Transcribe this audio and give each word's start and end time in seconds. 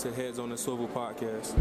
to 0.00 0.10
Heads 0.10 0.38
on 0.38 0.48
the 0.48 0.56
Swivel 0.56 0.88
podcast. 0.88 1.52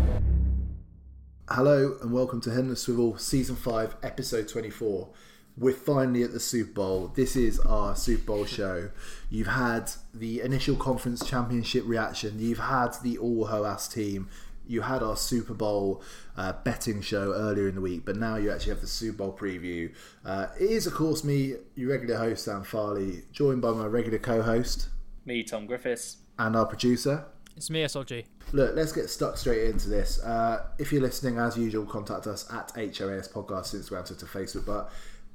Hello 1.50 1.98
and 2.02 2.14
welcome 2.14 2.40
to 2.40 2.50
Head 2.50 2.62
on 2.62 2.70
the 2.70 2.78
Swivel 2.78 3.18
Season 3.18 3.58
5, 3.58 3.98
Episode 4.02 4.48
24. 4.48 5.10
We're 5.58 5.74
finally 5.74 6.24
at 6.24 6.32
the 6.32 6.40
Super 6.40 6.72
Bowl. 6.72 7.12
This 7.14 7.36
is 7.36 7.60
our 7.60 7.98
Super 7.98 8.24
Bowl 8.24 8.46
show. 8.46 8.92
You've 9.30 9.48
had 9.48 9.92
the 10.14 10.40
initial 10.40 10.78
conference 10.78 11.28
championship 11.28 11.84
reaction, 11.86 12.40
you've 12.40 12.60
had 12.60 12.94
the 13.04 13.18
All 13.18 13.48
Hoas 13.48 13.92
team, 13.94 14.30
you 14.66 14.84
had 14.84 15.04
our 15.04 15.18
Super 15.18 15.54
Bowl 15.54 16.02
uh, 16.38 16.54
betting 16.64 17.02
show 17.02 17.34
earlier 17.34 17.68
in 17.68 17.76
the 17.76 17.82
week, 17.82 18.06
but 18.06 18.16
now 18.16 18.38
you 18.38 18.54
actually 18.54 18.72
have 18.72 18.82
the 18.82 18.88
Super 18.88 19.18
Bowl 19.18 19.38
preview. 19.38 19.94
Uh, 20.24 20.48
it 20.58 20.70
is, 20.70 20.88
of 20.88 20.94
course, 20.94 21.26
me, 21.26 21.56
your 21.76 21.90
regular 21.90 22.16
host, 22.16 22.46
Sam 22.46 22.64
Farley, 22.64 23.24
joined 23.34 23.62
by 23.62 23.72
my 23.72 23.86
regular 23.86 24.18
co 24.18 24.42
host, 24.42 24.88
me, 25.26 25.44
Tom 25.44 25.66
Griffiths, 25.66 26.20
and 26.38 26.56
our 26.56 26.66
producer. 26.66 27.26
It's 27.56 27.70
me, 27.70 27.84
SLG. 27.84 28.26
Look, 28.54 28.76
let's 28.76 28.92
get 28.92 29.10
stuck 29.10 29.38
straight 29.38 29.70
into 29.70 29.90
this. 29.90 30.22
Uh, 30.24 30.66
if 30.78 30.92
you're 30.92 31.02
listening, 31.02 31.38
as 31.38 31.58
usual, 31.58 31.86
contact 31.86 32.26
us 32.26 32.52
at 32.54 32.72
HOAS 32.76 33.28
Podcast, 33.28 33.76
Instagram, 33.76 34.08
Twitter, 34.08 34.26
Facebook. 34.26 34.66
But 34.66 34.92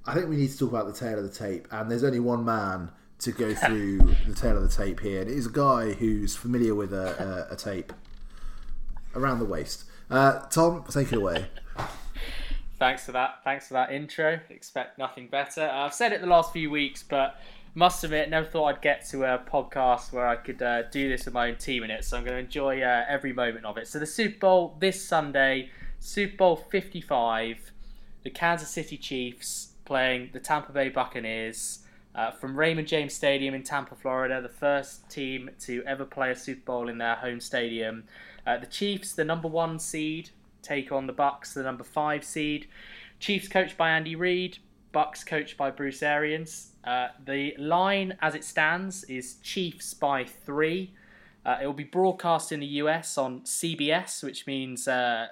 I 0.06 0.14
think 0.14 0.28
we 0.28 0.36
need 0.36 0.50
to 0.50 0.58
talk 0.58 0.70
about 0.70 0.86
the 0.86 0.92
tale 0.98 1.18
of 1.18 1.24
the 1.24 1.30
tape, 1.36 1.68
and 1.70 1.90
there's 1.90 2.04
only 2.04 2.20
one 2.20 2.44
man 2.44 2.90
to 3.20 3.32
go 3.32 3.54
through 3.54 3.98
the 4.26 4.34
tale 4.34 4.56
of 4.56 4.62
the 4.62 4.74
tape 4.74 5.00
here. 5.00 5.20
And 5.20 5.30
it 5.30 5.36
is 5.36 5.46
a 5.46 5.50
guy 5.50 5.92
who's 5.92 6.34
familiar 6.34 6.74
with 6.74 6.92
a, 6.92 7.46
a, 7.50 7.54
a 7.54 7.56
tape 7.56 7.92
around 9.14 9.38
the 9.38 9.44
waist. 9.44 9.84
Uh, 10.10 10.40
Tom, 10.48 10.84
take 10.90 11.12
it 11.12 11.18
away. 11.18 11.46
Thanks 12.78 13.06
for 13.06 13.12
that. 13.12 13.36
Thanks 13.44 13.68
for 13.68 13.74
that 13.74 13.92
intro. 13.92 14.40
Expect 14.50 14.98
nothing 14.98 15.28
better. 15.28 15.62
Uh, 15.62 15.86
I've 15.86 15.94
said 15.94 16.12
it 16.12 16.20
the 16.20 16.26
last 16.26 16.52
few 16.52 16.70
weeks, 16.70 17.02
but 17.02 17.40
must 17.74 18.04
admit, 18.04 18.30
never 18.30 18.46
thought 18.46 18.66
I'd 18.66 18.82
get 18.82 19.04
to 19.08 19.24
a 19.24 19.38
podcast 19.38 20.12
where 20.12 20.26
I 20.26 20.36
could 20.36 20.62
uh, 20.62 20.82
do 20.90 21.08
this 21.08 21.24
with 21.24 21.34
my 21.34 21.48
own 21.48 21.56
team 21.56 21.82
in 21.82 21.90
it. 21.90 22.04
So 22.04 22.16
I'm 22.16 22.24
going 22.24 22.36
to 22.36 22.40
enjoy 22.40 22.82
uh, 22.82 23.04
every 23.08 23.32
moment 23.32 23.64
of 23.64 23.76
it. 23.78 23.88
So 23.88 23.98
the 23.98 24.06
Super 24.06 24.38
Bowl 24.38 24.76
this 24.78 25.02
Sunday, 25.02 25.70
Super 25.98 26.36
Bowl 26.36 26.56
55, 26.56 27.72
the 28.22 28.30
Kansas 28.30 28.70
City 28.70 28.96
Chiefs 28.96 29.72
playing 29.84 30.30
the 30.32 30.40
Tampa 30.40 30.72
Bay 30.72 30.88
Buccaneers. 30.88 31.80
Uh, 32.14 32.30
from 32.30 32.56
Raymond 32.56 32.86
James 32.86 33.12
Stadium 33.12 33.54
in 33.54 33.64
Tampa, 33.64 33.96
Florida, 33.96 34.40
the 34.40 34.48
first 34.48 35.10
team 35.10 35.50
to 35.58 35.82
ever 35.84 36.04
play 36.04 36.30
a 36.30 36.36
Super 36.36 36.60
Bowl 36.64 36.88
in 36.88 36.98
their 36.98 37.16
home 37.16 37.40
stadium. 37.40 38.04
Uh, 38.46 38.56
the 38.56 38.66
Chiefs, 38.66 39.14
the 39.14 39.24
number 39.24 39.48
one 39.48 39.80
seed, 39.80 40.30
take 40.62 40.92
on 40.92 41.08
the 41.08 41.12
Bucks, 41.12 41.54
the 41.54 41.64
number 41.64 41.82
five 41.82 42.22
seed. 42.22 42.68
Chiefs 43.18 43.48
coached 43.48 43.76
by 43.76 43.90
Andy 43.90 44.14
Reid, 44.14 44.58
Bucks 44.94 45.24
coached 45.24 45.58
by 45.58 45.70
Bruce 45.70 46.02
Arians. 46.02 46.70
Uh, 46.84 47.08
the 47.26 47.54
line 47.58 48.16
as 48.22 48.34
it 48.34 48.44
stands 48.44 49.04
is 49.04 49.34
Chiefs 49.42 49.92
by 49.92 50.24
three. 50.24 50.94
Uh, 51.44 51.58
it 51.60 51.66
will 51.66 51.74
be 51.74 51.84
broadcast 51.84 52.52
in 52.52 52.60
the 52.60 52.66
US 52.66 53.18
on 53.18 53.40
CBS, 53.40 54.22
which 54.22 54.46
means 54.46 54.88
uh, 54.88 55.26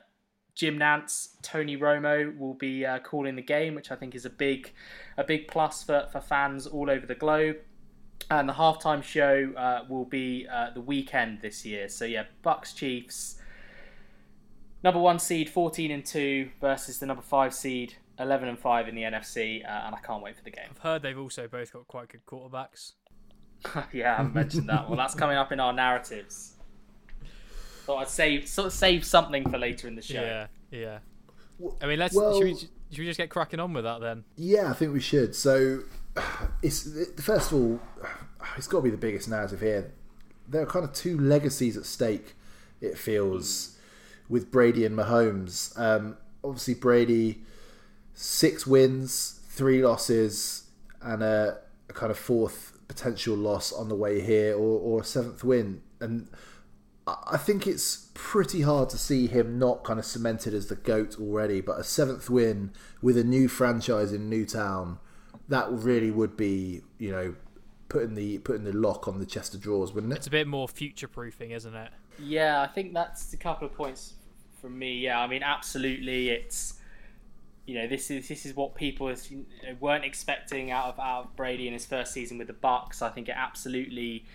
Jim 0.54 0.78
Nantz, 0.78 1.40
Tony 1.42 1.76
Romo 1.76 2.36
will 2.36 2.54
be 2.54 2.84
uh, 2.84 2.98
calling 2.98 3.36
the 3.36 3.42
game, 3.42 3.74
which 3.74 3.90
I 3.90 3.94
think 3.94 4.14
is 4.14 4.26
a 4.26 4.30
big, 4.30 4.72
a 5.16 5.24
big 5.24 5.46
plus 5.46 5.84
for, 5.84 6.08
for 6.10 6.20
fans 6.20 6.66
all 6.66 6.90
over 6.90 7.06
the 7.06 7.14
globe. 7.14 7.56
And 8.30 8.48
the 8.48 8.54
halftime 8.54 9.02
show 9.02 9.52
uh, 9.56 9.84
will 9.88 10.04
be 10.04 10.46
uh, 10.52 10.70
the 10.74 10.82
Weeknd 10.82 11.40
this 11.40 11.64
year. 11.64 11.88
So 11.88 12.04
yeah, 12.04 12.24
Bucks 12.42 12.72
Chiefs. 12.72 13.38
Number 14.82 14.98
one 14.98 15.20
seed, 15.20 15.48
fourteen 15.48 15.92
and 15.92 16.04
two, 16.04 16.50
versus 16.60 16.98
the 16.98 17.06
number 17.06 17.22
five 17.22 17.54
seed, 17.54 17.94
eleven 18.22 18.48
and 18.48 18.58
five 18.58 18.88
in 18.88 18.94
the 18.94 19.02
NFC, 19.02 19.64
uh, 19.64 19.86
and 19.86 19.94
I 19.94 19.98
can't 20.00 20.22
wait 20.22 20.36
for 20.36 20.44
the 20.44 20.50
game. 20.50 20.68
I've 20.70 20.78
heard 20.78 21.02
they've 21.02 21.18
also 21.18 21.48
both 21.48 21.72
got 21.72 21.86
quite 21.86 22.08
good 22.08 22.24
quarterbacks. 22.26 22.92
yeah, 23.92 24.14
I 24.14 24.16
haven't 24.16 24.34
mentioned 24.34 24.68
that. 24.68 24.88
Well, 24.88 24.96
that's 24.96 25.14
coming 25.14 25.36
up 25.36 25.52
in 25.52 25.60
our 25.60 25.72
narratives. 25.72 26.54
Thought 27.84 27.98
I'd 27.98 28.08
save 28.08 28.48
sort 28.48 28.66
of 28.66 28.72
save 28.72 29.04
something 29.04 29.48
for 29.50 29.58
later 29.58 29.88
in 29.88 29.96
the 29.96 30.02
show. 30.02 30.22
Yeah, 30.22 30.46
yeah. 30.70 30.98
I 31.80 31.86
mean, 31.86 31.98
let's 31.98 32.14
Well- 32.14 32.38
should, 32.38 32.44
we, 32.44 32.54
should 32.54 32.98
we 32.98 33.06
just 33.06 33.18
get 33.18 33.30
cracking 33.30 33.60
on 33.60 33.72
with 33.72 33.84
that 33.84 34.00
then? 34.00 34.24
Yeah, 34.36 34.70
I 34.70 34.72
think 34.72 34.92
we 34.92 35.00
should. 35.00 35.34
So, 35.34 35.80
it's 36.62 36.88
first 37.20 37.52
of 37.52 37.58
all, 37.58 37.80
it's 38.56 38.66
got 38.66 38.78
to 38.78 38.82
be 38.82 38.90
the 38.90 38.96
biggest 38.96 39.28
narrative 39.28 39.60
here. 39.60 39.92
There 40.48 40.62
are 40.62 40.66
kind 40.66 40.84
of 40.84 40.92
two 40.92 41.18
legacies 41.18 41.76
at 41.76 41.86
stake. 41.86 42.34
It 42.80 42.98
feels 42.98 43.76
with 44.28 44.50
Brady 44.50 44.84
and 44.84 44.96
Mahomes. 44.96 45.78
Um, 45.78 46.16
obviously, 46.42 46.74
Brady 46.74 47.42
six 48.14 48.66
wins, 48.66 49.40
three 49.48 49.84
losses, 49.84 50.64
and 51.00 51.22
a, 51.22 51.58
a 51.88 51.92
kind 51.92 52.10
of 52.10 52.18
fourth 52.18 52.78
potential 52.88 53.36
loss 53.36 53.72
on 53.72 53.88
the 53.88 53.96
way 53.96 54.20
here, 54.20 54.54
or, 54.54 54.78
or 54.78 55.00
a 55.00 55.04
seventh 55.04 55.42
win. 55.44 55.82
And 56.00 56.28
I 57.06 57.16
I 57.32 57.36
think 57.36 57.66
it's 57.66 58.10
pretty 58.14 58.62
hard 58.62 58.88
to 58.90 58.98
see 58.98 59.26
him 59.26 59.58
not 59.58 59.82
kind 59.84 59.98
of 59.98 60.04
cemented 60.04 60.54
as 60.54 60.68
the 60.68 60.76
GOAT 60.76 61.18
already, 61.18 61.60
but 61.60 61.78
a 61.78 61.84
seventh 61.84 62.30
win 62.30 62.72
with 63.00 63.16
a 63.18 63.24
new 63.24 63.48
franchise 63.48 64.12
in 64.12 64.30
Newtown, 64.30 64.98
that 65.48 65.70
really 65.70 66.10
would 66.10 66.36
be, 66.36 66.82
you 66.98 67.10
know, 67.10 67.34
putting 67.88 68.14
the 68.14 68.38
putting 68.38 68.64
the 68.64 68.72
lock 68.72 69.08
on 69.08 69.18
the 69.18 69.26
chest 69.26 69.54
of 69.54 69.60
drawers, 69.60 69.92
wouldn't 69.92 70.12
it? 70.12 70.16
It's 70.16 70.26
a 70.26 70.30
bit 70.30 70.46
more 70.46 70.68
future 70.68 71.08
proofing, 71.08 71.50
isn't 71.50 71.74
it? 71.74 71.90
Yeah, 72.18 72.62
I 72.62 72.66
think 72.66 72.94
that's 72.94 73.32
a 73.32 73.36
couple 73.36 73.66
of 73.66 73.74
points 73.74 74.14
from 74.60 74.78
me. 74.78 74.98
Yeah, 74.98 75.20
I 75.20 75.26
mean, 75.26 75.42
absolutely, 75.42 76.30
it's 76.30 76.74
you 77.72 77.78
know 77.78 77.86
this 77.86 78.10
is 78.10 78.28
this 78.28 78.44
is 78.44 78.54
what 78.54 78.74
people 78.74 79.10
you 79.30 79.46
know, 79.62 79.74
weren't 79.80 80.04
expecting 80.04 80.70
out 80.70 80.88
of 80.88 81.00
out 81.00 81.24
of 81.24 81.36
Brady 81.36 81.66
in 81.66 81.72
his 81.72 81.86
first 81.86 82.12
season 82.12 82.36
with 82.36 82.48
the 82.48 82.52
Bucks. 82.52 83.00
I 83.00 83.08
think 83.08 83.30
it 83.30 83.34
absolutely 83.34 84.26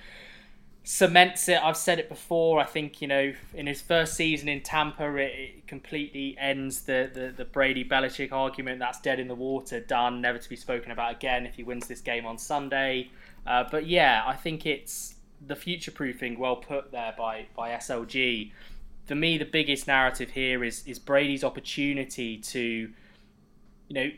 cements 0.84 1.48
it. 1.48 1.64
I've 1.64 1.78
said 1.78 2.00
it 2.00 2.10
before. 2.10 2.60
I 2.60 2.64
think 2.64 3.00
you 3.00 3.08
know 3.08 3.32
in 3.54 3.68
his 3.68 3.80
first 3.80 4.16
season 4.16 4.50
in 4.50 4.62
Tampa, 4.62 5.16
it, 5.18 5.40
it 5.40 5.68
completely 5.68 6.36
ends 6.40 6.82
the, 6.82 7.12
the 7.14 7.32
the 7.38 7.46
Brady 7.46 7.86
Belichick 7.86 8.32
argument. 8.32 8.80
That's 8.80 9.00
dead 9.00 9.20
in 9.20 9.28
the 9.28 9.36
water, 9.36 9.80
done, 9.82 10.20
never 10.20 10.40
to 10.40 10.50
be 10.50 10.56
spoken 10.56 10.92
about 10.92 11.12
again. 11.12 11.46
If 11.46 11.54
he 11.54 11.62
wins 11.62 11.88
this 11.88 12.02
game 12.02 12.26
on 12.26 12.40
Sunday, 12.40 13.12
uh, 13.46 13.66
but 13.70 13.86
yeah, 13.86 14.24
I 14.26 14.34
think 14.34 14.66
it's 14.66 15.14
the 15.46 15.56
future 15.56 15.92
proofing 15.92 16.40
well 16.40 16.56
put 16.56 16.92
there 16.92 17.14
by 17.16 17.46
by 17.56 17.70
SLG. 17.70 18.52
For 19.06 19.14
me, 19.14 19.38
the 19.38 19.46
biggest 19.46 19.86
narrative 19.86 20.32
here 20.32 20.64
is 20.64 20.88
is 20.88 20.98
Brady's 20.98 21.44
opportunity 21.44 22.38
to, 22.38 22.90
you 23.88 23.94
know, 23.94 24.10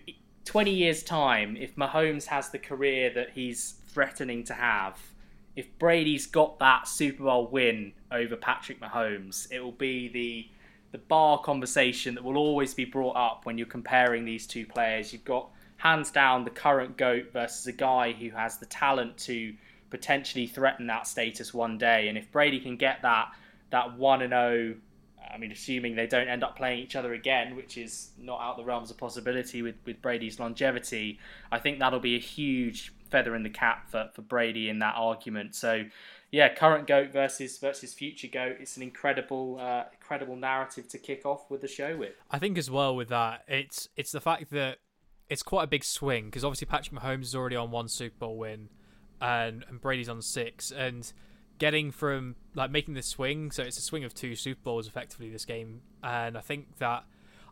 20 0.45 0.71
years 0.71 1.03
time, 1.03 1.55
if 1.57 1.75
Mahomes 1.75 2.25
has 2.25 2.49
the 2.49 2.59
career 2.59 3.11
that 3.13 3.31
he's 3.31 3.75
threatening 3.87 4.43
to 4.45 4.53
have, 4.53 4.97
if 5.55 5.77
Brady's 5.77 6.25
got 6.25 6.59
that 6.59 6.87
Super 6.87 7.23
Bowl 7.23 7.47
win 7.47 7.93
over 8.11 8.35
Patrick 8.35 8.79
Mahomes, 8.79 9.51
it 9.51 9.59
will 9.59 9.71
be 9.71 10.07
the 10.07 10.49
the 10.91 10.97
bar 10.97 11.39
conversation 11.41 12.15
that 12.15 12.23
will 12.23 12.37
always 12.37 12.73
be 12.73 12.83
brought 12.83 13.15
up 13.15 13.45
when 13.45 13.59
you're 13.59 13.67
comparing 13.67 14.25
these 14.25 14.47
two 14.47 14.65
players. 14.65 15.13
You've 15.13 15.23
got 15.23 15.51
hands 15.77 16.09
down 16.09 16.45
the 16.45 16.49
current 16.49 16.97
GOAT 16.97 17.31
versus 17.31 17.67
a 17.67 17.71
guy 17.71 18.11
who 18.11 18.31
has 18.31 18.57
the 18.57 18.65
talent 18.65 19.15
to 19.19 19.53
potentially 19.91 20.47
threaten 20.47 20.87
that 20.87 21.05
status 21.05 21.53
one 21.53 21.77
day. 21.77 22.07
And 22.07 22.17
if 22.17 22.31
Brady 22.31 22.59
can 22.59 22.75
get 22.75 23.03
that 23.03 23.31
that 23.69 23.97
one 23.97 24.23
and 24.23 24.31
zero, 24.31 24.75
I 25.31 25.37
mean, 25.37 25.51
assuming 25.51 25.95
they 25.95 26.07
don't 26.07 26.27
end 26.27 26.43
up 26.43 26.57
playing 26.57 26.79
each 26.79 26.95
other 26.95 27.13
again, 27.13 27.55
which 27.55 27.77
is 27.77 28.11
not 28.17 28.41
out 28.41 28.57
the 28.57 28.63
realms 28.63 28.91
of 28.91 28.97
possibility 28.97 29.61
with, 29.61 29.75
with 29.85 30.01
Brady's 30.01 30.39
longevity, 30.39 31.19
I 31.51 31.59
think 31.59 31.79
that'll 31.79 31.99
be 31.99 32.15
a 32.15 32.19
huge 32.19 32.93
feather 33.09 33.35
in 33.35 33.43
the 33.43 33.49
cap 33.49 33.89
for, 33.89 34.09
for 34.13 34.21
Brady 34.21 34.69
in 34.69 34.79
that 34.79 34.95
argument. 34.95 35.55
So, 35.55 35.85
yeah, 36.31 36.53
current 36.53 36.87
goat 36.87 37.11
versus 37.11 37.57
versus 37.57 37.93
future 37.93 38.27
goat. 38.27 38.57
It's 38.59 38.77
an 38.77 38.83
incredible 38.83 39.57
uh, 39.59 39.85
incredible 39.93 40.35
narrative 40.35 40.87
to 40.89 40.97
kick 40.97 41.25
off 41.25 41.49
with 41.49 41.61
the 41.61 41.67
show 41.67 41.97
with. 41.97 42.13
I 42.29 42.39
think 42.39 42.57
as 42.57 42.69
well 42.69 42.95
with 42.95 43.09
that, 43.09 43.43
it's 43.47 43.89
it's 43.95 44.11
the 44.11 44.21
fact 44.21 44.51
that 44.51 44.77
it's 45.29 45.43
quite 45.43 45.63
a 45.63 45.67
big 45.67 45.83
swing 45.83 46.25
because 46.25 46.43
obviously 46.43 46.65
Patrick 46.65 46.99
Mahomes 46.99 47.23
is 47.23 47.35
already 47.35 47.55
on 47.55 47.71
one 47.71 47.87
Super 47.87 48.17
Bowl 48.17 48.37
win, 48.37 48.69
and, 49.21 49.65
and 49.67 49.81
Brady's 49.81 50.09
on 50.09 50.21
six, 50.21 50.71
and 50.71 51.11
getting 51.59 51.91
from 51.91 52.35
like 52.55 52.71
making 52.71 52.95
this 52.95 53.07
swing, 53.07 53.51
so 53.51 53.63
it's 53.63 53.77
a 53.77 53.81
swing 53.81 54.03
of 54.03 54.13
two 54.13 54.35
Super 54.35 54.61
Bowls 54.63 54.87
effectively 54.87 55.29
this 55.29 55.45
game, 55.45 55.81
and 56.03 56.37
I 56.37 56.41
think 56.41 56.77
that 56.79 57.03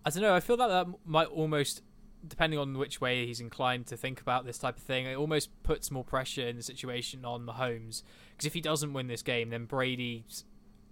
I 0.05 0.09
don't 0.09 0.23
know, 0.23 0.33
I 0.33 0.39
feel 0.39 0.57
that 0.57 0.67
that 0.67 0.87
might 1.05 1.27
almost 1.27 1.81
depending 2.27 2.57
on 2.59 2.77
which 2.77 2.99
way 2.99 3.25
he's 3.25 3.39
inclined 3.39 3.85
to 3.87 3.95
think 3.95 4.19
about 4.19 4.45
this 4.45 4.57
type 4.57 4.77
of 4.77 4.83
thing, 4.83 5.05
it 5.05 5.15
almost 5.15 5.49
puts 5.63 5.91
more 5.91 6.03
pressure 6.03 6.47
in 6.47 6.55
the 6.55 6.63
situation 6.63 7.23
on 7.23 7.45
Mahomes 7.45 8.01
because 8.31 8.45
if 8.45 8.53
he 8.53 8.61
doesn't 8.61 8.93
win 8.93 9.07
this 9.07 9.21
game, 9.21 9.49
then 9.49 9.65
Brady's 9.65 10.43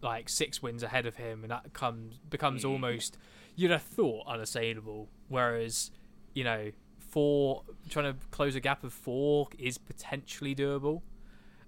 like 0.01 0.29
six 0.29 0.61
wins 0.61 0.83
ahead 0.83 1.05
of 1.05 1.15
him, 1.15 1.43
and 1.43 1.51
that 1.51 1.73
comes 1.73 2.19
becomes 2.29 2.63
almost 2.63 3.17
you'd 3.55 3.71
have 3.71 3.81
thought 3.81 4.27
unassailable. 4.27 5.09
Whereas, 5.27 5.91
you 6.33 6.43
know, 6.43 6.71
four 6.99 7.63
trying 7.89 8.13
to 8.13 8.19
close 8.31 8.55
a 8.55 8.59
gap 8.59 8.83
of 8.83 8.93
four 8.93 9.47
is 9.57 9.77
potentially 9.77 10.53
doable. 10.53 11.01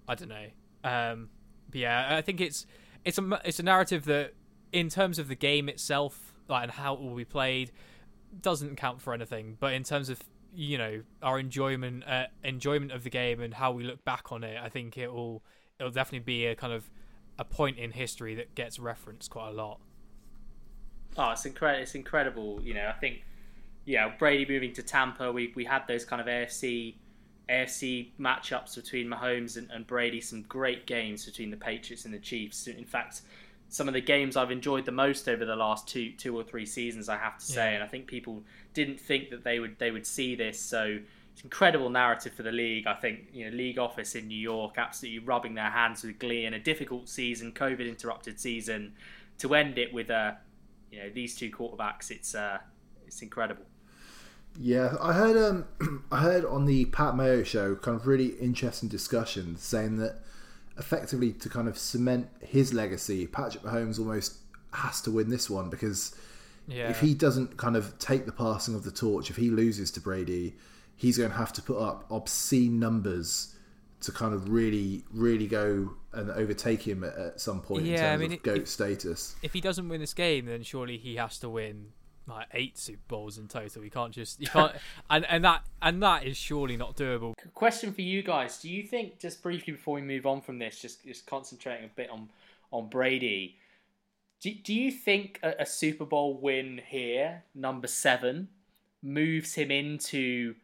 I 0.07 0.15
don't 0.15 0.29
know. 0.29 0.47
Um, 0.83 1.29
yeah, 1.77 2.15
I 2.17 2.21
think 2.21 2.41
it's 2.41 2.65
it's 3.05 3.17
a 3.17 3.41
it's 3.45 3.59
a 3.59 3.63
narrative 3.63 4.05
that, 4.05 4.33
in 4.71 4.89
terms 4.89 5.19
of 5.19 5.27
the 5.27 5.35
game 5.35 5.69
itself, 5.69 6.33
like 6.47 6.63
and 6.63 6.71
how 6.71 6.93
it 6.95 7.01
will 7.01 7.15
be 7.15 7.25
played, 7.25 7.71
doesn't 8.41 8.75
count 8.75 9.01
for 9.01 9.13
anything. 9.13 9.57
But 9.59 9.73
in 9.73 9.83
terms 9.83 10.09
of 10.09 10.21
you 10.53 10.77
know 10.77 11.03
our 11.21 11.39
enjoyment 11.39 12.03
uh, 12.07 12.25
enjoyment 12.43 12.91
of 12.91 13.03
the 13.03 13.09
game 13.09 13.41
and 13.41 13.53
how 13.53 13.71
we 13.71 13.83
look 13.83 14.03
back 14.03 14.31
on 14.31 14.43
it, 14.43 14.57
I 14.61 14.69
think 14.69 14.97
it 14.97 15.13
will 15.13 15.43
it'll 15.79 15.91
definitely 15.91 16.25
be 16.25 16.47
a 16.47 16.55
kind 16.55 16.73
of 16.73 16.89
a 17.39 17.45
point 17.45 17.77
in 17.77 17.91
history 17.91 18.35
that 18.35 18.55
gets 18.55 18.79
referenced 18.79 19.29
quite 19.29 19.49
a 19.49 19.53
lot. 19.53 19.79
Oh, 21.17 21.31
it's 21.31 21.45
incredible! 21.45 21.81
It's 21.83 21.95
incredible. 21.95 22.59
You 22.61 22.73
know, 22.73 22.87
I 22.87 22.99
think, 22.99 23.23
yeah, 23.85 24.11
Brady 24.17 24.51
moving 24.51 24.73
to 24.73 24.83
Tampa. 24.83 25.31
We 25.31 25.53
we 25.55 25.65
had 25.65 25.87
those 25.87 26.05
kind 26.05 26.21
of 26.21 26.27
AFC 26.27 26.95
AFC 27.49 28.09
matchups 28.19 28.75
between 28.75 29.07
Mahomes 29.07 29.57
and, 29.57 29.69
and 29.71 29.87
Brady. 29.87 30.21
Some 30.21 30.43
great 30.43 30.85
games 30.85 31.25
between 31.25 31.51
the 31.51 31.57
Patriots 31.57 32.05
and 32.05 32.13
the 32.13 32.19
Chiefs. 32.19 32.67
In 32.67 32.85
fact, 32.85 33.21
some 33.69 33.87
of 33.87 33.93
the 33.93 34.01
games 34.01 34.37
I've 34.37 34.51
enjoyed 34.51 34.85
the 34.85 34.91
most 34.91 35.27
over 35.27 35.45
the 35.45 35.55
last 35.55 35.87
two 35.87 36.11
two 36.11 36.37
or 36.37 36.43
three 36.43 36.65
seasons, 36.65 37.09
I 37.09 37.17
have 37.17 37.37
to 37.37 37.45
say. 37.45 37.71
Yeah. 37.71 37.75
And 37.75 37.83
I 37.83 37.87
think 37.87 38.07
people 38.07 38.43
didn't 38.73 38.99
think 38.99 39.29
that 39.29 39.43
they 39.43 39.59
would 39.59 39.77
they 39.79 39.91
would 39.91 40.05
see 40.05 40.35
this. 40.35 40.59
So 40.59 40.99
it's 41.33 41.43
incredible 41.43 41.89
narrative 41.89 42.33
for 42.33 42.43
the 42.43 42.51
league. 42.51 42.87
I 42.87 42.95
think 42.95 43.27
you 43.31 43.49
know 43.49 43.55
league 43.55 43.77
office 43.77 44.15
in 44.15 44.27
New 44.27 44.39
York 44.39 44.75
absolutely 44.77 45.19
rubbing 45.19 45.53
their 45.53 45.69
hands 45.69 46.03
with 46.03 46.19
glee 46.19 46.45
in 46.45 46.53
a 46.53 46.59
difficult 46.59 47.09
season, 47.09 47.51
COVID 47.51 47.87
interrupted 47.87 48.39
season, 48.39 48.93
to 49.39 49.53
end 49.53 49.77
it 49.77 49.93
with 49.93 50.09
a 50.09 50.15
uh, 50.15 50.35
you 50.91 50.99
know 50.99 51.09
these 51.09 51.35
two 51.35 51.51
quarterbacks. 51.51 52.11
It's 52.11 52.35
uh, 52.35 52.59
it's 53.05 53.21
incredible. 53.21 53.65
Yeah, 54.59 54.95
I 55.01 55.13
heard 55.13 55.37
um, 55.37 56.03
I 56.11 56.21
heard 56.21 56.45
on 56.45 56.65
the 56.65 56.85
Pat 56.85 57.15
Mayo 57.15 57.43
show 57.43 57.75
kind 57.75 57.99
of 57.99 58.07
really 58.07 58.27
interesting 58.39 58.89
discussion 58.89 59.57
saying 59.57 59.97
that 59.97 60.19
effectively 60.77 61.31
to 61.33 61.49
kind 61.49 61.67
of 61.67 61.77
cement 61.77 62.29
his 62.41 62.73
legacy, 62.73 63.27
Patrick 63.27 63.63
Mahomes 63.63 63.99
almost 63.99 64.37
has 64.73 65.01
to 65.01 65.11
win 65.11 65.29
this 65.29 65.49
one 65.49 65.69
because 65.69 66.15
yeah. 66.67 66.89
if 66.89 66.99
he 66.99 67.13
doesn't 67.13 67.57
kind 67.57 67.75
of 67.75 67.97
take 67.99 68.25
the 68.25 68.31
passing 68.31 68.75
of 68.75 68.83
the 68.83 68.91
torch, 68.91 69.29
if 69.29 69.35
he 69.35 69.49
loses 69.49 69.91
to 69.91 70.01
Brady, 70.01 70.55
he's 70.95 71.17
going 71.17 71.31
to 71.31 71.37
have 71.37 71.53
to 71.53 71.61
put 71.61 71.79
up 71.79 72.05
obscene 72.11 72.79
numbers 72.79 73.53
to 74.01 74.11
kind 74.11 74.33
of 74.33 74.49
really, 74.49 75.03
really 75.11 75.47
go 75.47 75.93
and 76.13 76.29
overtake 76.31 76.87
him 76.87 77.03
at, 77.03 77.15
at 77.15 77.41
some 77.41 77.61
point 77.61 77.85
yeah, 77.85 77.93
in 77.93 77.99
terms 77.99 78.13
I 78.13 78.17
mean, 78.17 78.33
of 78.33 78.43
goat 78.43 78.61
if, 78.61 78.67
status. 78.67 79.35
If 79.41 79.53
he 79.53 79.61
doesn't 79.61 79.89
win 79.89 80.01
this 80.01 80.13
game, 80.13 80.45
then 80.45 80.61
surely 80.61 80.97
he 80.97 81.15
has 81.15 81.39
to 81.39 81.49
win 81.49 81.87
like 82.27 82.47
eight 82.53 82.77
Super 82.77 83.01
Bowls 83.07 83.37
in 83.37 83.47
total. 83.47 83.83
You 83.83 83.91
can't 83.91 84.13
just 84.13 84.39
you 84.39 84.47
can't, 84.47 84.73
and 85.09 85.25
and 85.25 85.43
that 85.43 85.65
and 85.81 86.01
that 86.03 86.25
is 86.25 86.37
surely 86.37 86.77
not 86.77 86.95
doable. 86.95 87.33
Question 87.53 87.93
for 87.93 88.01
you 88.01 88.21
guys: 88.21 88.59
Do 88.59 88.69
you 88.69 88.83
think 88.83 89.19
just 89.19 89.41
briefly 89.41 89.73
before 89.73 89.95
we 89.95 90.01
move 90.01 90.25
on 90.25 90.41
from 90.41 90.59
this, 90.59 90.79
just 90.81 91.05
just 91.05 91.25
concentrating 91.25 91.85
a 91.85 91.91
bit 91.95 92.09
on 92.09 92.29
on 92.71 92.89
Brady? 92.89 93.57
Do, 94.39 94.53
do 94.53 94.73
you 94.73 94.91
think 94.91 95.39
a, 95.41 95.55
a 95.59 95.65
Super 95.65 96.05
Bowl 96.05 96.37
win 96.39 96.79
here, 96.87 97.43
number 97.55 97.87
seven, 97.87 98.49
moves 99.01 99.55
him 99.55 99.71
into? 99.71 100.55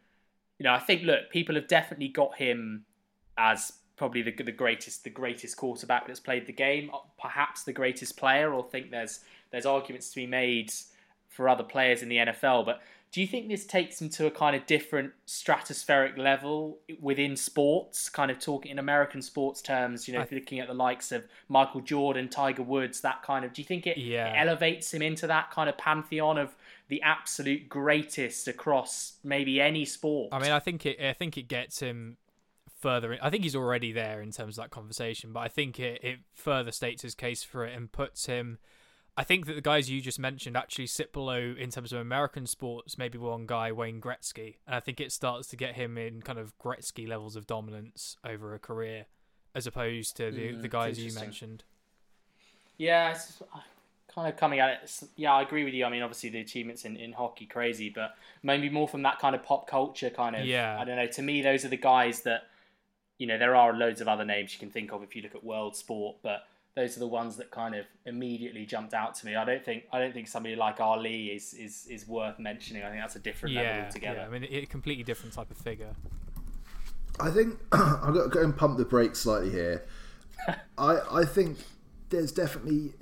You 0.58 0.64
know, 0.64 0.72
I 0.72 0.78
think 0.78 1.02
look, 1.02 1.30
people 1.30 1.56
have 1.56 1.66
definitely 1.66 2.08
got 2.08 2.36
him 2.36 2.84
as 3.36 3.72
probably 3.96 4.22
the 4.22 4.32
the 4.42 4.52
greatest 4.52 5.04
the 5.04 5.10
greatest 5.10 5.56
quarterback 5.56 6.06
that's 6.06 6.20
played 6.20 6.46
the 6.46 6.52
game, 6.52 6.90
uh, 6.92 6.98
perhaps 7.20 7.64
the 7.64 7.72
greatest 7.72 8.16
player, 8.16 8.52
or 8.52 8.62
think 8.62 8.90
there's 8.90 9.20
there's 9.50 9.66
arguments 9.66 10.10
to 10.10 10.16
be 10.16 10.26
made 10.26 10.72
for 11.34 11.48
other 11.48 11.64
players 11.64 12.02
in 12.02 12.08
the 12.08 12.16
NFL. 12.16 12.64
But 12.64 12.80
do 13.10 13.20
you 13.20 13.26
think 13.26 13.48
this 13.48 13.64
takes 13.64 13.98
them 13.98 14.08
to 14.10 14.26
a 14.26 14.30
kind 14.30 14.56
of 14.56 14.66
different 14.66 15.12
stratospheric 15.26 16.18
level 16.18 16.78
within 17.00 17.36
sports? 17.36 18.08
Kind 18.08 18.30
of 18.30 18.38
talking 18.38 18.72
in 18.72 18.78
American 18.78 19.22
sports 19.22 19.62
terms, 19.62 20.08
you 20.08 20.14
know, 20.14 20.20
I, 20.20 20.28
looking 20.32 20.60
at 20.60 20.68
the 20.68 20.74
likes 20.74 21.12
of 21.12 21.24
Michael 21.48 21.80
Jordan, 21.80 22.28
Tiger 22.28 22.62
Woods, 22.62 23.00
that 23.02 23.22
kind 23.22 23.44
of. 23.44 23.52
Do 23.52 23.62
you 23.62 23.66
think 23.66 23.86
it, 23.86 23.98
yeah. 23.98 24.32
it 24.32 24.36
elevates 24.36 24.92
him 24.92 25.02
into 25.02 25.26
that 25.26 25.50
kind 25.50 25.68
of 25.68 25.78
pantheon 25.78 26.38
of 26.38 26.56
the 26.88 27.02
absolute 27.02 27.68
greatest 27.68 28.48
across 28.48 29.14
maybe 29.22 29.60
any 29.60 29.84
sport? 29.84 30.30
I 30.32 30.40
mean, 30.40 30.52
I 30.52 30.58
think 30.58 30.86
it. 30.86 31.00
I 31.00 31.12
think 31.12 31.38
it 31.38 31.46
gets 31.46 31.80
him 31.80 32.16
further. 32.80 33.12
In, 33.12 33.20
I 33.22 33.30
think 33.30 33.44
he's 33.44 33.56
already 33.56 33.92
there 33.92 34.22
in 34.22 34.32
terms 34.32 34.58
of 34.58 34.64
that 34.64 34.70
conversation, 34.70 35.32
but 35.32 35.40
I 35.40 35.48
think 35.48 35.78
it, 35.78 36.02
it 36.02 36.18
further 36.34 36.72
states 36.72 37.02
his 37.02 37.14
case 37.14 37.44
for 37.44 37.64
it 37.64 37.76
and 37.76 37.92
puts 37.92 38.26
him 38.26 38.58
I 39.16 39.22
think 39.22 39.46
that 39.46 39.54
the 39.54 39.60
guys 39.60 39.88
you 39.88 40.00
just 40.00 40.18
mentioned 40.18 40.56
actually 40.56 40.88
sit 40.88 41.12
below 41.12 41.54
in 41.56 41.70
terms 41.70 41.92
of 41.92 42.00
American 42.00 42.46
sports, 42.46 42.98
maybe 42.98 43.16
one 43.16 43.46
guy, 43.46 43.70
Wayne 43.70 44.00
Gretzky. 44.00 44.56
And 44.66 44.74
I 44.74 44.80
think 44.80 45.00
it 45.00 45.12
starts 45.12 45.46
to 45.48 45.56
get 45.56 45.76
him 45.76 45.96
in 45.96 46.20
kind 46.20 46.38
of 46.38 46.58
Gretzky 46.58 47.06
levels 47.06 47.36
of 47.36 47.46
dominance 47.46 48.16
over 48.24 48.54
a 48.54 48.58
career, 48.58 49.06
as 49.54 49.68
opposed 49.68 50.16
to 50.16 50.32
the, 50.32 50.54
mm, 50.54 50.62
the 50.62 50.68
guys 50.68 50.98
you 50.98 51.12
mentioned. 51.12 51.62
Yeah, 52.76 53.12
it's 53.12 53.40
kind 54.12 54.28
of 54.28 54.36
coming 54.36 54.58
at 54.58 54.82
it. 54.82 55.02
Yeah, 55.14 55.34
I 55.34 55.42
agree 55.42 55.62
with 55.62 55.74
you. 55.74 55.84
I 55.84 55.90
mean, 55.90 56.02
obviously 56.02 56.30
the 56.30 56.40
achievements 56.40 56.84
in, 56.84 56.96
in 56.96 57.12
hockey 57.12 57.46
crazy, 57.46 57.90
but 57.90 58.16
maybe 58.42 58.68
more 58.68 58.88
from 58.88 59.02
that 59.02 59.20
kind 59.20 59.36
of 59.36 59.44
pop 59.44 59.68
culture 59.68 60.10
kind 60.10 60.34
of. 60.34 60.44
Yeah. 60.44 60.76
I 60.80 60.84
don't 60.84 60.96
know. 60.96 61.06
To 61.06 61.22
me, 61.22 61.40
those 61.40 61.64
are 61.64 61.68
the 61.68 61.76
guys 61.76 62.22
that, 62.22 62.48
you 63.18 63.28
know, 63.28 63.38
there 63.38 63.54
are 63.54 63.72
loads 63.72 64.00
of 64.00 64.08
other 64.08 64.24
names 64.24 64.52
you 64.52 64.58
can 64.58 64.70
think 64.70 64.92
of 64.92 65.04
if 65.04 65.14
you 65.14 65.22
look 65.22 65.36
at 65.36 65.44
world 65.44 65.76
sport, 65.76 66.16
but 66.20 66.48
those 66.76 66.96
are 66.96 67.00
the 67.00 67.06
ones 67.06 67.36
that 67.36 67.50
kind 67.50 67.74
of 67.74 67.86
immediately 68.04 68.66
jumped 68.66 68.94
out 68.94 69.14
to 69.14 69.26
me. 69.26 69.36
I 69.36 69.44
don't 69.44 69.64
think 69.64 69.84
I 69.92 70.00
don't 70.00 70.12
think 70.12 70.26
somebody 70.26 70.56
like 70.56 70.80
Ali 70.80 71.28
is 71.28 71.54
is, 71.54 71.86
is 71.88 72.08
worth 72.08 72.38
mentioning. 72.38 72.82
I 72.82 72.90
think 72.90 73.00
that's 73.00 73.16
a 73.16 73.20
different 73.20 73.54
yeah, 73.54 73.62
level 73.62 73.84
altogether. 73.84 74.18
Yeah, 74.18 74.26
I 74.26 74.38
mean, 74.38 74.44
a 74.50 74.66
completely 74.66 75.04
different 75.04 75.34
type 75.34 75.50
of 75.50 75.56
figure. 75.56 75.94
I 77.20 77.30
think 77.30 77.58
I've 77.72 78.14
got 78.14 78.24
to 78.24 78.28
go 78.28 78.42
and 78.42 78.56
pump 78.56 78.78
the 78.78 78.84
brakes 78.84 79.20
slightly 79.20 79.50
here. 79.50 79.84
I 80.78 81.00
I 81.10 81.24
think 81.24 81.58
there's 82.10 82.32
definitely 82.32 82.94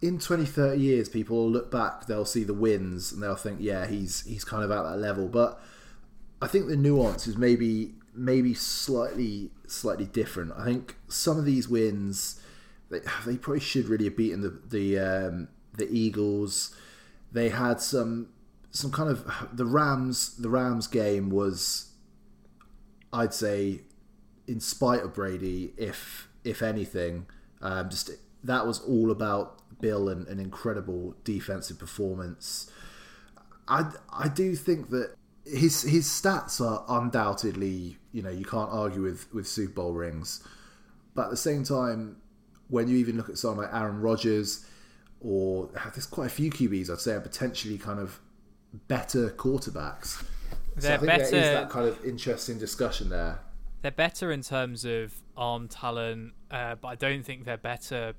in 0.00 0.18
20 0.18 0.44
30 0.44 0.80
years 0.80 1.08
people 1.08 1.36
will 1.36 1.50
look 1.50 1.70
back 1.70 2.06
they'll 2.06 2.24
see 2.24 2.44
the 2.44 2.54
wins 2.54 3.12
and 3.12 3.22
they'll 3.22 3.34
think 3.34 3.58
yeah 3.60 3.86
he's 3.86 4.24
he's 4.26 4.44
kind 4.44 4.62
of 4.62 4.70
at 4.70 4.82
that 4.82 4.96
level 4.96 5.26
but 5.26 5.60
i 6.40 6.46
think 6.46 6.68
the 6.68 6.76
nuance 6.76 7.26
is 7.26 7.36
maybe 7.36 7.94
maybe 8.14 8.54
slightly 8.54 9.50
slightly 9.66 10.06
different 10.06 10.52
i 10.56 10.64
think 10.64 10.96
some 11.08 11.36
of 11.36 11.44
these 11.44 11.68
wins 11.68 12.40
they, 12.90 13.00
they 13.26 13.36
probably 13.36 13.60
should 13.60 13.86
really 13.86 14.04
have 14.04 14.16
beaten 14.16 14.40
the 14.40 14.60
the 14.68 14.98
um, 14.98 15.48
the 15.76 15.88
Eagles. 15.90 16.74
They 17.32 17.50
had 17.50 17.80
some 17.80 18.28
some 18.70 18.90
kind 18.90 19.10
of 19.10 19.48
the 19.52 19.64
Rams. 19.64 20.36
The 20.36 20.48
Rams 20.48 20.86
game 20.86 21.30
was, 21.30 21.92
I'd 23.12 23.34
say, 23.34 23.82
in 24.46 24.60
spite 24.60 25.02
of 25.02 25.14
Brady, 25.14 25.72
if 25.76 26.28
if 26.44 26.62
anything, 26.62 27.26
um, 27.60 27.90
just 27.90 28.10
that 28.44 28.66
was 28.66 28.80
all 28.80 29.10
about 29.10 29.80
Bill 29.80 30.08
and 30.08 30.26
an 30.28 30.40
incredible 30.40 31.14
defensive 31.24 31.78
performance. 31.78 32.70
I 33.66 33.90
I 34.12 34.28
do 34.28 34.54
think 34.56 34.90
that 34.90 35.14
his 35.44 35.82
his 35.82 36.06
stats 36.06 36.60
are 36.60 36.84
undoubtedly 36.88 37.96
you 38.12 38.22
know 38.22 38.30
you 38.30 38.44
can't 38.44 38.70
argue 38.70 39.02
with 39.02 39.32
with 39.32 39.46
Super 39.46 39.74
Bowl 39.74 39.92
rings, 39.92 40.42
but 41.14 41.24
at 41.24 41.30
the 41.30 41.36
same 41.36 41.64
time 41.64 42.16
when 42.68 42.88
you 42.88 42.96
even 42.98 43.16
look 43.16 43.28
at 43.28 43.38
someone 43.38 43.66
like 43.66 43.74
Aaron 43.74 44.00
Rodgers, 44.00 44.64
or 45.20 45.68
there's 45.94 46.06
quite 46.06 46.26
a 46.26 46.30
few 46.30 46.50
QBs 46.50 46.90
I'd 46.90 47.00
say 47.00 47.12
are 47.12 47.20
potentially 47.20 47.78
kind 47.78 47.98
of 47.98 48.20
better 48.86 49.30
quarterbacks. 49.30 50.24
They're 50.76 50.82
so 50.82 50.94
I 50.94 50.98
think 50.98 51.06
better. 51.08 51.30
There 51.30 51.40
is 51.40 51.60
that 51.60 51.70
kind 51.70 51.88
of 51.88 52.04
interesting 52.04 52.58
discussion 52.58 53.08
there. 53.08 53.40
They're 53.82 53.90
better 53.90 54.32
in 54.32 54.42
terms 54.42 54.84
of 54.84 55.14
arm 55.36 55.68
talent, 55.68 56.32
uh, 56.50 56.76
but 56.76 56.88
I 56.88 56.94
don't 56.94 57.24
think 57.24 57.44
they're 57.44 57.56
better. 57.56 58.14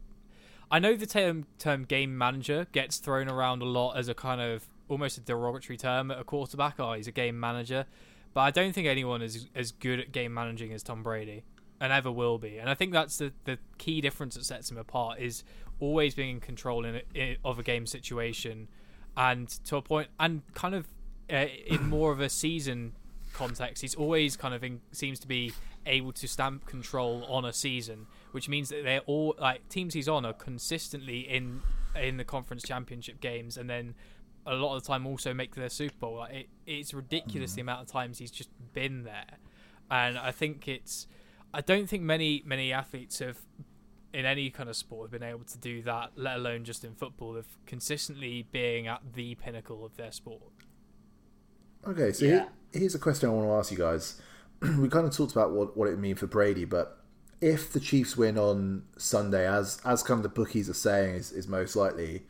I 0.72 0.79
know 0.79 0.96
the 0.96 1.06
term, 1.06 1.46
term 1.58 1.84
game 1.84 2.18
manager 2.18 2.68
gets 2.72 2.98
thrown 2.98 3.27
around 3.27 3.62
a 3.62 3.65
lot 3.65 3.98
as 3.98 4.08
a 4.08 4.13
kind 4.13 4.39
of 4.39 4.68
almost 4.88 5.18
a 5.18 5.22
derogatory 5.22 5.77
term 5.77 6.12
at 6.12 6.20
a 6.20 6.24
quarterback. 6.24 6.79
Oh, 6.79 6.94
he's 6.94 7.08
a 7.08 7.12
game 7.12 7.39
manager. 7.39 7.86
But 8.34 8.41
I 8.41 8.51
don't 8.51 8.74
think 8.74 8.88
anyone 8.88 9.22
is 9.22 9.48
as 9.56 9.72
good 9.72 10.00
at 10.00 10.12
game 10.12 10.34
managing 10.34 10.72
as 10.72 10.84
Tom 10.84 11.01
Brady 11.03 11.44
and 11.82 11.94
ever 11.94 12.12
will 12.12 12.38
be. 12.38 12.58
And 12.58 12.70
I 12.70 12.74
think 12.74 12.92
that's 12.92 13.18
the, 13.18 13.32
the 13.46 13.58
key 13.78 14.02
difference 14.02 14.36
that 14.36 14.46
sets 14.46 14.70
him 14.70 14.78
apart 14.78 15.20
is 15.20 15.44
always 15.80 16.14
being 16.14 16.32
in 16.32 16.40
control 16.40 16.86
in, 16.86 17.02
in 17.14 17.38
of 17.44 17.60
a 17.60 17.64
game 17.64 17.86
situation, 17.86 18.68
and 19.16 19.48
to 19.66 19.78
a 19.78 19.82
point, 19.82 20.10
and 20.20 20.42
kind 20.54 20.76
of 20.76 20.88
uh, 21.32 21.46
in 21.68 21.88
more 21.90 22.12
of 22.12 22.20
a 22.20 22.30
season 22.30 22.94
context, 23.34 23.82
he's 23.82 23.96
always 23.96 24.36
kind 24.36 24.54
of 24.54 24.64
in, 24.64 24.82
seems 24.92 25.20
to 25.20 25.28
be 25.28 25.54
able 25.86 26.12
to 26.12 26.28
stamp 26.28 26.66
control 26.66 27.24
on 27.30 27.46
a 27.46 27.54
season, 27.54 28.08
which 28.32 28.50
means 28.50 28.70
that 28.70 28.84
they're 28.84 29.02
all 29.02 29.36
like 29.40 29.68
teams 29.70 29.94
he's 29.94 30.10
on 30.10 30.26
are 30.26 30.34
consistently 30.34 31.22
in 31.22 31.62
in 31.96 32.18
the 32.18 32.24
conference 32.24 32.64
championship 32.64 33.20
games, 33.22 33.58
and 33.58 33.70
then 33.70 33.96
a 34.46 34.56
lot 34.56 34.76
of 34.76 34.84
the 34.84 34.88
time 34.88 35.06
also 35.06 35.34
make 35.34 35.56
their 35.56 35.70
Super 35.70 35.96
Bowl. 36.00 36.18
Like 36.18 36.34
it, 36.34 36.50
it's 36.66 36.94
ridiculous 36.94 37.54
mm. 37.54 37.56
the 37.56 37.62
amount 37.62 37.82
of 37.82 37.88
times 37.88 38.18
he's 38.18 38.32
just 38.32 38.50
been 38.74 39.04
there, 39.04 39.38
and 39.90 40.18
I 40.18 40.32
think 40.32 40.68
it's 40.68 41.08
I 41.53 41.62
don't 41.62 41.89
think 41.89 42.03
many 42.03 42.44
many 42.46 42.72
athletes 42.72 43.20
have 43.20 43.38
in 44.13 44.25
any 44.25 44.50
kind 44.50 44.70
of 44.70 44.75
sport 44.75 45.12
have 45.12 45.20
been 45.20 45.27
able 45.27 45.44
to 45.46 45.58
do 45.58 45.82
that, 45.84 46.12
let 46.15 46.38
alone 46.38 46.63
just 46.63 46.84
in 46.84 46.96
football, 46.96 47.38
of 47.38 47.46
consistently 47.65 48.48
being 48.51 48.88
at 48.88 49.01
the 49.13 49.36
pinnacle 49.36 49.86
of 49.86 49.96
their 49.98 50.12
sport. 50.12 50.51
Okay, 51.88 52.12
so 52.12 52.25
yeah. 52.25 52.32
here, 52.32 52.48
here's 52.74 52.96
a 52.96 53.00
question 53.00 53.29
I 53.29 53.34
want 53.34 53.48
to 53.48 53.53
ask 53.53 53.72
you 53.72 53.77
guys. 53.77 54.20
we 54.62 54.89
kind 54.89 55.06
of 55.06 55.15
talked 55.15 55.32
about 55.32 55.51
what, 55.51 55.77
what 55.77 55.88
it 55.88 55.91
would 55.91 56.00
mean 56.00 56.15
for 56.15 56.27
Brady, 56.27 56.65
but 56.65 56.98
if 57.39 57.72
the 57.72 57.79
Chiefs 57.79 58.18
win 58.18 58.38
on 58.38 58.84
Sunday, 58.98 59.48
as 59.48 59.79
as 59.86 60.03
kind 60.03 60.18
of 60.18 60.24
the 60.24 60.29
bookies 60.29 60.70
are 60.70 60.74
saying 60.74 61.15
is, 61.15 61.32
is 61.32 61.48
most 61.48 61.75
likely, 61.75 62.24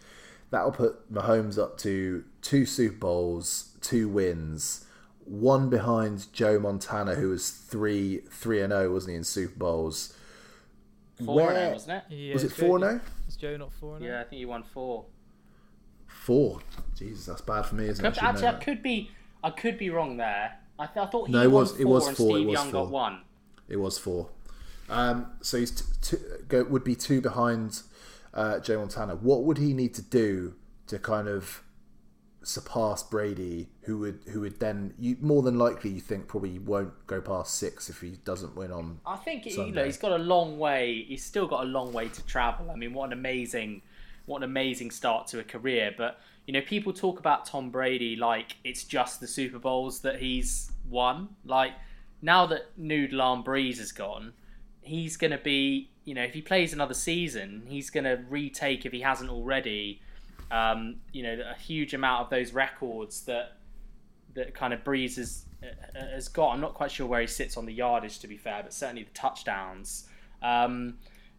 that 0.51 0.63
will 0.63 0.71
put 0.71 1.11
Mahomes 1.11 1.57
up 1.57 1.77
to 1.79 2.23
two 2.41 2.65
Super 2.65 2.97
Bowls, 2.97 3.75
two 3.81 4.07
wins, 4.07 4.85
one 5.29 5.69
behind 5.69 6.31
Joe 6.33 6.59
Montana, 6.59 7.15
who 7.15 7.29
was 7.29 7.49
three 7.51 8.17
three 8.31 8.61
and 8.61 8.71
zero, 8.71 8.85
oh, 8.89 8.93
wasn't 8.93 9.11
he 9.11 9.15
in 9.17 9.23
Super 9.23 9.57
Bowls? 9.57 10.13
Four 11.23 11.35
Where- 11.35 11.53
now, 11.53 11.71
wasn't 11.73 12.03
it? 12.09 12.15
Yeah, 12.15 12.33
Was 12.33 12.43
it 12.43 12.47
is 12.51 12.57
Joe- 12.57 12.65
four 12.67 12.79
now? 12.79 12.99
Is 13.27 13.35
Joe 13.35 13.57
not 13.57 13.73
four 13.73 13.99
now? 13.99 14.05
Yeah, 14.05 14.21
I 14.21 14.23
think 14.23 14.39
he 14.39 14.45
won 14.45 14.63
four. 14.63 15.05
Four. 16.07 16.59
Jesus, 16.97 17.25
that's 17.25 17.41
bad 17.41 17.63
for 17.63 17.75
me, 17.75 17.87
isn't 17.87 18.03
it? 18.03 18.07
I 18.07 18.11
Could, 18.11 18.15
should 18.15 18.23
know 18.23 18.29
actually, 18.29 18.47
I 18.47 18.63
could 18.63 18.83
be, 18.83 19.11
I 19.43 19.49
could 19.51 19.77
be 19.77 19.89
wrong 19.89 20.17
there. 20.17 20.57
I, 20.77 20.85
th- 20.85 21.05
I 21.05 21.09
thought 21.09 21.27
he 21.27 21.33
No, 21.33 21.41
it 21.43 21.47
won 21.51 21.61
was- 21.61 21.71
four 21.71 21.81
it 21.81 21.85
was 21.87 22.07
and 22.07 22.17
four, 22.17 22.29
it 22.29 22.33
Steve 22.39 22.47
was 22.47 22.53
Young 22.53 22.71
got 22.71 22.83
four. 22.85 22.87
one. 22.89 23.21
It 23.67 23.77
was 23.77 23.97
four. 23.97 24.29
Um, 24.89 25.27
so 25.41 25.57
he's 25.59 25.71
t- 25.71 25.85
t- 26.17 26.23
go, 26.47 26.63
would 26.63 26.83
be 26.83 26.95
two 26.95 27.21
behind 27.21 27.81
uh, 28.33 28.59
Joe 28.59 28.79
Montana. 28.79 29.15
What 29.15 29.43
would 29.43 29.57
he 29.59 29.73
need 29.73 29.93
to 29.95 30.01
do 30.01 30.55
to 30.87 30.97
kind 30.97 31.27
of 31.27 31.61
surpass 32.43 33.03
Brady, 33.03 33.67
who 33.81 33.97
would 33.99 34.21
who 34.29 34.41
would 34.41 34.59
then 34.59 34.93
you 34.97 35.17
more 35.21 35.41
than 35.41 35.57
likely 35.57 35.89
you 35.89 35.99
think 35.99 36.27
probably 36.27 36.59
won't 36.59 37.05
go 37.07 37.21
past 37.21 37.55
six 37.55 37.89
if 37.89 38.01
he 38.01 38.11
doesn't 38.23 38.55
win 38.55 38.71
on. 38.71 38.99
I 39.05 39.17
think 39.17 39.45
you 39.45 39.71
know 39.71 39.83
he's 39.83 39.97
got 39.97 40.11
a 40.11 40.17
long 40.17 40.57
way. 40.57 41.05
He's 41.07 41.23
still 41.23 41.47
got 41.47 41.63
a 41.63 41.67
long 41.67 41.91
way 41.91 42.07
to 42.09 42.25
travel. 42.25 42.71
I 42.71 42.75
mean, 42.75 42.93
what 42.93 43.07
an 43.07 43.13
amazing, 43.13 43.81
what 44.25 44.37
an 44.37 44.43
amazing 44.43 44.91
start 44.91 45.27
to 45.27 45.39
a 45.39 45.43
career. 45.43 45.93
But 45.97 46.19
you 46.45 46.53
know, 46.53 46.61
people 46.61 46.93
talk 46.93 47.19
about 47.19 47.45
Tom 47.45 47.69
Brady 47.69 48.15
like 48.15 48.55
it's 48.63 48.83
just 48.83 49.19
the 49.19 49.27
Super 49.27 49.59
Bowls 49.59 50.01
that 50.01 50.21
he's 50.21 50.71
won. 50.89 51.29
Like 51.45 51.73
now 52.21 52.45
that 52.47 52.75
Drew 52.77 53.07
Brees 53.07 53.79
is 53.79 53.91
gone, 53.91 54.33
he's 54.81 55.17
going 55.17 55.31
to 55.31 55.37
be. 55.37 55.89
You 56.05 56.15
know, 56.15 56.23
if 56.23 56.33
he 56.33 56.41
plays 56.41 56.73
another 56.73 56.95
season, 56.95 57.63
he's 57.67 57.91
going 57.91 58.05
to 58.05 58.23
retake 58.29 58.83
if 58.83 58.91
he 58.91 59.01
hasn't 59.01 59.29
already. 59.29 60.01
Um, 60.51 60.97
you 61.13 61.23
know, 61.23 61.37
a 61.51 61.59
huge 61.59 61.93
amount 61.93 62.23
of 62.23 62.29
those 62.29 62.53
records 62.53 63.21
that 63.25 63.57
that 64.33 64.53
kind 64.53 64.73
of 64.73 64.83
Brees 64.83 65.17
has, 65.17 65.45
uh, 65.63 65.99
has 65.99 66.27
got. 66.27 66.53
I'm 66.53 66.61
not 66.61 66.73
quite 66.73 66.91
sure 66.91 67.07
where 67.07 67.21
he 67.21 67.27
sits 67.27 67.57
on 67.57 67.65
the 67.65 67.73
yardage, 67.73 68.19
to 68.19 68.27
be 68.27 68.37
fair, 68.37 68.61
but 68.63 68.73
certainly 68.73 69.03
the 69.03 69.11
touchdowns. 69.11 70.07
Um, 70.41 70.97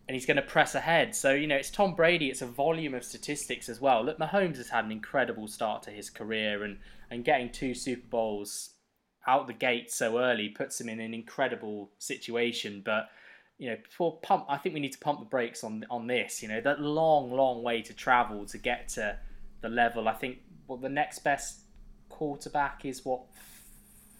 and 0.08 0.14
he's 0.16 0.26
going 0.26 0.36
to 0.36 0.42
press 0.42 0.74
ahead. 0.74 1.14
So, 1.14 1.32
you 1.32 1.46
know, 1.46 1.56
it's 1.56 1.70
Tom 1.70 1.94
Brady. 1.94 2.30
It's 2.30 2.42
a 2.42 2.46
volume 2.46 2.94
of 2.94 3.04
statistics 3.04 3.68
as 3.68 3.80
well. 3.80 4.04
Look, 4.04 4.18
Mahomes 4.18 4.56
has 4.56 4.68
had 4.68 4.84
an 4.84 4.90
incredible 4.90 5.46
start 5.46 5.84
to 5.84 5.90
his 5.90 6.10
career, 6.10 6.64
and, 6.64 6.78
and 7.10 7.24
getting 7.24 7.50
two 7.50 7.74
Super 7.74 8.06
Bowls 8.10 8.70
out 9.26 9.46
the 9.46 9.52
gate 9.52 9.92
so 9.92 10.18
early 10.18 10.48
puts 10.48 10.80
him 10.80 10.88
in 10.88 10.98
an 11.00 11.14
incredible 11.14 11.90
situation. 11.98 12.82
But, 12.84 13.08
you 13.60 13.68
know, 13.68 13.76
before 13.76 14.16
pump, 14.22 14.46
I 14.48 14.56
think 14.56 14.74
we 14.74 14.80
need 14.80 14.92
to 14.92 14.98
pump 14.98 15.20
the 15.20 15.26
brakes 15.26 15.62
on 15.62 15.84
on 15.90 16.06
this. 16.06 16.42
You 16.42 16.48
know, 16.48 16.62
that 16.62 16.80
long, 16.80 17.30
long 17.30 17.62
way 17.62 17.82
to 17.82 17.92
travel 17.92 18.46
to 18.46 18.58
get 18.58 18.88
to 18.90 19.18
the 19.60 19.68
level. 19.68 20.08
I 20.08 20.14
think 20.14 20.38
well, 20.66 20.78
the 20.78 20.88
next 20.88 21.18
best 21.20 21.60
quarterback 22.08 22.86
is 22.86 23.04
what 23.04 23.20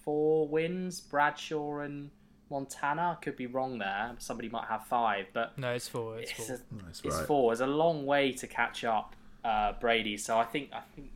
four 0.05 0.47
wins 0.47 1.01
Bradshaw 1.01 1.79
and 1.79 2.11
Montana. 2.51 3.17
I 3.19 3.23
could 3.23 3.35
be 3.35 3.47
wrong 3.47 3.79
there. 3.79 4.11
Somebody 4.19 4.47
might 4.47 4.67
have 4.67 4.85
five, 4.85 5.25
but 5.33 5.57
No, 5.57 5.73
it's 5.73 5.87
four. 5.87 6.19
It's, 6.19 6.31
it's, 6.31 6.47
four. 6.47 6.55
a, 6.55 6.83
That's 6.83 7.01
it's 7.03 7.17
right. 7.17 7.25
four. 7.25 7.51
It's 7.51 7.61
a 7.61 7.67
long 7.67 8.05
way 8.05 8.33
to 8.33 8.45
catch 8.45 8.83
up 8.83 9.15
uh, 9.43 9.73
Brady. 9.79 10.17
So 10.17 10.37
I 10.37 10.45
think 10.45 10.69
I 10.71 10.81
think 10.95 11.09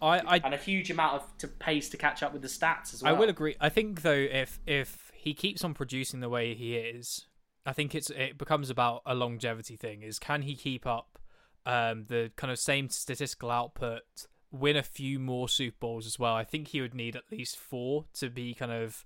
I, 0.00 0.20
I 0.20 0.40
and 0.42 0.54
a 0.54 0.58
huge 0.58 0.90
amount 0.90 1.16
of 1.16 1.38
to 1.38 1.48
pace 1.48 1.90
to 1.90 1.98
catch 1.98 2.22
up 2.22 2.32
with 2.32 2.40
the 2.40 2.48
stats 2.48 2.94
as 2.94 3.02
well. 3.02 3.14
I 3.14 3.18
will 3.18 3.28
agree. 3.28 3.56
I 3.60 3.68
think 3.68 4.00
though, 4.00 4.12
if 4.12 4.58
if 4.66 5.12
he 5.14 5.34
keeps 5.34 5.64
on 5.64 5.74
producing 5.74 6.20
the 6.20 6.30
way 6.30 6.54
he 6.54 6.76
is, 6.76 7.26
I 7.68 7.72
think 7.74 7.94
it's 7.94 8.08
it 8.10 8.38
becomes 8.38 8.70
about 8.70 9.02
a 9.04 9.14
longevity 9.14 9.76
thing. 9.76 10.02
Is 10.02 10.18
can 10.18 10.42
he 10.42 10.54
keep 10.56 10.86
up 10.86 11.18
um, 11.66 12.04
the 12.08 12.30
kind 12.36 12.50
of 12.50 12.58
same 12.58 12.88
statistical 12.88 13.50
output, 13.50 14.02
win 14.50 14.76
a 14.76 14.82
few 14.82 15.18
more 15.18 15.48
Super 15.48 15.76
Bowls 15.78 16.06
as 16.06 16.18
well? 16.18 16.34
I 16.34 16.44
think 16.44 16.68
he 16.68 16.80
would 16.80 16.94
need 16.94 17.14
at 17.14 17.24
least 17.30 17.56
four 17.58 18.06
to 18.14 18.30
be 18.30 18.54
kind 18.54 18.72
of 18.72 19.04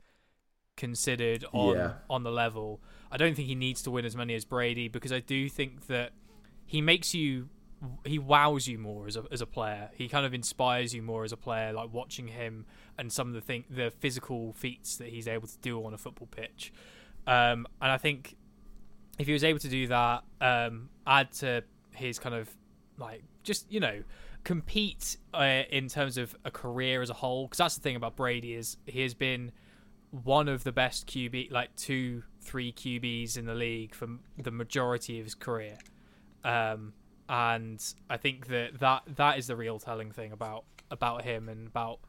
considered 0.76 1.44
on 1.52 1.76
Yeah. 1.76 1.92
on 2.08 2.22
the 2.22 2.30
level. 2.30 2.80
I 3.10 3.16
don't 3.16 3.34
think 3.34 3.48
he 3.48 3.54
needs 3.54 3.82
to 3.82 3.90
win 3.90 4.04
as 4.04 4.16
many 4.16 4.34
as 4.34 4.44
Brady 4.44 4.88
because 4.88 5.12
I 5.12 5.20
do 5.20 5.48
think 5.48 5.86
that 5.88 6.12
he 6.64 6.80
makes 6.80 7.14
you 7.14 7.48
he 8.06 8.16
wows 8.16 8.68
you 8.68 8.78
more 8.78 9.08
as 9.08 9.16
a 9.16 9.24
as 9.32 9.40
a 9.40 9.46
player. 9.46 9.90
He 9.94 10.08
kind 10.08 10.24
of 10.24 10.32
inspires 10.32 10.94
you 10.94 11.02
more 11.02 11.24
as 11.24 11.32
a 11.32 11.36
player, 11.36 11.72
like 11.72 11.92
watching 11.92 12.28
him 12.28 12.64
and 12.96 13.12
some 13.12 13.26
of 13.28 13.34
the 13.34 13.40
thing 13.40 13.64
the 13.68 13.90
physical 13.90 14.52
feats 14.52 14.96
that 14.98 15.08
he's 15.08 15.26
able 15.26 15.48
to 15.48 15.58
do 15.58 15.84
on 15.84 15.92
a 15.92 15.98
football 15.98 16.28
pitch. 16.28 16.72
Um, 17.26 17.66
and 17.80 17.90
I 17.92 17.98
think 17.98 18.36
if 19.18 19.26
he 19.26 19.32
was 19.32 19.44
able 19.44 19.58
to 19.58 19.68
do 19.68 19.86
that, 19.88 20.24
um, 20.40 20.88
add 21.06 21.32
to 21.32 21.62
his 21.92 22.18
kind 22.18 22.34
of 22.34 22.48
like 22.98 23.22
just 23.42 23.70
you 23.70 23.80
know 23.80 24.02
compete 24.44 25.16
uh, 25.34 25.62
in 25.70 25.88
terms 25.88 26.18
of 26.18 26.34
a 26.44 26.50
career 26.50 27.02
as 27.02 27.10
a 27.10 27.14
whole, 27.14 27.46
because 27.46 27.58
that's 27.58 27.76
the 27.76 27.80
thing 27.80 27.96
about 27.96 28.16
Brady 28.16 28.54
is 28.54 28.76
he 28.86 29.02
has 29.02 29.14
been 29.14 29.52
one 30.10 30.48
of 30.48 30.64
the 30.64 30.72
best 30.72 31.06
QB, 31.06 31.50
like 31.50 31.74
two, 31.76 32.22
three 32.40 32.72
QBs 32.72 33.38
in 33.38 33.46
the 33.46 33.54
league 33.54 33.94
for 33.94 34.08
the 34.36 34.50
majority 34.50 35.18
of 35.18 35.24
his 35.24 35.34
career. 35.34 35.78
Um, 36.44 36.92
and 37.28 37.82
I 38.10 38.16
think 38.16 38.48
that, 38.48 38.80
that 38.80 39.02
that 39.16 39.38
is 39.38 39.46
the 39.46 39.56
real 39.56 39.78
telling 39.78 40.10
thing 40.10 40.32
about 40.32 40.64
about 40.90 41.24
him 41.24 41.48
and 41.48 41.66
about 41.66 42.00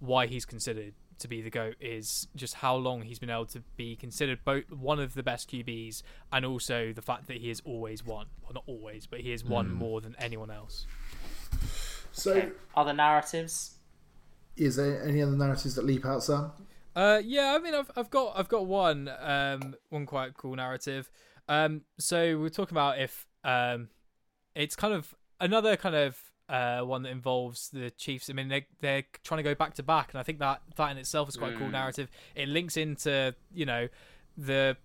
why 0.00 0.26
he's 0.26 0.44
considered 0.44 0.94
to 1.18 1.28
be 1.28 1.40
the 1.42 1.50
goat 1.50 1.76
is 1.80 2.28
just 2.34 2.54
how 2.54 2.74
long 2.74 3.02
he's 3.02 3.18
been 3.18 3.30
able 3.30 3.46
to 3.46 3.62
be 3.76 3.96
considered 3.96 4.40
both 4.44 4.70
one 4.70 4.98
of 4.98 5.14
the 5.14 5.22
best 5.22 5.50
QBs 5.50 6.02
and 6.32 6.44
also 6.44 6.92
the 6.92 7.02
fact 7.02 7.26
that 7.28 7.38
he 7.38 7.48
has 7.48 7.60
always 7.64 8.04
won. 8.04 8.26
Well, 8.42 8.52
not 8.54 8.64
always, 8.66 9.06
but 9.06 9.20
he 9.20 9.30
has 9.30 9.44
won 9.44 9.70
more 9.72 10.00
than 10.00 10.16
anyone 10.18 10.50
else. 10.50 10.86
So, 12.12 12.32
Okay. 12.32 12.48
Other 12.76 12.92
narratives. 12.92 13.76
is 14.56 14.76
there 14.76 15.02
any 15.02 15.22
other 15.22 15.32
narratives 15.36 15.74
that 15.76 15.84
leap 15.84 16.04
out, 16.04 16.22
Sam? 16.22 16.52
Uh, 16.94 17.20
yeah, 17.24 17.56
I 17.58 17.58
mean, 17.62 17.74
I've 17.74 17.90
I've 17.96 18.10
got 18.10 18.34
I've 18.38 18.48
got 18.48 18.66
one 18.66 19.10
um 19.20 19.74
one 19.88 20.04
quite 20.04 20.34
cool 20.34 20.56
narrative. 20.56 21.10
Um, 21.48 21.82
so 21.98 22.38
we're 22.38 22.50
talking 22.50 22.74
about 22.74 22.98
if 22.98 23.26
um, 23.44 23.88
it's 24.54 24.76
kind 24.76 24.92
of 24.92 25.14
another 25.40 25.76
kind 25.76 25.94
of 25.94 26.18
uh 26.52 26.80
one 26.82 27.02
that 27.02 27.10
involves 27.10 27.70
the 27.70 27.90
Chiefs. 27.90 28.28
I 28.30 28.34
mean, 28.34 28.48
they 28.48 28.66
they're 28.80 29.04
trying 29.24 29.38
to 29.38 29.42
go 29.42 29.54
back 29.54 29.74
to 29.74 29.82
back, 29.82 30.10
and 30.12 30.20
I 30.20 30.22
think 30.22 30.38
that 30.38 30.60
that 30.76 30.90
in 30.92 30.98
itself 30.98 31.28
is 31.28 31.36
quite 31.36 31.54
a 31.54 31.56
cool 31.56 31.68
Mm. 31.68 31.72
narrative. 31.72 32.08
It 32.34 32.48
links 32.48 32.76
into 32.76 33.34
you 33.54 33.66
know 33.66 33.88
the 34.36 34.76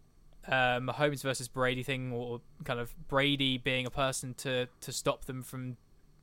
uh, 0.47 0.79
Mahomes 0.79 1.21
versus 1.23 1.47
Brady 1.49 1.83
thing, 1.83 2.11
or 2.13 2.39
kind 2.63 2.79
of 2.79 2.95
Brady 3.09 3.57
being 3.57 3.85
a 3.85 3.91
person 3.91 4.33
to 4.35 4.67
to 4.81 4.91
stop 4.91 5.25
them 5.25 5.43
from 5.43 5.77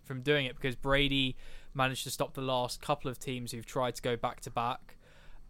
from 0.05 0.23
doing 0.23 0.47
it 0.47 0.57
because 0.57 0.75
Brady 0.77 1.37
managed 1.75 2.05
to 2.05 2.11
stop 2.11 2.35
the 2.35 2.41
last 2.43 2.81
couple 2.81 3.11
of 3.11 3.19
teams 3.19 3.53
who've 3.53 3.67
tried 3.67 3.95
to 3.97 4.03
go 4.03 4.17
back 4.17 4.41
to 4.41 4.51
back 4.51 4.97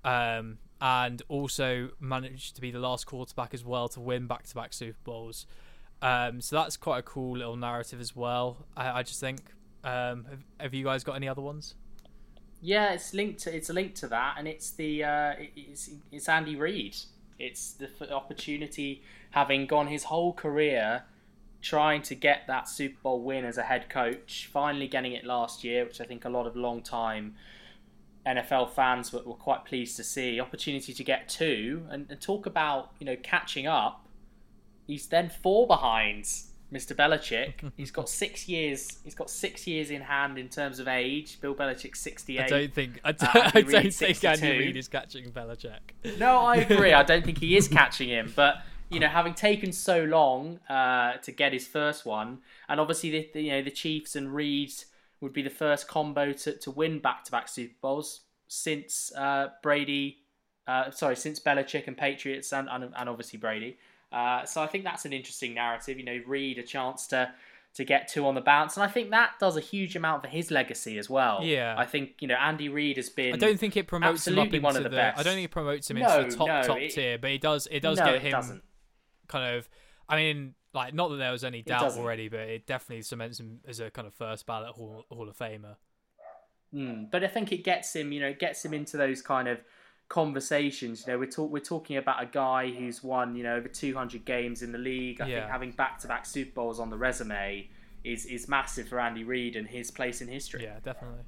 um, 0.05 0.59
and 0.81 1.23
also 1.29 1.91
managed 2.01 2.55
to 2.57 2.61
be 2.61 2.71
the 2.71 2.79
last 2.79 3.07
quarterback 3.07 3.53
as 3.55 3.65
well 3.65 3.89
to 3.89 4.01
win 4.01 4.27
back-to-back 4.27 4.73
Super 4.73 4.99
Bowls. 5.05 5.47
Um, 6.03 6.41
so 6.41 6.57
that's 6.57 6.77
quite 6.77 6.99
a 6.99 7.03
cool 7.03 7.37
little 7.37 7.57
narrative 7.57 8.01
as 8.01 8.15
well. 8.17 8.67
I, 8.77 9.01
I 9.01 9.03
just 9.03 9.21
think. 9.21 9.41
Um, 9.85 10.25
have, 10.25 10.39
have 10.59 10.75
you 10.75 10.85
guys 10.85 11.05
got 11.05 11.15
any 11.15 11.29
other 11.29 11.43
ones? 11.43 11.75
Yeah, 12.61 12.93
it's 12.93 13.13
linked 13.13 13.41
to 13.41 13.55
it's 13.55 13.69
linked 13.69 13.97
to 13.97 14.09
that, 14.09 14.37
and 14.39 14.49
it's 14.49 14.71
the 14.71 15.05
uh, 15.05 15.35
it's 15.55 15.91
it's 16.11 16.29
Andy 16.29 16.57
Reid. 16.57 16.97
It's 17.39 17.73
the 17.73 18.13
opportunity, 18.13 19.03
having 19.33 19.67
gone 19.67 19.89
his 19.89 20.05
whole 20.05 20.33
career 20.33 21.05
trying 21.61 22.03
to 22.03 22.15
get 22.15 22.47
that 22.47 22.69
Super 22.69 22.99
Bowl 23.03 23.23
win 23.23 23.45
as 23.45 23.57
a 23.57 23.63
head 23.63 23.89
coach, 23.89 24.49
finally 24.53 24.87
getting 24.87 25.13
it 25.13 25.25
last 25.25 25.65
year, 25.65 25.85
which 25.85 26.01
I 26.01 26.05
think 26.05 26.25
a 26.25 26.29
lot 26.29 26.47
of 26.47 26.55
long 26.55 26.83
time 26.83 27.35
NFL 28.27 28.71
fans 28.71 29.13
were, 29.13 29.23
were 29.23 29.35
quite 29.35 29.65
pleased 29.65 29.97
to 29.97 30.05
see. 30.05 30.39
Opportunity 30.39 30.93
to 30.93 31.05
get 31.05 31.29
two, 31.29 31.87
and, 31.91 32.07
and 32.09 32.21
talk 32.21 32.47
about 32.47 32.93
you 32.99 33.07
know 33.07 33.17
catching 33.23 33.67
up. 33.67 34.07
He's 34.87 35.07
then 35.07 35.31
four 35.31 35.67
behind 35.67 36.31
Mr. 36.75 36.95
Belichick. 36.95 37.73
he's 37.77 37.91
got 37.91 38.09
six 38.09 38.49
years. 38.49 38.99
He's 39.05 39.15
got 39.15 39.31
six 39.31 39.67
years 39.67 39.91
in 39.91 40.01
hand 40.01 40.37
in 40.39 40.49
terms 40.49 40.81
of 40.81 40.89
age. 40.89 41.41
Bill 41.41 41.55
Belichick's 41.55 42.01
sixty-eight. 42.01 42.45
I 42.45 42.49
don't 42.49 42.75
think 42.75 43.01
I 43.05 43.13
don't, 43.13 43.37
Andy 43.37 43.77
I 43.77 43.83
don't 43.83 43.95
think 43.95 44.25
Andy 44.25 44.59
Reid 44.59 44.77
is 44.77 44.89
catching 44.89 45.31
Belichick. 45.31 46.19
No, 46.19 46.39
I 46.39 46.57
agree. 46.57 46.93
I 46.93 47.05
don't 47.05 47.25
think 47.25 47.39
he 47.39 47.57
is 47.57 47.69
catching 47.81 48.09
him, 48.09 48.33
but 48.35 48.57
you 48.91 49.01
know, 49.01 49.09
having 49.09 49.35
taken 49.35 49.73
so 49.73 50.05
long 50.05 50.61
uh, 50.69 51.15
to 51.19 51.33
get 51.33 51.53
his 51.53 51.67
first 51.67 52.05
one, 52.05 52.39
and 52.69 52.81
obviously 52.81 53.11
the, 53.11 53.31
the 53.33 53.43
you 53.43 53.53
know 53.53 53.63
the 53.63 53.71
Chiefs 53.71 54.17
and 54.17 54.35
Reid 54.35 54.73
would 55.21 55.33
be 55.33 55.43
the 55.43 55.51
first 55.51 55.89
combo 55.89 56.33
to, 56.33 56.57
to 56.59 56.71
win 56.71 56.99
back-to-back 56.99 57.49
Super 57.49 57.75
Bowls 57.81 58.21
since 58.47 59.13
uh, 59.17 59.49
Brady, 59.63 60.19
uh, 60.67 60.91
sorry, 60.91 61.17
since 61.17 61.41
Belichick 61.41 61.87
and 61.87 61.97
Patriots 61.97 62.53
and 62.53 62.69
and, 62.69 62.93
and 62.97 63.09
obviously 63.09 63.39
Brady. 63.39 63.79
Uh, 64.13 64.45
so 64.45 64.63
I 64.63 64.67
think 64.67 64.85
that's 64.85 65.05
an 65.05 65.13
interesting 65.13 65.55
narrative. 65.55 65.99
You 65.99 66.05
know, 66.05 66.21
Reid 66.27 66.59
a 66.59 66.63
chance 66.63 67.07
to 67.09 67.33
to 67.75 67.85
get 67.85 68.07
two 68.07 68.25
on 68.27 68.37
the 68.37 68.41
bounce, 68.41 68.77
and 68.77 68.85
I 68.85 68.89
think 68.89 69.11
that 69.11 69.33
does 69.41 69.57
a 69.57 69.61
huge 69.61 69.97
amount 69.97 70.23
for 70.23 70.29
his 70.29 70.53
legacy 70.53 70.97
as 70.97 71.11
well. 71.11 71.41
Yeah. 71.43 71.75
I 71.77 71.85
think 71.87 72.13
you 72.21 72.29
know 72.29 72.37
Andy 72.37 72.69
Reid 72.69 72.97
has 72.97 73.11
been. 73.11 73.35
I 73.35 73.37
don't 73.37 73.59
think 73.59 73.77
it 73.77 73.87
promotes 73.89 74.27
him 74.27 74.39
up 74.39 74.47
into 74.47 74.61
one 74.61 74.77
of 74.77 74.85
the 74.85 74.89
the. 74.89 74.97
best. 74.97 75.19
I 75.19 75.23
don't 75.25 75.35
think 75.35 75.47
it 75.47 75.51
promotes 75.51 75.91
him 75.91 75.99
No, 75.99 76.19
into 76.21 76.31
the 76.31 76.37
top 76.37 76.47
no, 76.47 76.63
top 76.63 76.79
it- 76.79 76.93
tier, 76.93 77.19
but 77.19 77.31
it 77.31 77.41
does. 77.41 77.67
It 77.71 77.81
does 77.81 77.99
no, 77.99 78.05
get 78.05 78.23
him 78.23 78.31
doesn't. 78.31 78.63
kind 79.27 79.57
of. 79.57 79.69
I 80.09 80.17
mean, 80.17 80.55
like 80.73 80.95
not 80.95 81.09
that 81.11 81.17
there 81.17 81.33
was 81.33 81.43
any 81.45 81.63
doubt 81.63 81.93
already, 81.93 82.29
but 82.29 82.41
it 82.41 82.67
definitely 82.67 83.03
cements 83.03 83.41
him 83.41 83.61
as 83.67 83.81
a 83.81 83.91
kind 83.91 84.07
of 84.07 84.15
first 84.15 84.47
ballot 84.47 84.71
Hall, 84.75 85.05
Hall 85.09 85.29
of 85.29 85.37
Famer. 85.37 85.77
Mm, 86.75 87.11
but 87.11 87.23
I 87.23 87.29
think 87.29 87.53
it 87.53 87.63
gets 87.65 87.95
him, 87.95 88.11
you 88.13 88.21
know, 88.21 88.29
it 88.29 88.41
gets 88.41 88.65
him 88.65 88.75
into 88.75 88.97
those 88.97 89.23
kind 89.23 89.47
of 89.49 89.59
conversations. 90.09 91.05
You 91.07 91.13
know, 91.15 91.19
we're 91.19 91.31
talk, 91.31 91.51
we're 91.51 91.61
talking 91.61 91.97
about 91.97 92.23
a 92.23 92.27
guy 92.27 92.71
who's 92.71 93.03
won 93.03 93.35
you 93.35 93.43
know 93.43 93.57
over 93.57 93.69
200 93.69 94.25
games 94.25 94.63
in 94.63 94.73
the 94.73 94.79
league. 94.79 95.21
I 95.21 95.29
Yeah. 95.29 95.41
think 95.41 95.51
having 95.51 95.71
back 95.73 95.99
to 96.01 96.09
back 96.09 96.27
Super 96.27 96.53
Bowls 96.53 96.79
on 96.81 96.91
the 96.91 96.97
resume 96.97 97.69
is 98.05 98.27
is 98.27 98.49
massive 98.49 98.89
for 98.89 99.01
Andy 99.01 99.25
Reid 99.25 99.57
and 99.57 99.67
his 99.67 99.91
place 99.91 100.21
in 100.21 100.29
history. 100.29 100.63
Yeah, 100.65 100.79
definitely. 100.83 101.23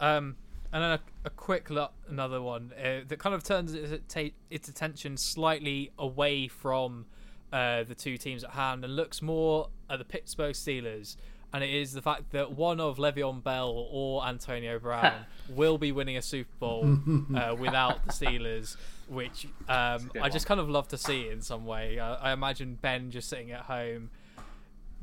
Um, 0.00 0.36
and 0.72 0.82
then 0.82 0.90
a, 0.92 1.00
a 1.26 1.30
quick 1.30 1.68
lo- 1.68 1.90
another 2.08 2.40
one 2.40 2.72
uh, 2.78 3.00
that 3.06 3.18
kind 3.18 3.34
of 3.34 3.42
turns 3.42 3.74
its, 3.74 4.14
its 4.50 4.68
attention 4.68 5.16
slightly 5.16 5.90
away 5.98 6.48
from 6.48 7.04
uh, 7.52 7.82
the 7.84 7.94
two 7.94 8.16
teams 8.16 8.44
at 8.44 8.50
hand 8.50 8.84
and 8.84 8.96
looks 8.96 9.20
more 9.20 9.68
at 9.90 9.98
the 9.98 10.04
Pittsburgh 10.04 10.54
Steelers. 10.54 11.16
And 11.52 11.64
it 11.64 11.70
is 11.70 11.92
the 11.92 12.02
fact 12.02 12.30
that 12.30 12.52
one 12.52 12.80
of 12.80 12.98
Le'Veon 12.98 13.42
Bell 13.42 13.88
or 13.90 14.24
Antonio 14.24 14.78
Brown 14.78 15.26
will 15.48 15.78
be 15.78 15.90
winning 15.90 16.16
a 16.16 16.22
Super 16.22 16.54
Bowl 16.60 16.98
uh, 17.34 17.56
without 17.58 18.06
the 18.06 18.12
Steelers, 18.12 18.76
which 19.08 19.46
um, 19.68 20.10
good 20.12 20.22
I 20.22 20.28
just 20.28 20.48
one. 20.48 20.58
kind 20.58 20.60
of 20.60 20.70
love 20.70 20.86
to 20.88 20.96
see 20.96 21.28
in 21.28 21.40
some 21.40 21.66
way. 21.66 21.98
Uh, 21.98 22.16
I 22.16 22.32
imagine 22.32 22.78
Ben 22.80 23.10
just 23.10 23.28
sitting 23.28 23.50
at 23.50 23.62
home, 23.62 24.10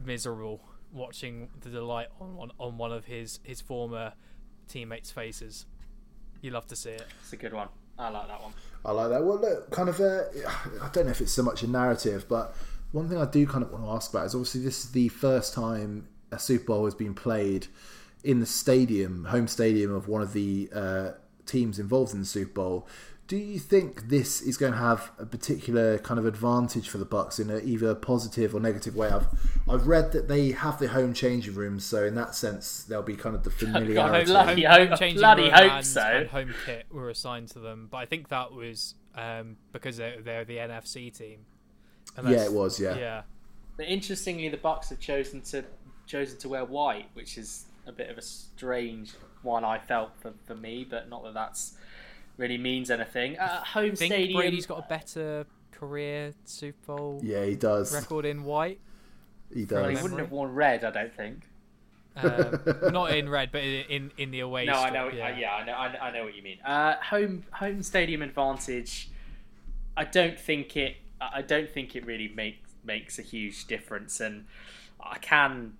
miserable, 0.03 0.61
watching 0.93 1.49
the 1.61 1.69
delight 1.69 2.07
on 2.21 2.37
on, 2.39 2.51
on 2.59 2.77
one 2.77 2.93
of 2.93 3.05
his 3.05 3.39
his 3.43 3.59
former 3.59 4.13
teammates' 4.69 5.11
faces. 5.11 5.65
You 6.41 6.51
love 6.51 6.67
to 6.67 6.75
see 6.75 6.91
it. 6.91 7.05
It's 7.21 7.33
a 7.33 7.37
good 7.37 7.53
one. 7.53 7.67
I 7.99 8.09
like 8.09 8.27
that 8.27 8.41
one. 8.41 8.53
I 8.85 8.91
like 8.91 9.09
that. 9.09 9.23
Well, 9.23 9.39
look, 9.39 9.71
kind 9.71 9.89
of, 9.89 9.99
uh, 9.99 10.25
I 10.81 10.89
don't 10.89 11.05
know 11.05 11.11
if 11.11 11.19
it's 11.19 11.31
so 11.31 11.41
much 11.41 11.63
a 11.63 11.67
narrative, 11.67 12.25
but 12.29 12.55
one 12.91 13.09
thing 13.09 13.17
I 13.17 13.25
do 13.25 13.45
kind 13.47 13.63
of 13.63 13.71
want 13.71 13.83
to 13.83 13.89
ask 13.89 14.11
about 14.11 14.27
is 14.27 14.35
obviously 14.35 14.61
this 14.61 14.85
is 14.85 14.91
the 14.91 15.09
first 15.09 15.53
time 15.53 16.07
a 16.31 16.39
Super 16.39 16.65
Bowl 16.65 16.85
has 16.85 16.95
been 16.95 17.13
played 17.13 17.67
in 18.23 18.39
the 18.39 18.45
stadium, 18.45 19.25
home 19.25 19.47
stadium 19.47 19.93
of 19.93 20.07
one 20.07 20.21
of 20.21 20.33
the 20.33 20.69
uh, 20.73 21.11
teams 21.45 21.79
involved 21.79 22.13
in 22.13 22.19
the 22.19 22.25
Super 22.25 22.53
Bowl. 22.53 22.87
Do 23.27 23.35
you 23.35 23.59
think 23.59 24.07
this 24.07 24.41
is 24.41 24.55
going 24.55 24.71
to 24.71 24.77
have 24.77 25.11
a 25.19 25.25
particular 25.25 25.97
kind 25.97 26.17
of 26.17 26.25
advantage 26.25 26.87
for 26.87 26.97
the 26.97 27.05
Bucks 27.05 27.39
in 27.39 27.49
a, 27.49 27.57
either 27.57 27.89
a 27.89 27.95
positive 27.95 28.55
or 28.55 28.61
negative 28.61 28.95
way? 28.95 29.09
I've 29.09 29.27
I've 29.67 29.85
read 29.85 30.13
that 30.13 30.29
they 30.29 30.51
have 30.51 30.79
the 30.79 30.87
home 30.87 31.13
changing 31.13 31.53
rooms, 31.55 31.83
so 31.83 32.05
in 32.05 32.15
that 32.15 32.35
sense, 32.35 32.85
there'll 32.85 33.03
be 33.03 33.17
kind 33.17 33.35
of 33.35 33.43
the 33.43 33.49
familiarity. 33.51 34.31
bloody 34.31 34.63
home, 34.63 34.87
hope- 34.87 34.99
changing 34.99 35.19
bloody 35.19 35.41
room 35.43 35.51
hope 35.51 35.71
and, 35.73 35.85
so. 35.85 36.01
and 36.01 36.29
home 36.29 36.53
kit 36.65 36.85
were 36.89 37.09
assigned 37.09 37.49
to 37.49 37.59
them, 37.59 37.89
but 37.91 37.97
I 37.97 38.05
think 38.05 38.29
that 38.29 38.53
was 38.53 38.95
um, 39.15 39.57
because 39.73 39.97
they're, 39.97 40.21
they're 40.21 40.45
the 40.45 40.57
NFC 40.57 41.15
team. 41.15 41.39
Yeah, 42.23 42.45
it 42.45 42.53
was. 42.53 42.79
Yeah. 42.79 42.97
Yeah, 42.97 43.21
But 43.75 43.87
interestingly, 43.87 44.49
the 44.49 44.57
Bucks 44.57 44.89
have 44.89 44.99
chosen 44.99 45.41
to 45.41 45.65
chosen 46.07 46.37
to 46.39 46.49
wear 46.49 46.65
white, 46.65 47.09
which 47.13 47.37
is 47.37 47.65
a 47.85 47.91
bit 47.91 48.09
of 48.09 48.17
a 48.17 48.21
strange 48.21 49.11
one. 49.43 49.63
I 49.63 49.77
felt 49.77 50.11
for, 50.19 50.33
for 50.45 50.55
me, 50.55 50.85
but 50.89 51.09
not 51.09 51.23
that 51.23 51.33
that's 51.33 51.73
really 52.37 52.57
means 52.57 52.89
anything. 52.89 53.37
Uh, 53.37 53.63
home 53.63 53.91
I 53.91 53.95
think 53.95 54.13
stadium. 54.13 54.39
Brady's 54.39 54.65
got 54.65 54.79
a 54.79 54.87
better 54.87 55.45
career 55.71 56.33
Super 56.45 56.95
Bowl 56.95 57.21
Yeah, 57.23 57.45
he 57.45 57.55
does. 57.55 57.93
record 57.93 58.25
in 58.25 58.43
white. 58.43 58.79
He 59.53 59.65
Well, 59.65 59.83
does. 59.83 59.97
he 59.97 60.01
wouldn't 60.03 60.19
have 60.19 60.31
worn 60.31 60.53
red, 60.53 60.83
I 60.83 60.91
don't 60.91 61.13
think. 61.15 61.43
Um, 62.15 62.59
not 62.91 63.11
in 63.15 63.29
red, 63.29 63.51
but 63.51 63.63
in 63.63 63.85
in, 63.89 64.11
in 64.17 64.31
the 64.31 64.39
away. 64.39 64.65
No, 64.65 64.73
I 64.73 64.89
know. 64.89 65.07
Yeah, 65.09 65.27
uh, 65.27 65.37
yeah 65.37 65.53
I 65.53 65.65
know. 65.65 65.73
I 65.73 65.93
know, 65.93 65.99
I 65.99 66.11
know 66.11 66.23
what 66.25 66.35
you 66.35 66.41
mean. 66.41 66.57
Uh, 66.65 66.95
home 66.95 67.43
home 67.51 67.83
stadium 67.83 68.23
advantage. 68.23 69.09
I 69.95 70.03
don't 70.03 70.39
think 70.39 70.75
it. 70.75 70.97
I 71.21 71.43
don't 71.43 71.69
think 71.69 71.95
it 71.95 72.05
really 72.07 72.27
makes 72.29 72.71
makes 72.83 73.19
a 73.19 73.21
huge 73.21 73.65
difference, 73.67 74.19
and 74.19 74.45
I 74.99 75.19
can, 75.19 75.73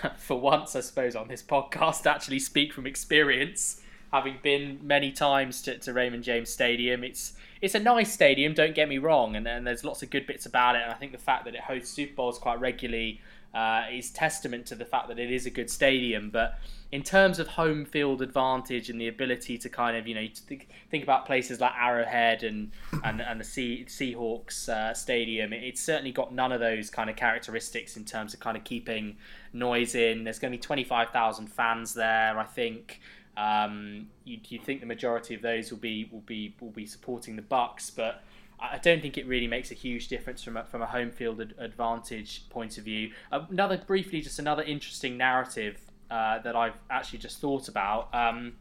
for 0.16 0.38
once, 0.38 0.76
I 0.76 0.80
suppose, 0.80 1.16
on 1.16 1.28
this 1.28 1.42
podcast, 1.42 2.06
actually 2.06 2.38
speak 2.38 2.72
from 2.72 2.86
experience, 2.86 3.80
having 4.12 4.38
been 4.42 4.78
many 4.82 5.12
times 5.12 5.62
to, 5.62 5.78
to 5.78 5.92
Raymond 5.92 6.24
James 6.24 6.50
Stadium. 6.50 7.04
It's 7.04 7.34
it's 7.60 7.76
a 7.76 7.78
nice 7.78 8.12
stadium. 8.12 8.54
Don't 8.54 8.74
get 8.74 8.88
me 8.88 8.98
wrong, 8.98 9.36
and, 9.36 9.46
and 9.46 9.66
there's 9.66 9.84
lots 9.84 10.02
of 10.02 10.10
good 10.10 10.26
bits 10.26 10.46
about 10.46 10.74
it. 10.74 10.82
And 10.82 10.90
I 10.90 10.94
think 10.94 11.12
the 11.12 11.18
fact 11.18 11.44
that 11.44 11.54
it 11.54 11.60
hosts 11.60 11.90
Super 11.90 12.14
Bowls 12.14 12.38
quite 12.38 12.58
regularly 12.58 13.20
uh, 13.54 13.84
is 13.92 14.10
testament 14.10 14.66
to 14.66 14.74
the 14.74 14.84
fact 14.84 15.08
that 15.08 15.18
it 15.18 15.30
is 15.30 15.46
a 15.46 15.50
good 15.50 15.70
stadium. 15.70 16.30
But 16.30 16.58
in 16.90 17.02
terms 17.02 17.38
of 17.38 17.48
home 17.48 17.84
field 17.84 18.22
advantage 18.22 18.90
and 18.90 19.00
the 19.00 19.08
ability 19.08 19.58
to 19.58 19.68
kind 19.68 19.96
of 19.96 20.06
you 20.06 20.14
know 20.14 20.26
think, 20.34 20.68
think 20.90 21.02
about 21.02 21.26
places 21.26 21.60
like 21.60 21.72
Arrowhead 21.78 22.42
and 22.42 22.70
and, 23.04 23.20
and 23.20 23.40
the 23.40 23.44
sea, 23.44 23.84
Seahawks 23.88 24.68
uh, 24.68 24.94
stadium, 24.94 25.52
it, 25.52 25.62
it's 25.62 25.80
certainly 25.80 26.12
got 26.12 26.32
none 26.34 26.52
of 26.52 26.60
those 26.60 26.90
kind 26.90 27.10
of 27.10 27.16
characteristics 27.16 27.96
in 27.96 28.04
terms 28.04 28.34
of 28.34 28.40
kind 28.40 28.56
of 28.56 28.64
keeping 28.64 29.16
noise 29.52 29.94
in. 29.94 30.24
There's 30.24 30.38
going 30.38 30.52
to 30.52 30.58
be 30.58 30.62
twenty 30.62 30.84
five 30.84 31.10
thousand 31.10 31.48
fans 31.48 31.94
there, 31.94 32.38
I 32.38 32.44
think. 32.44 33.00
Um, 33.34 34.08
you, 34.24 34.38
you 34.48 34.58
think 34.58 34.80
the 34.80 34.86
majority 34.86 35.34
of 35.34 35.40
those 35.40 35.70
will 35.70 35.78
be 35.78 36.08
will 36.12 36.20
be 36.20 36.54
will 36.60 36.70
be 36.70 36.86
supporting 36.86 37.36
the 37.36 37.42
Bucks, 37.42 37.90
but 37.90 38.22
I 38.62 38.78
don't 38.78 39.02
think 39.02 39.18
it 39.18 39.26
really 39.26 39.48
makes 39.48 39.70
a 39.70 39.74
huge 39.74 40.08
difference 40.08 40.42
from 40.42 40.56
a, 40.56 40.64
from 40.64 40.82
a 40.82 40.86
home 40.86 41.10
field 41.10 41.40
ad- 41.40 41.54
advantage 41.58 42.48
point 42.48 42.78
of 42.78 42.84
view. 42.84 43.12
Uh, 43.32 43.40
another 43.50 43.76
briefly, 43.76 44.20
just 44.20 44.38
another 44.38 44.62
interesting 44.62 45.16
narrative 45.16 45.80
uh, 46.10 46.38
that 46.40 46.54
I've 46.54 46.76
actually 46.88 47.18
just 47.18 47.40
thought 47.40 47.68
about. 47.68 48.14
Um, 48.14 48.54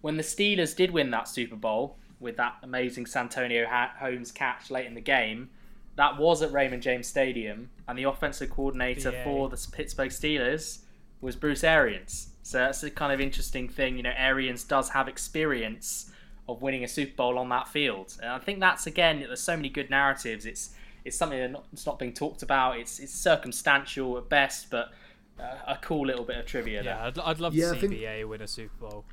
when 0.00 0.16
the 0.16 0.22
Steelers 0.22 0.74
did 0.74 0.90
win 0.90 1.10
that 1.10 1.28
Super 1.28 1.56
Bowl 1.56 1.98
with 2.18 2.36
that 2.38 2.54
amazing 2.62 3.06
Santonio 3.06 3.66
ha- 3.66 3.92
Holmes 3.98 4.32
catch 4.32 4.70
late 4.70 4.86
in 4.86 4.94
the 4.94 5.00
game, 5.00 5.50
that 5.96 6.16
was 6.16 6.40
at 6.40 6.52
Raymond 6.52 6.82
James 6.82 7.06
Stadium, 7.06 7.70
and 7.86 7.98
the 7.98 8.04
offensive 8.04 8.50
coordinator 8.50 9.10
BA. 9.10 9.24
for 9.24 9.48
the 9.48 9.68
Pittsburgh 9.70 10.10
Steelers 10.10 10.80
was 11.20 11.36
Bruce 11.36 11.64
Arians. 11.64 12.28
So 12.42 12.58
that's 12.58 12.82
a 12.82 12.90
kind 12.90 13.12
of 13.12 13.20
interesting 13.20 13.68
thing. 13.68 13.96
You 13.96 14.02
know, 14.04 14.14
Arians 14.16 14.64
does 14.64 14.88
have 14.90 15.08
experience 15.08 16.10
of 16.48 16.62
winning 16.62 16.82
a 16.84 16.88
Super 16.88 17.14
Bowl 17.16 17.38
on 17.38 17.48
that 17.50 17.68
field, 17.68 18.16
and 18.22 18.30
I 18.30 18.38
think 18.38 18.60
that's 18.60 18.86
again. 18.86 19.20
There's 19.20 19.40
so 19.40 19.56
many 19.56 19.68
good 19.68 19.90
narratives. 19.90 20.46
It's 20.46 20.70
it's 21.04 21.16
something 21.16 21.38
that's 21.38 21.52
not, 21.52 21.64
it's 21.72 21.86
not 21.86 21.98
being 21.98 22.12
talked 22.12 22.42
about. 22.42 22.78
It's 22.78 22.98
it's 22.98 23.12
circumstantial 23.14 24.18
at 24.18 24.28
best, 24.28 24.68
but 24.70 24.90
uh, 25.38 25.56
a 25.66 25.78
cool 25.80 26.06
little 26.06 26.24
bit 26.24 26.36
of 26.38 26.46
trivia 26.46 26.82
Yeah, 26.82 26.94
there. 26.96 27.02
I'd, 27.04 27.18
I'd 27.18 27.40
love 27.40 27.54
Yeah, 27.54 27.66
to 27.66 27.70
I 27.70 27.80
see 27.80 27.88
think- 27.88 28.00
BA 28.20 28.26
win 28.26 28.40
a 28.42 28.48
Super 28.48 28.76
Bowl. 28.88 29.04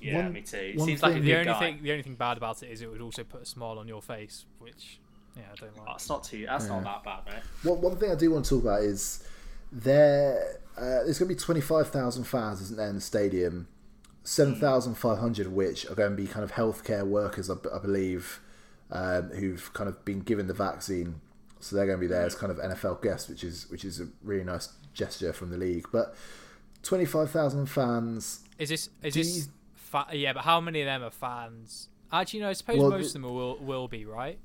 Yeah, 0.00 0.16
One- 0.24 0.32
me 0.34 0.42
too. 0.42 0.74
one 0.76 0.86
Seems 0.86 1.02
like 1.02 1.12
a 1.12 1.14
thing- 1.14 1.22
good 1.24 1.28
The 1.30 1.34
only 1.38 1.44
guy. 1.52 1.58
thing, 1.58 1.82
the 1.82 1.90
only 1.92 2.02
thing 2.02 2.14
bad 2.16 2.36
about 2.36 2.62
it 2.62 2.70
is 2.70 2.82
it 2.82 2.90
would 2.90 3.00
also 3.00 3.24
put 3.24 3.40
a 3.42 3.46
smile 3.46 3.78
on 3.78 3.88
your 3.88 4.02
face, 4.02 4.44
which 4.58 5.00
yeah, 5.36 5.42
I 5.50 5.54
don't 5.56 5.76
like. 5.78 5.86
That's 5.86 6.08
not 6.08 6.22
too. 6.24 6.44
That's 6.46 6.66
not 6.68 6.84
that 6.84 7.02
bad, 7.02 7.20
mate. 7.26 7.42
One, 7.62 7.80
one 7.80 7.96
thing 7.96 8.10
I 8.10 8.14
do 8.14 8.30
want 8.30 8.44
to 8.44 8.56
talk 8.56 8.62
about 8.62 8.82
is 8.82 9.26
there. 9.72 10.58
Uh, 10.76 11.02
there's 11.04 11.18
going 11.18 11.28
to 11.30 11.34
be 11.34 11.40
twenty 11.40 11.60
five 11.62 11.88
thousand 11.88 12.24
fans, 12.24 12.60
isn't 12.60 12.76
there, 12.76 12.88
in 12.88 12.94
the 12.96 13.00
stadium? 13.00 13.66
Seven 14.28 14.56
thousand 14.56 14.96
five 14.96 15.18
hundred 15.18 15.46
of 15.46 15.52
which 15.52 15.88
are 15.88 15.94
going 15.94 16.10
to 16.10 16.16
be 16.16 16.26
kind 16.26 16.42
of 16.42 16.52
healthcare 16.52 17.06
workers, 17.06 17.48
I 17.48 17.54
believe, 17.78 18.40
um, 18.90 19.30
who've 19.30 19.72
kind 19.72 19.88
of 19.88 20.04
been 20.04 20.18
given 20.20 20.48
the 20.48 20.52
vaccine, 20.54 21.20
so 21.60 21.76
they're 21.76 21.86
going 21.86 21.98
to 21.98 22.00
be 22.00 22.08
there 22.08 22.22
as 22.26 22.34
kind 22.34 22.50
of 22.50 22.58
NFL 22.58 23.02
guests, 23.02 23.28
which 23.28 23.44
is 23.44 23.70
which 23.70 23.84
is 23.84 24.00
a 24.00 24.08
really 24.24 24.42
nice 24.42 24.70
gesture 24.94 25.32
from 25.32 25.50
the 25.50 25.56
league. 25.56 25.86
But 25.92 26.16
twenty 26.82 27.04
five 27.04 27.30
thousand 27.30 27.66
fans. 27.66 28.40
Is 28.58 28.68
this 28.68 28.90
is 29.04 29.14
Do 29.14 29.20
this 29.22 29.36
you- 29.36 29.52
fa- 29.76 30.08
yeah? 30.12 30.32
But 30.32 30.42
how 30.42 30.60
many 30.60 30.80
of 30.80 30.86
them 30.86 31.04
are 31.04 31.10
fans? 31.10 31.88
Actually, 32.12 32.40
no. 32.40 32.48
I 32.48 32.52
suppose 32.54 32.78
Well, 32.78 32.90
most 32.90 33.14
of 33.14 33.22
them 33.22 33.32
will 33.32 33.58
will 33.58 33.86
be 33.86 34.04
right. 34.06 34.40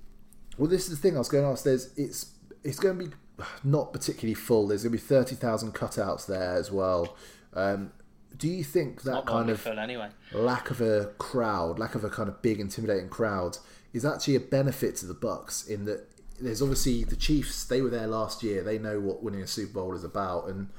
Well, 0.59 0.69
this 0.69 0.83
is 0.83 0.89
the 0.89 0.95
thing 0.97 1.15
I 1.15 1.19
was 1.19 1.29
going 1.29 1.43
to 1.43 1.49
ask. 1.49 1.63
There's 1.63 1.91
it's 1.97 2.35
it's 2.63 2.77
going 2.77 2.99
to 2.99 3.05
be 3.05 3.13
not 3.63 3.93
particularly 3.93 4.35
full. 4.35 4.67
There's 4.67 4.83
going 4.83 4.91
to 4.91 4.97
be 4.99 5.03
thirty 5.03 5.35
thousand 5.35 5.73
cutouts 5.73 6.27
there 6.27 6.53
as 6.53 6.71
well. 6.71 7.15
Um, 7.55 7.93
do 8.37 8.47
you 8.47 8.63
think 8.63 9.03
that 9.03 9.25
kind 9.25 9.49
of 9.49 9.65
anyway. 9.67 10.09
lack 10.33 10.69
of 10.71 10.81
a 10.81 11.11
crowd, 11.17 11.77
lack 11.79 11.95
of 11.95 12.03
a 12.03 12.09
kind 12.09 12.29
of 12.29 12.41
big 12.41 12.59
intimidating 12.59 13.09
crowd, 13.09 13.57
is 13.93 14.05
actually 14.05 14.35
a 14.35 14.39
benefit 14.39 14.95
to 14.97 15.05
the 15.05 15.13
Bucks 15.13 15.67
in 15.67 15.85
that 15.85 16.07
there's 16.39 16.61
obviously 16.61 17.03
the 17.03 17.15
Chiefs. 17.15 17.65
They 17.65 17.81
were 17.81 17.89
there 17.89 18.07
last 18.07 18.43
year. 18.43 18.63
They 18.63 18.77
know 18.77 18.99
what 18.99 19.21
winning 19.21 19.41
a 19.41 19.47
Super 19.47 19.73
Bowl 19.73 19.95
is 19.95 20.03
about, 20.03 20.47
and 20.47 20.69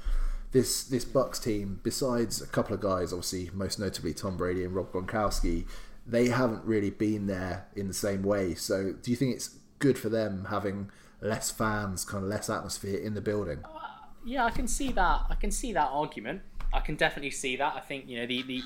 this 0.51 0.83
this 0.83 1.05
Bucks 1.05 1.39
team, 1.39 1.79
besides 1.83 2.41
a 2.41 2.47
couple 2.47 2.73
of 2.73 2.81
guys, 2.81 3.13
obviously 3.13 3.49
most 3.53 3.79
notably 3.79 4.13
Tom 4.13 4.37
Brady 4.37 4.63
and 4.63 4.75
Rob 4.75 4.91
Gronkowski, 4.91 5.65
they 6.05 6.29
haven't 6.29 6.63
really 6.65 6.89
been 6.89 7.27
there 7.27 7.67
in 7.75 7.87
the 7.87 7.93
same 7.93 8.23
way. 8.23 8.55
So, 8.55 8.93
do 8.93 9.11
you 9.11 9.17
think 9.17 9.35
it's 9.35 9.57
good 9.79 9.97
for 9.97 10.09
them 10.09 10.47
having 10.49 10.89
less 11.21 11.49
fans, 11.49 12.05
kind 12.05 12.23
of 12.23 12.29
less 12.29 12.49
atmosphere 12.49 12.99
in 12.99 13.13
the 13.13 13.21
building? 13.21 13.59
Uh, 13.63 13.79
yeah, 14.25 14.45
I 14.45 14.51
can 14.51 14.67
see 14.67 14.91
that. 14.91 15.21
I 15.29 15.35
can 15.35 15.51
see 15.51 15.73
that 15.73 15.89
argument. 15.91 16.41
I 16.73 16.79
can 16.79 16.95
definitely 16.95 17.31
see 17.31 17.55
that. 17.57 17.75
I 17.75 17.79
think 17.79 18.07
you 18.07 18.19
know 18.19 18.25
the 18.25 18.41
the 18.43 18.61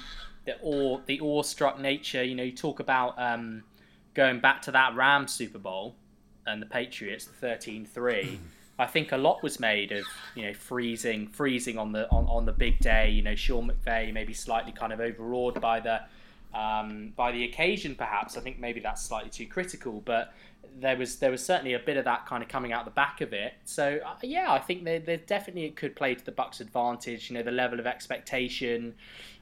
the 0.45 0.55
awe 0.63 0.99
the 1.05 1.19
awestruck 1.19 1.79
nature. 1.79 2.23
You 2.23 2.35
know, 2.35 2.43
you 2.43 2.55
talk 2.55 2.79
about 2.79 3.15
um, 3.17 3.63
going 4.13 4.39
back 4.39 4.61
to 4.63 4.71
that 4.71 4.95
Rams 4.95 5.33
Super 5.33 5.59
Bowl 5.59 5.95
and 6.45 6.61
the 6.61 6.65
Patriots, 6.65 7.25
the 7.25 7.45
13-3. 7.45 8.39
I 8.79 8.85
think 8.85 9.11
a 9.11 9.17
lot 9.17 9.43
was 9.43 9.59
made 9.59 9.91
of 9.91 10.05
you 10.35 10.43
know 10.45 10.53
freezing 10.53 11.27
freezing 11.27 11.77
on 11.77 11.91
the 11.91 12.09
on, 12.11 12.25
on 12.27 12.45
the 12.45 12.53
big 12.53 12.79
day. 12.79 13.09
You 13.09 13.23
know, 13.23 13.35
Sean 13.35 13.69
McVay 13.69 14.13
maybe 14.13 14.33
slightly 14.33 14.71
kind 14.71 14.93
of 14.93 14.99
overawed 14.99 15.59
by 15.59 15.79
the 15.79 16.01
um, 16.57 17.13
by 17.15 17.31
the 17.31 17.43
occasion. 17.43 17.95
Perhaps 17.95 18.37
I 18.37 18.41
think 18.41 18.59
maybe 18.59 18.79
that's 18.79 19.01
slightly 19.01 19.29
too 19.29 19.47
critical, 19.47 20.01
but 20.05 20.33
there 20.79 20.97
was 20.97 21.17
there 21.17 21.31
was 21.31 21.43
certainly 21.43 21.73
a 21.73 21.79
bit 21.79 21.97
of 21.97 22.05
that 22.05 22.25
kind 22.25 22.43
of 22.43 22.49
coming 22.49 22.71
out 22.71 22.85
the 22.85 22.91
back 22.91 23.21
of 23.21 23.33
it. 23.33 23.53
So 23.63 23.99
uh, 24.05 24.15
yeah, 24.23 24.51
I 24.51 24.59
think 24.59 24.83
there, 24.83 24.99
there 24.99 25.17
definitely 25.17 25.65
it 25.65 25.75
could 25.75 25.95
play 25.95 26.15
to 26.15 26.23
the 26.23 26.31
Bucks' 26.31 26.59
advantage. 26.59 27.29
You 27.29 27.37
know, 27.37 27.43
the 27.43 27.51
level 27.51 27.79
of 27.79 27.87
expectation. 27.87 28.95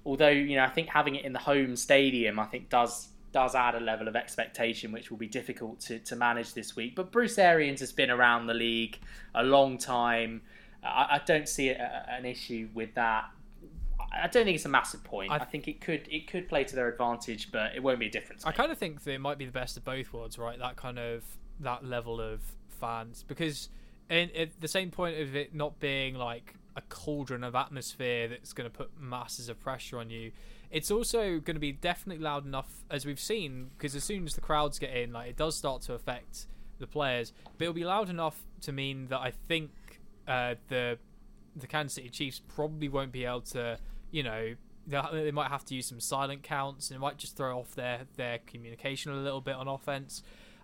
Although 0.05 0.29
you 0.29 0.55
know, 0.55 0.63
I 0.63 0.69
think 0.69 0.89
having 0.89 1.15
it 1.15 1.25
in 1.25 1.33
the 1.33 1.39
home 1.39 1.75
stadium, 1.75 2.39
I 2.39 2.45
think 2.45 2.69
does 2.69 3.09
does 3.31 3.53
add 3.53 3.75
a 3.75 3.79
level 3.81 4.07
of 4.07 4.15
expectation 4.15 4.93
which 4.93 5.11
will 5.11 5.17
be 5.17 5.27
difficult 5.27 5.77
to, 5.81 5.99
to 5.99 6.15
manage 6.15 6.53
this 6.53 6.73
week. 6.73 6.95
But 6.95 7.11
Bruce 7.11 7.37
Arians 7.37 7.81
has 7.81 7.91
been 7.91 8.09
around 8.09 8.47
the 8.47 8.53
league 8.53 8.97
a 9.33 9.43
long 9.43 9.77
time. 9.77 10.41
I, 10.81 11.17
I 11.17 11.21
don't 11.25 11.49
see 11.49 11.67
a, 11.69 12.05
an 12.09 12.25
issue 12.25 12.69
with 12.73 12.93
that. 12.95 13.25
I 14.11 14.27
don't 14.27 14.45
think 14.45 14.55
it's 14.55 14.65
a 14.65 14.69
massive 14.69 15.03
point. 15.03 15.31
I, 15.31 15.37
I, 15.37 15.45
think 15.45 15.67
it 15.67 15.81
could 15.81 16.07
it 16.09 16.27
could 16.27 16.47
play 16.47 16.63
to 16.63 16.75
their 16.75 16.87
advantage, 16.87 17.51
but 17.51 17.75
it 17.75 17.83
won't 17.83 17.99
be 17.99 18.07
a 18.07 18.11
difference. 18.11 18.45
I 18.45 18.51
kind 18.51 18.71
of 18.71 18.77
think 18.77 19.03
that 19.03 19.13
it 19.13 19.21
might 19.21 19.37
be 19.37 19.45
the 19.45 19.51
best 19.51 19.77
of 19.77 19.83
both 19.83 20.13
worlds, 20.13 20.37
right? 20.37 20.57
That 20.57 20.75
kind 20.75 20.99
of 20.99 21.23
that 21.59 21.85
level 21.85 22.19
of 22.19 22.41
fans, 22.67 23.23
because 23.27 23.69
in, 24.09 24.29
at 24.35 24.59
the 24.61 24.67
same 24.67 24.91
point 24.91 25.19
of 25.19 25.35
it 25.35 25.53
not 25.53 25.79
being 25.79 26.15
like 26.15 26.55
a 26.75 26.81
cauldron 26.81 27.43
of 27.43 27.55
atmosphere 27.55 28.27
that's 28.27 28.53
going 28.53 28.69
to 28.69 28.75
put 28.75 28.91
masses 28.99 29.49
of 29.49 29.59
pressure 29.59 29.97
on 29.97 30.09
you. 30.09 30.31
It's 30.71 30.91
also 30.91 31.39
going 31.39 31.55
to 31.55 31.59
be 31.59 31.71
definitely 31.71 32.23
loud 32.23 32.45
enough, 32.45 32.83
as 32.89 33.05
we've 33.05 33.19
seen, 33.19 33.69
because 33.77 33.95
as 33.95 34.03
soon 34.03 34.25
as 34.25 34.33
the 34.33 34.41
crowds 34.41 34.77
get 34.77 34.95
in, 34.95 35.13
like 35.13 35.29
it 35.29 35.37
does 35.37 35.55
start 35.55 35.83
to 35.83 35.93
affect 35.93 36.47
the 36.79 36.87
players. 36.87 37.31
But 37.57 37.65
it'll 37.65 37.73
be 37.73 37.85
loud 37.85 38.09
enough 38.09 38.43
to 38.61 38.71
mean 38.71 39.07
that 39.07 39.19
I 39.19 39.31
think 39.31 39.71
uh, 40.27 40.55
the 40.67 40.97
the 41.55 41.67
Kansas 41.67 41.95
City 41.95 42.09
Chiefs 42.09 42.41
probably 42.53 42.89
won't 42.89 43.13
be 43.13 43.23
able 43.23 43.39
to, 43.41 43.79
you 44.15 44.23
know, 44.23 44.55
they 44.87 45.31
might 45.31 45.49
have 45.49 45.65
to 45.65 45.75
use 45.75 45.87
some 45.87 45.99
silent 45.99 46.41
counts 46.41 46.89
and 46.89 46.95
it 46.95 46.99
might 46.99 47.17
just 47.17 47.35
throw 47.35 47.59
off 47.59 47.75
their 47.75 48.01
their 48.15 48.39
communication 48.47 49.11
a 49.11 49.15
little 49.15 49.41
bit 49.41 49.55
on 49.55 49.67
offense. 49.67 50.23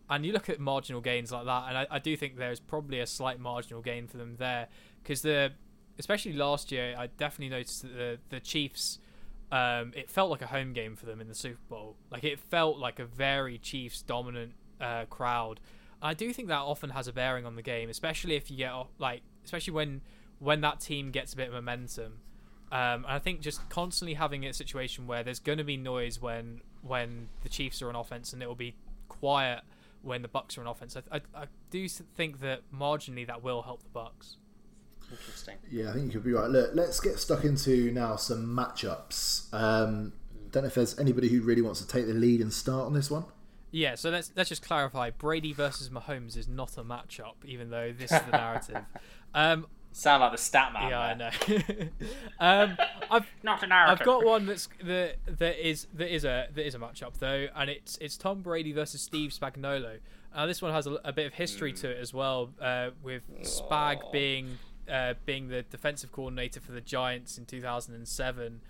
And 0.10 0.26
you 0.26 0.32
look 0.32 0.50
at 0.50 0.60
marginal 0.60 1.02
gains 1.02 1.34
like 1.34 1.46
that, 1.46 1.66
and 1.68 1.78
I, 1.78 1.88
I 1.92 2.00
do 2.00 2.16
think 2.16 2.38
there's 2.38 2.60
probably 2.62 3.00
a 3.00 3.08
slight 3.08 3.40
marginal 3.42 3.82
gain 3.82 4.08
for 4.08 4.16
them 4.18 4.36
there 4.40 4.70
because 5.04 5.22
the 5.22 5.52
especially 6.00 6.32
last 6.34 6.72
year, 6.72 6.96
I 6.98 7.08
definitely 7.08 7.50
noticed 7.50 7.82
that 7.82 7.94
the 7.94 8.20
the 8.30 8.40
Chiefs. 8.40 9.00
Um, 9.52 9.92
it 9.98 10.10
felt 10.10 10.32
like 10.32 10.42
a 10.42 10.48
home 10.48 10.72
game 10.72 10.96
for 10.96 11.06
them 11.06 11.20
in 11.20 11.28
the 11.28 11.36
Super 11.36 11.60
Bowl. 11.68 11.98
Like 12.10 12.24
it 12.24 12.40
felt 12.40 12.78
like 12.78 13.00
a 13.00 13.06
very 13.06 13.58
Chiefs 13.58 14.02
dominant 14.02 14.54
uh, 14.80 15.04
crowd. 15.10 15.60
I 16.02 16.14
do 16.14 16.32
think 16.32 16.48
that 16.48 16.60
often 16.60 16.92
has 16.92 17.10
a 17.10 17.12
bearing 17.12 17.46
on 17.46 17.58
the 17.58 17.62
game, 17.62 17.90
especially 17.90 18.36
if 18.36 18.50
you 18.50 18.56
get 18.56 18.72
like, 18.98 19.24
especially 19.44 19.74
when 19.74 20.02
when 20.40 20.62
that 20.62 20.80
team 20.80 21.12
gets 21.12 21.34
a 21.34 21.36
bit 21.36 21.50
of 21.50 21.54
momentum. 21.54 22.22
Um, 22.72 23.04
and 23.04 23.08
I 23.08 23.20
think 23.20 23.42
just 23.42 23.68
constantly 23.70 24.14
having 24.14 24.46
a 24.46 24.54
situation 24.54 25.06
where 25.06 25.24
there's 25.24 25.40
going 25.40 25.58
to 25.58 25.64
be 25.64 25.78
noise 25.78 26.22
when 26.22 26.62
when 26.82 27.30
the 27.44 27.50
Chiefs 27.50 27.82
are 27.82 27.90
on 27.90 27.96
offense, 27.96 28.34
and 28.34 28.42
it 28.42 28.48
will 28.48 28.56
be 28.56 28.76
quiet 29.08 29.62
when 30.02 30.22
the 30.22 30.28
Bucks 30.28 30.58
are 30.58 30.62
on 30.62 30.68
offense. 30.68 30.96
I, 30.96 31.18
I, 31.18 31.22
I 31.36 31.46
do 31.70 31.88
think 31.88 32.40
that 32.40 32.62
marginally 32.74 33.28
that 33.28 33.44
will 33.44 33.62
help 33.64 33.84
the 33.84 33.90
Bucks. 33.90 34.38
Interesting. 35.12 35.58
Yeah, 35.70 35.90
I 35.90 35.94
think 35.94 36.06
you 36.06 36.12
could 36.12 36.24
be 36.24 36.32
right. 36.32 36.50
Look, 36.50 36.72
let's 36.74 37.00
get 37.00 37.20
stuck 37.20 37.44
into 37.44 37.92
now 37.92 38.16
some 38.16 38.46
matchups. 38.46 39.54
Um, 39.54 40.14
don't 40.52 40.64
know 40.64 40.68
if 40.68 40.76
there's 40.76 40.98
anybody 41.00 41.30
who 41.30 41.42
really 41.42 41.62
wants 41.62 41.82
to 41.82 41.88
take 41.88 42.08
the 42.08 42.14
lead 42.14 42.42
and 42.42 42.52
start 42.52 42.86
on 42.86 42.94
this 42.94 43.12
one. 43.12 43.26
Yeah, 43.72 43.96
so 43.96 44.10
let's 44.10 44.32
let's 44.36 44.50
just 44.50 44.62
clarify. 44.62 45.10
Brady 45.12 45.54
versus 45.54 45.90
Mahomes 45.90 46.36
is 46.36 46.48
not 46.48 46.78
a 46.78 46.84
matchup, 46.84 47.36
even 47.46 47.70
though 47.70 47.94
this 47.94 48.12
is 48.12 48.22
the 48.22 48.32
narrative. 48.32 48.84
um, 49.34 49.68
Sound 49.94 50.22
like 50.22 50.32
the 50.32 50.38
stat 50.38 50.72
man. 50.74 50.90
Yeah, 50.90 51.14
there. 51.16 51.32
I 52.40 52.60
know. 52.60 52.66
um, 52.72 52.78
I've 53.10 53.26
not 53.44 53.62
a 53.62 53.68
narrative. 53.68 54.00
I've 54.00 54.06
got 54.06 54.24
one 54.24 54.46
that's 54.46 54.70
that 54.84 55.18
that 55.26 55.68
is 55.68 55.88
that 55.94 56.14
is 56.14 56.24
a 56.24 56.48
that 56.54 56.66
is 56.66 56.76
a 56.76 56.80
matchup 56.80 57.18
though, 57.20 57.48
and 57.56 57.70
it's 57.70 57.98
it's 58.00 58.16
Tom 58.16 58.42
Brady 58.42 58.72
versus 58.72 59.02
Steve 59.02 59.32
Spagnuolo. 59.32 59.98
Uh, 60.34 60.46
this 60.46 60.62
one 60.62 60.72
has 60.72 60.88
a, 60.88 60.94
a 61.04 61.12
bit 61.12 61.28
of 61.28 61.34
history 61.34 61.74
mm. 61.74 61.82
to 61.82 61.90
it 61.90 61.98
as 61.98 62.14
well, 62.14 62.52
uh, 62.62 62.92
with 63.04 63.24
Spag 63.42 64.00
oh. 64.04 64.12
being 64.12 64.60
uh, 64.90 65.16
being 65.26 65.50
the 65.50 65.64
defensive 65.64 66.12
coordinator 66.12 66.60
for 66.60 66.72
the 66.72 66.82
Giants 66.82 67.38
in 67.38 67.46
2007. 67.46 68.62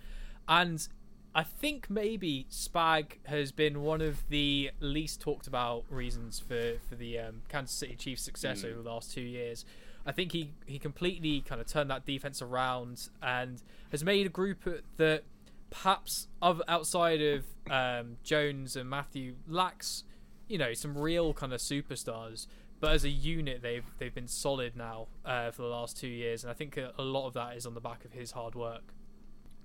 And 0.48 0.88
I 1.34 1.42
think 1.44 1.88
maybe 1.88 2.46
Spag 2.50 3.18
has 3.24 3.52
been 3.52 3.82
one 3.82 4.00
of 4.00 4.28
the 4.28 4.70
least 4.80 5.20
talked 5.20 5.46
about 5.46 5.84
reasons 5.88 6.40
for, 6.40 6.74
for 6.88 6.94
the 6.94 7.18
um, 7.18 7.42
Kansas 7.48 7.76
City 7.76 7.94
Chiefs' 7.94 8.22
success 8.22 8.62
mm. 8.62 8.70
over 8.70 8.82
the 8.82 8.90
last 8.90 9.12
two 9.12 9.22
years. 9.22 9.64
I 10.04 10.12
think 10.12 10.32
he, 10.32 10.52
he 10.66 10.78
completely 10.78 11.40
kind 11.42 11.60
of 11.60 11.66
turned 11.66 11.90
that 11.90 12.04
defense 12.04 12.42
around 12.42 13.08
and 13.22 13.62
has 13.90 14.02
made 14.02 14.26
a 14.26 14.30
group 14.30 14.68
that 14.96 15.22
perhaps 15.70 16.28
of, 16.40 16.60
outside 16.68 17.20
of 17.22 17.44
um, 17.70 18.16
Jones 18.24 18.76
and 18.76 18.90
Mathieu 18.90 19.34
lacks, 19.46 20.04
you 20.48 20.58
know, 20.58 20.72
some 20.74 20.98
real 20.98 21.32
kind 21.32 21.52
of 21.52 21.60
superstars 21.60 22.46
but 22.82 22.90
as 22.90 23.04
a 23.04 23.08
unit, 23.08 23.62
they've 23.62 23.84
they've 23.98 24.12
been 24.12 24.26
solid 24.26 24.76
now 24.76 25.06
uh, 25.24 25.52
for 25.52 25.62
the 25.62 25.68
last 25.68 25.96
two 25.96 26.08
years, 26.08 26.42
and 26.42 26.50
I 26.50 26.54
think 26.54 26.76
a, 26.76 26.92
a, 26.98 27.02
lot 27.02 27.28
of 27.28 27.34
that 27.34 27.56
is 27.56 27.64
on 27.64 27.74
the 27.74 27.80
back 27.80 28.04
of 28.04 28.12
his 28.12 28.32
hard 28.32 28.56
work. 28.56 28.82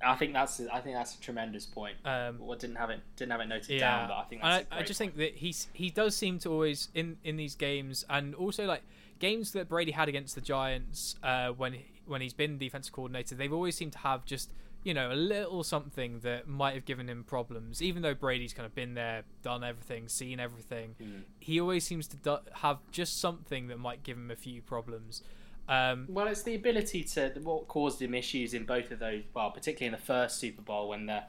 I 0.06 0.14
think 0.16 0.34
that's 0.34 0.62
I 0.72 0.80
think 0.82 0.96
that's 0.96 1.16
a 1.16 1.20
tremendous 1.20 1.66
point. 1.66 1.96
Um, 2.06 2.38
well, 2.38 2.56
didn't 2.56 2.76
have 2.76 2.92
it 2.92 3.00
didn't 3.16 3.32
have 3.32 3.42
it 3.42 3.48
noted 3.48 3.72
yeah, 3.72 3.80
down, 3.80 4.10
but 4.10 4.18
I 4.18 4.24
think 4.26 4.44
I, 4.44 4.66
I, 4.72 4.84
just 4.84 5.00
point. 5.00 5.16
think 5.16 5.18
that 5.18 5.40
he's 5.40 5.68
he 5.74 5.90
does 5.90 6.16
seem 6.16 6.38
to 6.40 6.52
always 6.52 6.90
in 6.94 7.18
in 7.24 7.38
these 7.38 7.56
games, 7.56 8.06
and 8.08 8.36
also 8.36 8.66
like 8.66 8.84
games 9.20 9.52
that 9.52 9.68
Brady 9.68 9.92
had 9.92 10.10
against 10.10 10.36
the 10.36 10.42
Giants 10.42 11.16
uh, 11.24 11.50
when 11.50 11.78
when 12.06 12.22
he's 12.22 12.34
been 12.34 12.58
defensive 12.58 12.94
coordinator, 12.94 13.36
they've 13.36 13.54
always 13.54 13.76
seemed 13.76 13.92
to 13.94 14.00
have 14.00 14.26
just 14.26 14.50
you 14.84 14.94
know, 14.94 15.12
a 15.12 15.16
little 15.16 15.66
something 15.66 16.20
that 16.20 16.48
might 16.48 16.74
have 16.74 16.86
given 16.86 17.10
him 17.10 17.26
problems. 17.26 17.82
Even 17.82 18.02
though 18.02 18.14
Brady's 18.14 18.54
kind 18.54 18.66
of 18.66 18.74
been 18.74 18.94
there, 18.94 19.24
done 19.44 19.62
everything, 19.62 20.08
seen 20.08 20.40
everything, 20.40 20.96
mm. 21.02 21.24
he 21.40 21.60
always 21.60 21.84
seems 21.84 22.08
to 22.08 22.16
do- 22.16 22.38
have 22.54 22.78
just 22.90 23.20
something 23.20 23.68
that 23.68 23.80
might 23.80 24.04
give 24.04 24.16
him 24.16 24.32
a 24.32 24.36
few 24.38 24.62
problems. 24.62 25.24
Um, 25.68 26.06
well, 26.08 26.28
it's 26.28 26.44
the 26.44 26.56
ability 26.56 27.04
to 27.04 27.34
what 27.44 27.68
caused 27.68 28.02
him 28.02 28.14
issues 28.14 28.54
in 28.54 28.64
both 28.64 28.90
of 28.92 29.00
those. 29.00 29.24
Well, 29.34 29.52
particularly 29.52 29.88
in 29.94 30.00
the 30.00 30.06
first 30.06 30.40
Super 30.40 30.62
Bowl 30.62 30.88
when 30.88 31.08
the 31.08 31.24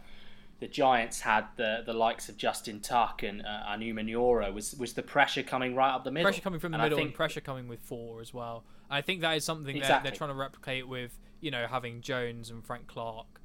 the 0.61 0.69
Giants 0.69 1.21
had 1.21 1.47
the 1.57 1.83
the 1.87 1.93
likes 1.93 2.29
of 2.29 2.37
Justin 2.37 2.81
Tuck 2.81 3.23
and 3.23 3.43
uh, 3.43 3.77
Umenyiora 3.77 4.53
was 4.53 4.75
was 4.75 4.93
the 4.93 5.03
pressure 5.03 5.43
coming 5.43 5.75
right 5.75 5.95
up 5.95 6.05
the 6.05 6.11
middle. 6.11 6.25
Pressure 6.31 6.43
coming 6.43 6.61
from 6.61 6.73
the 6.73 6.79
and 6.79 6.85
middle 6.85 6.99
think, 6.99 7.09
and 7.09 7.17
pressure 7.17 7.41
coming 7.41 7.69
with 7.69 7.81
four 7.81 8.21
as 8.21 8.35
well. 8.35 8.65
I 8.91 9.03
think 9.03 9.21
that 9.21 9.37
is 9.37 9.45
something 9.45 9.77
exactly. 9.77 9.95
that 9.95 10.03
they're 10.03 10.17
trying 10.17 10.31
to 10.31 10.37
replicate 10.37 10.89
with 10.89 11.19
you 11.41 11.51
know 11.51 11.67
having 11.69 12.01
Jones 12.01 12.51
and 12.51 12.65
Frank 12.65 12.87
Clark 12.87 13.39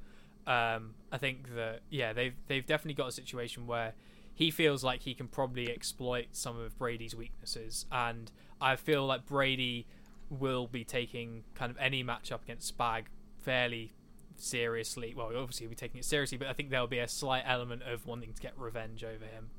um, 0.46 0.94
I 1.10 1.18
think 1.18 1.54
that 1.54 1.80
yeah, 1.90 2.12
they've 2.12 2.34
they've 2.48 2.64
definitely 2.64 2.94
got 2.94 3.08
a 3.08 3.12
situation 3.12 3.66
where 3.66 3.94
he 4.34 4.50
feels 4.50 4.84
like 4.84 5.02
he 5.02 5.14
can 5.14 5.28
probably 5.28 5.70
exploit 5.70 6.26
some 6.32 6.58
of 6.58 6.78
Brady's 6.78 7.14
weaknesses, 7.14 7.86
and 7.90 8.30
I 8.60 8.76
feel 8.76 9.06
like 9.06 9.26
Brady 9.26 9.86
will 10.28 10.66
be 10.66 10.84
taking 10.84 11.44
kind 11.54 11.70
of 11.70 11.78
any 11.78 12.04
matchup 12.04 12.42
against 12.42 12.76
Spag 12.76 13.04
fairly 13.38 13.94
seriously. 14.36 15.14
Well, 15.16 15.28
obviously 15.28 15.64
he'll 15.64 15.70
be 15.70 15.76
taking 15.76 15.98
it 15.98 16.04
seriously, 16.04 16.38
but 16.38 16.48
I 16.48 16.52
think 16.52 16.70
there'll 16.70 16.86
be 16.86 16.98
a 16.98 17.08
slight 17.08 17.44
element 17.46 17.82
of 17.82 18.06
wanting 18.06 18.32
to 18.32 18.40
get 18.40 18.52
revenge 18.56 19.04
over 19.04 19.24
him. 19.24 19.50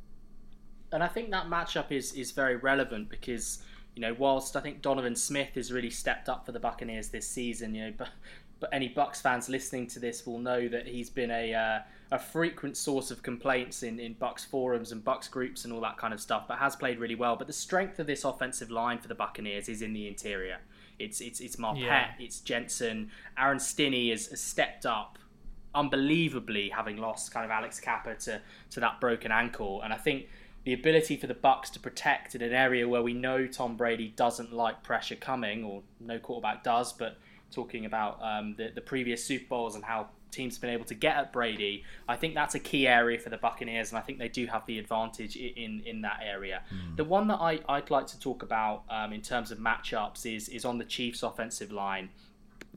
And 0.91 1.03
I 1.03 1.07
think 1.07 1.31
that 1.31 1.47
matchup 1.47 1.91
is 1.91 2.13
is 2.13 2.31
very 2.31 2.55
relevant 2.55 3.09
because 3.09 3.63
you 3.95 4.01
know 4.01 4.15
whilst 4.17 4.55
I 4.55 4.61
think 4.61 4.81
Donovan 4.81 5.15
Smith 5.15 5.55
has 5.55 5.71
really 5.71 5.89
stepped 5.89 6.29
up 6.29 6.45
for 6.45 6.51
the 6.51 6.59
Buccaneers 6.59 7.09
this 7.09 7.27
season, 7.27 7.75
you 7.75 7.85
know, 7.85 7.93
but 7.97 8.09
but 8.59 8.69
any 8.73 8.88
Bucks 8.88 9.21
fans 9.21 9.49
listening 9.49 9.88
to 9.88 9.99
this 9.99 10.25
will 10.25 10.39
know 10.39 10.67
that 10.67 10.88
he's 10.88 11.09
been 11.09 11.31
a 11.31 11.53
uh, 11.53 11.79
a 12.11 12.19
frequent 12.19 12.77
source 12.77 13.11
of 13.11 13.23
complaints 13.23 13.83
in, 13.83 13.99
in 13.99 14.13
Bucks 14.13 14.45
forums 14.45 14.91
and 14.91 15.03
Bucks 15.03 15.27
groups 15.27 15.65
and 15.65 15.73
all 15.73 15.81
that 15.81 15.97
kind 15.97 16.13
of 16.13 16.21
stuff, 16.21 16.45
but 16.47 16.59
has 16.59 16.75
played 16.75 16.99
really 16.99 17.15
well. 17.15 17.35
But 17.35 17.47
the 17.47 17.53
strength 17.53 17.99
of 17.99 18.07
this 18.07 18.23
offensive 18.23 18.71
line 18.71 18.99
for 18.99 19.07
the 19.07 19.15
Buccaneers 19.15 19.67
is 19.67 19.81
in 19.81 19.93
the 19.93 20.07
interior. 20.07 20.59
It's 20.99 21.21
it's 21.21 21.39
it's 21.39 21.58
Marpet, 21.58 21.81
yeah. 21.81 22.12
it's 22.19 22.39
Jensen, 22.39 23.12
Aaron 23.38 23.60
Stinnie 23.60 24.10
has, 24.12 24.27
has 24.27 24.41
stepped 24.41 24.86
up 24.86 25.19
unbelievably, 25.73 26.69
having 26.69 26.97
lost 26.97 27.31
kind 27.31 27.43
of 27.43 27.51
Alex 27.51 27.79
Cappa 27.79 28.15
to 28.15 28.41
to 28.71 28.79
that 28.79 28.99
broken 29.01 29.31
ankle, 29.31 29.81
and 29.81 29.93
I 29.93 29.97
think 29.97 30.27
the 30.63 30.73
ability 30.73 31.15
for 31.17 31.27
the 31.27 31.36
Bucks 31.36 31.69
to 31.71 31.79
protect 31.79 32.34
in 32.34 32.41
an 32.41 32.51
area 32.53 32.88
where 32.88 33.03
we 33.03 33.13
know 33.13 33.45
Tom 33.45 33.77
Brady 33.77 34.13
doesn't 34.15 34.51
like 34.51 34.81
pressure 34.84 35.15
coming, 35.15 35.63
or 35.63 35.84
no 35.99 36.17
quarterback 36.17 36.63
does, 36.63 36.91
but 36.91 37.17
talking 37.51 37.86
about 37.86 38.19
um, 38.21 38.55
the, 38.58 38.71
the 38.73 38.81
previous 38.81 39.23
Super 39.23 39.45
Bowls 39.47 39.75
and 39.75 39.84
how 39.84 40.08
teams 40.35 40.55
have 40.55 40.61
been 40.61 40.69
able 40.69 40.85
to 40.85 40.93
get 40.95 41.15
at 41.15 41.33
Brady, 41.33 41.83
I 42.07 42.15
think 42.15 42.35
that's 42.35 42.55
a 42.55 42.59
key 42.59 42.87
area 42.87 43.17
for 43.17 43.29
the 43.29 43.37
Buccaneers, 43.37 43.89
and 43.89 43.97
I 43.97 44.01
think 44.01 44.19
they 44.19 44.29
do 44.29 44.45
have 44.47 44.65
the 44.65 44.79
advantage 44.79 45.35
in 45.35 45.81
in 45.85 46.01
that 46.01 46.19
area. 46.23 46.63
Mm. 46.73 46.97
The 46.97 47.03
one 47.03 47.27
that 47.27 47.39
I, 47.41 47.59
I'd 47.69 47.89
like 47.89 48.07
to 48.07 48.19
talk 48.19 48.43
about 48.43 48.83
um, 48.89 49.13
in 49.13 49.21
terms 49.21 49.51
of 49.51 49.57
matchups 49.57 50.25
is 50.25 50.49
is 50.49 50.65
on 50.65 50.77
the 50.77 50.85
Chiefs' 50.85 51.23
offensive 51.23 51.71
line. 51.71 52.09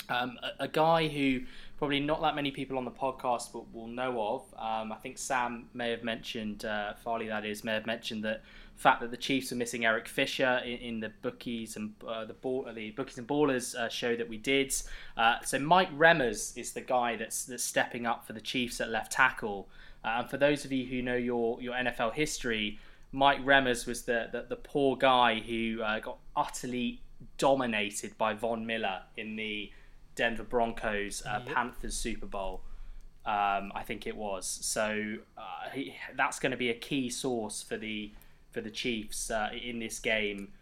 Um, 0.08 0.38
a, 0.42 0.64
a, 0.64 0.68
guy 0.68 1.08
who 1.08 1.40
probably 1.76 2.00
not 2.00 2.22
that 2.22 2.34
many 2.34 2.50
people 2.50 2.78
on 2.78 2.84
the 2.84 2.90
podcast 2.90 3.52
will, 3.52 3.66
will 3.72 3.88
know 3.88 4.20
of. 4.20 4.42
Um, 4.56 4.92
I 4.92 4.96
think 4.96 5.18
Sam 5.18 5.68
may 5.74 5.90
have 5.90 6.04
mentioned, 6.04 6.64
uh, 6.64 6.94
Farley 6.94 7.26
that 7.26 7.44
is, 7.44 7.64
may 7.64 7.74
have 7.74 7.84
mentioned 7.84 8.24
that 8.24 8.42
fact 8.78 9.00
that 9.00 9.10
the 9.10 9.16
Chiefs 9.16 9.52
are 9.52 9.56
missing 9.56 9.84
Eric 9.84 10.08
Fisher 10.08 10.62
in, 10.64 10.78
in 10.78 11.00
the 11.00 11.10
bookies 11.20 11.76
and 11.76 11.94
uh, 12.06 12.24
the 12.24 12.32
ball, 12.32 12.68
the 12.72 12.92
bookies 12.92 13.18
and 13.18 13.26
ballers 13.26 13.74
uh, 13.74 13.88
show 13.88 14.16
that 14.16 14.28
we 14.28 14.38
did. 14.38 14.72
Uh, 15.16 15.36
so 15.44 15.58
Mike 15.58 15.96
Remmers 15.96 16.56
is 16.56 16.72
the 16.72 16.80
guy 16.80 17.16
that's 17.16 17.44
that's 17.44 17.64
stepping 17.64 18.06
up 18.06 18.26
for 18.26 18.32
the 18.32 18.40
Chiefs 18.40 18.80
at 18.80 18.88
left 18.88 19.12
tackle. 19.12 19.68
Uh, 20.04 20.20
and 20.20 20.30
for 20.30 20.36
those 20.36 20.64
of 20.64 20.72
you 20.72 20.86
who 20.86 21.02
know 21.02 21.16
your 21.16 21.60
your 21.60 21.74
NFL 21.74 22.14
history, 22.14 22.78
Mike 23.12 23.44
Remmers 23.44 23.86
was 23.86 24.02
the 24.02 24.28
the, 24.30 24.46
the 24.48 24.56
poor 24.56 24.96
guy 24.96 25.40
who 25.40 25.82
uh, 25.82 25.98
got 25.98 26.18
utterly 26.36 27.02
dominated 27.36 28.16
by 28.16 28.32
Von 28.32 28.64
Miller 28.64 29.02
in 29.16 29.34
the 29.34 29.72
Denver 30.14 30.44
Broncos 30.44 31.22
uh, 31.26 31.40
yep. 31.44 31.54
Panthers 31.54 31.96
Super 31.96 32.26
Bowl. 32.26 32.62
Um, 33.26 33.72
I 33.74 33.82
think 33.84 34.06
it 34.06 34.16
was. 34.16 34.46
So 34.46 35.16
uh, 35.36 35.70
he, 35.74 35.94
that's 36.16 36.38
going 36.38 36.52
to 36.52 36.56
be 36.56 36.70
a 36.70 36.74
key 36.74 37.10
source 37.10 37.62
for 37.62 37.76
the 37.76 38.12
for 38.50 38.60
the 38.60 38.70
Chiefs 38.70 39.30
uh, 39.30 39.50
in 39.52 39.78
this 39.78 39.98
game 39.98 40.52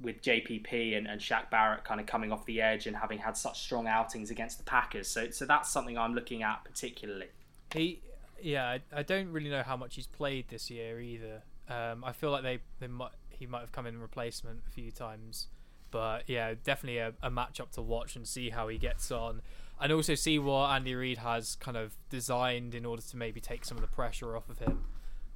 with 0.00 0.22
JPP 0.22 0.96
and, 0.96 1.06
and 1.06 1.20
Shaq 1.20 1.50
Barrett 1.50 1.84
kind 1.84 2.00
of 2.00 2.06
coming 2.06 2.32
off 2.32 2.44
the 2.44 2.60
edge 2.60 2.86
and 2.86 2.96
having 2.96 3.18
had 3.18 3.36
such 3.36 3.60
strong 3.62 3.86
outings 3.86 4.30
against 4.30 4.58
the 4.58 4.64
Packers. 4.64 5.08
So 5.08 5.30
so 5.30 5.46
that's 5.46 5.70
something 5.70 5.96
I'm 5.96 6.14
looking 6.14 6.42
at 6.42 6.64
particularly. 6.64 7.28
He, 7.72 8.00
yeah, 8.40 8.68
I, 8.68 8.80
I 8.92 9.02
don't 9.02 9.32
really 9.32 9.50
know 9.50 9.62
how 9.62 9.76
much 9.76 9.96
he's 9.96 10.06
played 10.06 10.48
this 10.48 10.70
year 10.70 11.00
either. 11.00 11.42
Um, 11.68 12.04
I 12.04 12.12
feel 12.12 12.30
like 12.30 12.42
they, 12.42 12.60
they 12.80 12.86
might 12.86 13.12
he 13.30 13.46
might 13.46 13.60
have 13.60 13.72
come 13.72 13.86
in 13.86 14.00
replacement 14.00 14.60
a 14.66 14.70
few 14.70 14.90
times, 14.90 15.48
but 15.90 16.24
yeah, 16.26 16.54
definitely 16.62 16.98
a, 16.98 17.12
a 17.22 17.30
matchup 17.30 17.70
to 17.72 17.82
watch 17.82 18.16
and 18.16 18.26
see 18.26 18.50
how 18.50 18.68
he 18.68 18.78
gets 18.78 19.10
on, 19.10 19.42
and 19.80 19.92
also 19.92 20.14
see 20.14 20.38
what 20.38 20.70
Andy 20.70 20.94
Reid 20.94 21.18
has 21.18 21.56
kind 21.56 21.76
of 21.76 21.96
designed 22.08 22.74
in 22.74 22.84
order 22.84 23.02
to 23.02 23.16
maybe 23.16 23.40
take 23.40 23.64
some 23.64 23.76
of 23.76 23.82
the 23.82 23.88
pressure 23.88 24.36
off 24.36 24.48
of 24.48 24.58
him. 24.58 24.84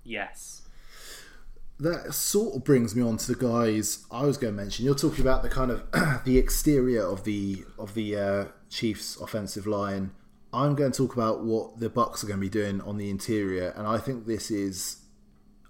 Yes. 0.05 0.63
That 1.81 2.13
sort 2.13 2.55
of 2.55 2.65
brings 2.65 2.95
me 2.95 3.03
on 3.03 3.17
to 3.17 3.35
the 3.35 3.43
guys 3.43 4.05
I 4.11 4.25
was 4.27 4.37
going 4.37 4.55
to 4.55 4.57
mention. 4.63 4.85
You're 4.85 4.95
talking 4.95 5.23
about 5.23 5.43
the 5.43 5.49
kind 5.49 5.71
of 5.71 5.83
the 6.25 6.37
exterior 6.37 7.03
of 7.03 7.25
the 7.25 7.65
of 7.79 7.95
the 7.95 8.17
uh, 8.17 8.45
Chiefs' 8.69 9.17
offensive 9.17 9.67
line. 9.67 10.13
I'm 10.53 10.75
going 10.75 10.93
to 10.93 10.97
talk 10.97 11.15
about 11.15 11.43
what 11.43 11.81
the 11.81 11.89
Bucks 11.89 12.23
are 12.23 12.27
going 12.27 12.39
to 12.39 12.43
be 12.43 12.51
doing 12.51 12.81
on 12.83 12.99
the 12.99 13.09
interior, 13.09 13.73
and 13.77 13.87
I 13.87 13.99
think 13.99 14.27
this 14.27 14.51
is 14.51 14.99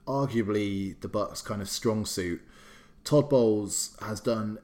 arguably 0.06 1.00
the 1.00 1.08
Bucks' 1.08 1.42
kind 1.42 1.62
of 1.62 1.68
strong 1.68 2.04
suit. 2.04 2.42
Todd 3.04 3.30
Bowles 3.30 3.96
has 4.02 4.20
done 4.20 4.58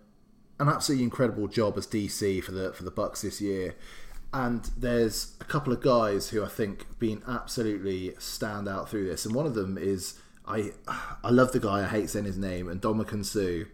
an 0.59 0.69
absolutely 0.69 1.05
incredible 1.05 1.49
job 1.49 1.79
as 1.79 1.87
DC 1.87 2.43
for 2.43 2.53
the 2.53 2.73
for 2.73 2.83
the 2.83 2.91
Bucks 2.91 3.23
this 3.23 3.41
year, 3.41 3.77
and 4.33 4.71
there's 4.77 5.35
a 5.41 5.45
couple 5.45 5.73
of 5.73 5.81
guys 5.81 6.31
who 6.31 6.45
I 6.45 6.49
think 6.49 6.87
have 6.87 6.99
been 6.99 7.23
absolutely 7.29 8.15
stand 8.19 8.69
out 8.69 8.89
through 8.89 9.07
this, 9.07 9.25
and 9.25 9.35
one 9.35 9.47
of 9.47 9.55
them 9.55 9.79
is 9.79 10.19
I 10.47 10.73
I 11.23 11.31
love 11.31 11.53
the 11.53 11.61
guy 11.61 11.81
I 11.81 11.87
hate 11.87 12.11
saying 12.11 12.25
his 12.25 12.39
name, 12.39 12.69
and 12.69 12.81
Ndamukong 12.81 13.25
Suh, 13.25 13.67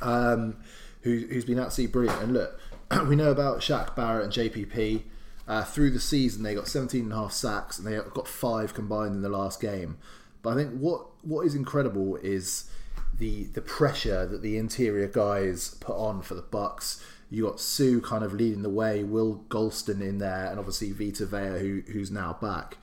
um, 0.00 0.56
who 1.02 1.26
who's 1.30 1.44
been 1.44 1.58
absolutely 1.58 1.92
brilliant. 1.92 2.22
And 2.22 2.32
look, 2.32 2.60
we 3.08 3.16
know 3.16 3.30
about 3.30 3.60
Shaq 3.60 3.94
Barrett 3.96 4.24
and 4.24 4.32
JPP. 4.32 5.02
Uh, 5.46 5.62
through 5.62 5.90
the 5.90 6.00
season, 6.00 6.42
they 6.42 6.54
got 6.54 6.66
17 6.66 7.02
and 7.02 7.12
a 7.12 7.16
half 7.16 7.32
sacks, 7.32 7.78
and 7.78 7.86
they 7.86 7.98
got 8.14 8.26
five 8.26 8.72
combined 8.72 9.14
in 9.14 9.20
the 9.20 9.28
last 9.28 9.60
game. 9.60 9.98
But 10.42 10.54
I 10.54 10.56
think 10.56 10.78
what 10.78 11.06
what 11.22 11.46
is 11.46 11.54
incredible 11.54 12.16
is 12.16 12.70
the 13.18 13.44
the 13.44 13.60
pressure 13.60 14.26
that 14.26 14.42
the 14.42 14.56
interior 14.56 15.06
guys 15.06 15.76
put 15.80 15.96
on 15.96 16.22
for 16.22 16.34
the 16.34 16.42
Bucks. 16.42 17.04
You 17.30 17.44
got 17.44 17.60
Suh 17.60 18.00
kind 18.00 18.22
of 18.22 18.32
leading 18.32 18.62
the 18.62 18.70
way, 18.70 19.02
Will 19.02 19.44
Gholston 19.48 20.00
in 20.00 20.18
there, 20.18 20.46
and 20.46 20.58
obviously 20.58 20.92
Vita 20.92 21.26
Vea, 21.26 21.58
who 21.58 21.82
who's 21.92 22.10
now 22.10 22.38
back. 22.40 22.78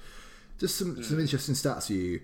Just 0.60 0.76
some 0.76 0.98
mm. 0.98 1.06
some 1.06 1.20
interesting 1.20 1.56
stats 1.56 1.88
for 1.88 1.94
you. 1.94 2.22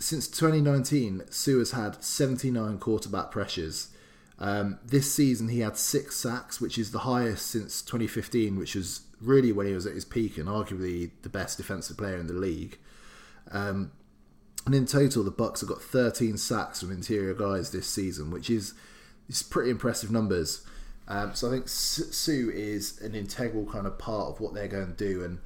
Since 0.00 0.28
2019, 0.28 1.24
Suh 1.30 1.58
has 1.58 1.72
had 1.72 2.02
79 2.02 2.78
quarterback 2.78 3.30
pressures. 3.30 3.90
Um, 4.38 4.78
this 4.82 5.12
season, 5.12 5.48
he 5.48 5.60
had 5.60 5.76
six 5.76 6.16
sacks, 6.16 6.58
which 6.58 6.78
is 6.78 6.90
the 6.90 7.00
highest 7.00 7.46
since 7.46 7.82
2015, 7.82 8.58
which 8.58 8.74
was 8.74 9.02
really 9.20 9.52
when 9.52 9.66
he 9.66 9.74
was 9.74 9.84
at 9.84 9.94
his 9.94 10.06
peak 10.06 10.38
and 10.38 10.48
arguably 10.48 11.10
the 11.20 11.28
best 11.28 11.58
defensive 11.58 11.98
player 11.98 12.16
in 12.16 12.28
the 12.28 12.32
league. 12.32 12.78
Um, 13.50 13.92
and 14.64 14.74
in 14.74 14.86
total, 14.86 15.22
the 15.22 15.30
Bucks 15.30 15.60
have 15.60 15.68
got 15.68 15.82
13 15.82 16.38
sacks 16.38 16.80
from 16.80 16.90
interior 16.90 17.34
guys 17.34 17.70
this 17.70 17.86
season, 17.86 18.30
which 18.30 18.48
is 18.48 18.72
is 19.28 19.42
pretty 19.42 19.70
impressive 19.70 20.10
numbers. 20.10 20.66
Um, 21.08 21.34
so 21.34 21.48
I 21.48 21.50
think 21.50 21.68
Suh 21.68 22.50
is 22.52 23.00
an 23.00 23.14
integral 23.14 23.66
kind 23.66 23.86
of 23.86 23.98
part 23.98 24.28
of 24.28 24.40
what 24.40 24.54
they're 24.54 24.66
going 24.66 24.94
to 24.94 25.04
do. 25.12 25.22
And 25.22 25.40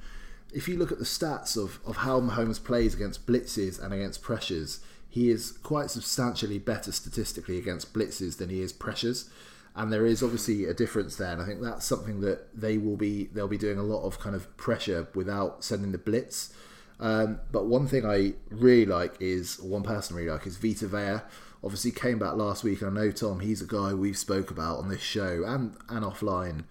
if 0.55 0.69
you 0.69 0.77
look 0.77 0.91
at 0.91 0.99
the 0.99 1.05
stats 1.05 1.61
of, 1.61 1.79
of 1.85 1.97
how 1.97 2.21
Mahomes 2.21 2.63
plays 2.63 2.95
against 2.95 3.27
blitzes 3.27 3.83
and 3.83 3.93
against 3.93 4.21
pressures, 4.21 4.79
he 5.09 5.29
is 5.29 5.51
quite 5.51 5.91
substantially 5.91 6.59
better 6.59 6.93
statistically 6.93 7.57
against 7.57 7.93
blitzes 7.93 8.37
than 8.37 8.49
he 8.49 8.61
is 8.61 8.71
pressures. 8.71 9.29
And 9.75 9.91
there 9.91 10.05
is 10.05 10.23
obviously 10.23 10.63
a 10.63 10.73
difference 10.73 11.17
there, 11.17 11.33
and 11.33 11.41
I 11.41 11.45
think 11.45 11.61
that's 11.61 11.85
something 11.85 12.21
that 12.21 12.57
they 12.57 12.77
will 12.77 12.95
be 12.95 13.25
they'll 13.33 13.49
be 13.49 13.57
doing 13.57 13.77
a 13.77 13.83
lot 13.83 14.05
of 14.05 14.17
kind 14.19 14.33
of 14.33 14.55
pressure 14.55 15.09
without 15.13 15.65
sending 15.65 15.91
the 15.91 15.97
blitz. 15.97 16.53
Um, 17.01 17.41
but 17.51 17.65
one 17.65 17.87
thing 17.87 18.05
I 18.05 18.35
really 18.49 18.85
like 18.85 19.15
is 19.19 19.59
one 19.59 19.83
person 19.83 20.15
I 20.15 20.19
really 20.19 20.31
like 20.31 20.47
is 20.47 20.55
Vita 20.55 20.87
Vea. 20.87 21.25
Obviously 21.61 21.91
came 21.91 22.19
back 22.19 22.35
last 22.35 22.63
week. 22.63 22.81
I 22.81 22.89
know 22.89 23.11
Tom. 23.11 23.41
He's 23.41 23.61
a 23.61 23.67
guy 23.67 23.93
we've 23.93 24.17
spoke 24.17 24.49
about 24.49 24.77
on 24.77 24.87
this 24.87 25.01
show 25.01 25.43
and 25.45 25.75
and 25.89 26.05
offline 26.05 26.63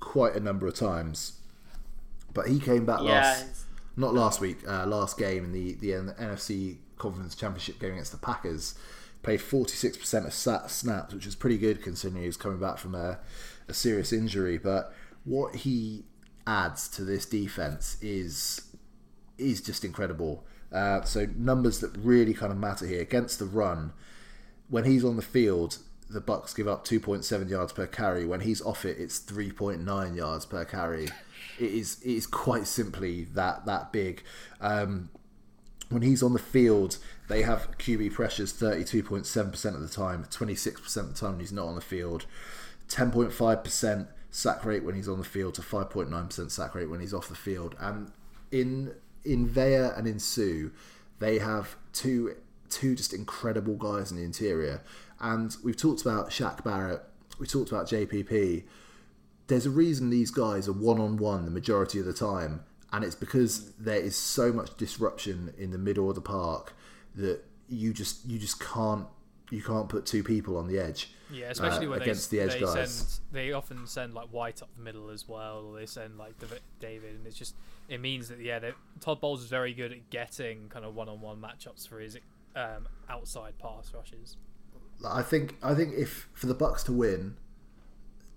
quite 0.00 0.34
a 0.34 0.40
number 0.40 0.66
of 0.66 0.74
times. 0.74 1.39
But 2.32 2.48
he 2.48 2.60
came 2.60 2.86
back 2.86 3.00
yeah, 3.02 3.22
last, 3.22 3.64
not 3.96 4.14
last 4.14 4.40
week, 4.40 4.58
uh, 4.68 4.86
last 4.86 5.18
game 5.18 5.44
in 5.44 5.52
the 5.52 5.74
the 5.74 5.90
NFC 5.90 6.78
Conference 6.98 7.34
Championship 7.34 7.80
game 7.80 7.92
against 7.92 8.12
the 8.12 8.18
Packers. 8.18 8.74
Played 9.22 9.40
46% 9.40 10.26
of 10.26 10.70
snaps, 10.70 11.12
which 11.12 11.26
is 11.26 11.34
pretty 11.34 11.58
good 11.58 11.82
considering 11.82 12.22
he 12.22 12.26
was 12.26 12.38
coming 12.38 12.58
back 12.58 12.78
from 12.78 12.94
a, 12.94 13.18
a 13.68 13.74
serious 13.74 14.14
injury. 14.14 14.56
But 14.56 14.94
what 15.24 15.56
he 15.56 16.04
adds 16.46 16.88
to 16.88 17.04
this 17.04 17.26
defense 17.26 17.98
is 18.00 18.62
is 19.36 19.60
just 19.60 19.84
incredible. 19.84 20.44
Uh, 20.72 21.02
so 21.02 21.26
numbers 21.36 21.80
that 21.80 21.96
really 21.98 22.32
kind 22.32 22.52
of 22.52 22.58
matter 22.58 22.86
here 22.86 23.00
against 23.00 23.38
the 23.38 23.44
run. 23.44 23.92
When 24.68 24.84
he's 24.84 25.04
on 25.04 25.16
the 25.16 25.22
field, 25.22 25.78
the 26.08 26.20
Bucks 26.20 26.54
give 26.54 26.68
up 26.68 26.86
2.7 26.86 27.48
yards 27.48 27.72
per 27.72 27.86
carry. 27.86 28.24
When 28.24 28.40
he's 28.40 28.62
off 28.62 28.84
it, 28.84 28.98
it's 28.98 29.18
3.9 29.18 30.16
yards 30.16 30.46
per 30.46 30.64
carry. 30.64 31.08
It 31.60 31.72
is 31.72 32.00
it 32.02 32.12
is 32.12 32.26
quite 32.26 32.66
simply 32.66 33.24
that 33.34 33.66
that 33.66 33.92
big. 33.92 34.22
Um, 34.60 35.10
when 35.90 36.02
he's 36.02 36.22
on 36.22 36.32
the 36.32 36.38
field, 36.38 36.98
they 37.28 37.42
have 37.42 37.76
QB 37.78 38.12
pressures 38.12 38.52
32.7% 38.52 39.74
of 39.74 39.80
the 39.80 39.88
time, 39.88 40.24
26% 40.30 40.96
of 40.96 41.12
the 41.12 41.18
time 41.18 41.32
when 41.32 41.40
he's 41.40 41.52
not 41.52 41.66
on 41.66 41.74
the 41.74 41.80
field, 41.80 42.26
10.5% 42.88 44.06
sack 44.30 44.64
rate 44.64 44.84
when 44.84 44.94
he's 44.94 45.08
on 45.08 45.18
the 45.18 45.24
field 45.24 45.54
to 45.54 45.62
5.9% 45.62 46.50
sack 46.50 46.76
rate 46.76 46.88
when 46.88 47.00
he's 47.00 47.12
off 47.12 47.28
the 47.28 47.34
field. 47.34 47.74
And 47.78 48.12
in 48.50 48.94
in 49.24 49.46
Vea 49.46 49.90
and 49.96 50.06
in 50.06 50.18
Suh, 50.18 50.70
they 51.18 51.38
have 51.38 51.76
two 51.92 52.36
two 52.68 52.94
just 52.94 53.12
incredible 53.12 53.74
guys 53.74 54.10
in 54.10 54.16
the 54.16 54.24
interior. 54.24 54.82
And 55.18 55.56
we've 55.62 55.76
talked 55.76 56.00
about 56.00 56.30
Shaq 56.30 56.64
Barrett, 56.64 57.02
we 57.38 57.46
talked 57.46 57.70
about 57.70 57.86
JPP. 57.86 58.62
There's 59.50 59.66
a 59.66 59.70
reason 59.70 60.10
these 60.10 60.30
guys 60.30 60.68
are 60.68 60.72
one 60.72 61.00
on 61.00 61.16
one 61.16 61.44
the 61.44 61.50
majority 61.50 61.98
of 61.98 62.06
the 62.06 62.12
time, 62.12 62.64
and 62.92 63.04
it's 63.04 63.16
because 63.16 63.72
there 63.72 64.00
is 64.00 64.14
so 64.14 64.52
much 64.52 64.76
disruption 64.76 65.52
in 65.58 65.72
the 65.72 65.78
middle 65.78 66.08
of 66.08 66.14
the 66.14 66.20
park 66.20 66.72
that 67.16 67.40
you 67.68 67.92
just 67.92 68.24
you 68.24 68.38
just 68.38 68.60
can't 68.60 69.06
you 69.50 69.60
can't 69.60 69.88
put 69.88 70.06
two 70.06 70.22
people 70.22 70.56
on 70.56 70.68
the 70.68 70.78
edge. 70.78 71.10
Yeah, 71.32 71.46
especially 71.50 71.86
uh, 71.86 71.90
when 71.90 72.02
against 72.02 72.30
they, 72.30 72.38
the 72.38 72.44
edge 72.44 72.52
they 72.54 72.60
guys. 72.60 72.92
Send, 72.92 73.20
they 73.32 73.52
often 73.52 73.88
send 73.88 74.14
like 74.14 74.28
White 74.28 74.62
up 74.62 74.68
the 74.76 74.82
middle 74.82 75.10
as 75.10 75.28
well, 75.28 75.64
or 75.66 75.78
they 75.78 75.86
send 75.86 76.16
like 76.16 76.34
David, 76.78 77.16
and 77.16 77.26
it's 77.26 77.36
just 77.36 77.56
it 77.88 78.00
means 78.00 78.28
that 78.28 78.38
yeah, 78.38 78.60
Todd 79.00 79.20
Bowles 79.20 79.42
is 79.42 79.48
very 79.48 79.74
good 79.74 79.90
at 79.90 80.10
getting 80.10 80.68
kind 80.68 80.84
of 80.84 80.94
one-on-one 80.94 81.40
matchups 81.40 81.88
for 81.88 81.98
his 81.98 82.16
um, 82.54 82.86
outside 83.08 83.58
pass 83.58 83.92
rushes. 83.92 84.36
I 85.04 85.22
think 85.22 85.56
I 85.60 85.74
think 85.74 85.94
if 85.96 86.28
for 86.34 86.46
the 86.46 86.54
Bucks 86.54 86.84
to 86.84 86.92
win, 86.92 87.36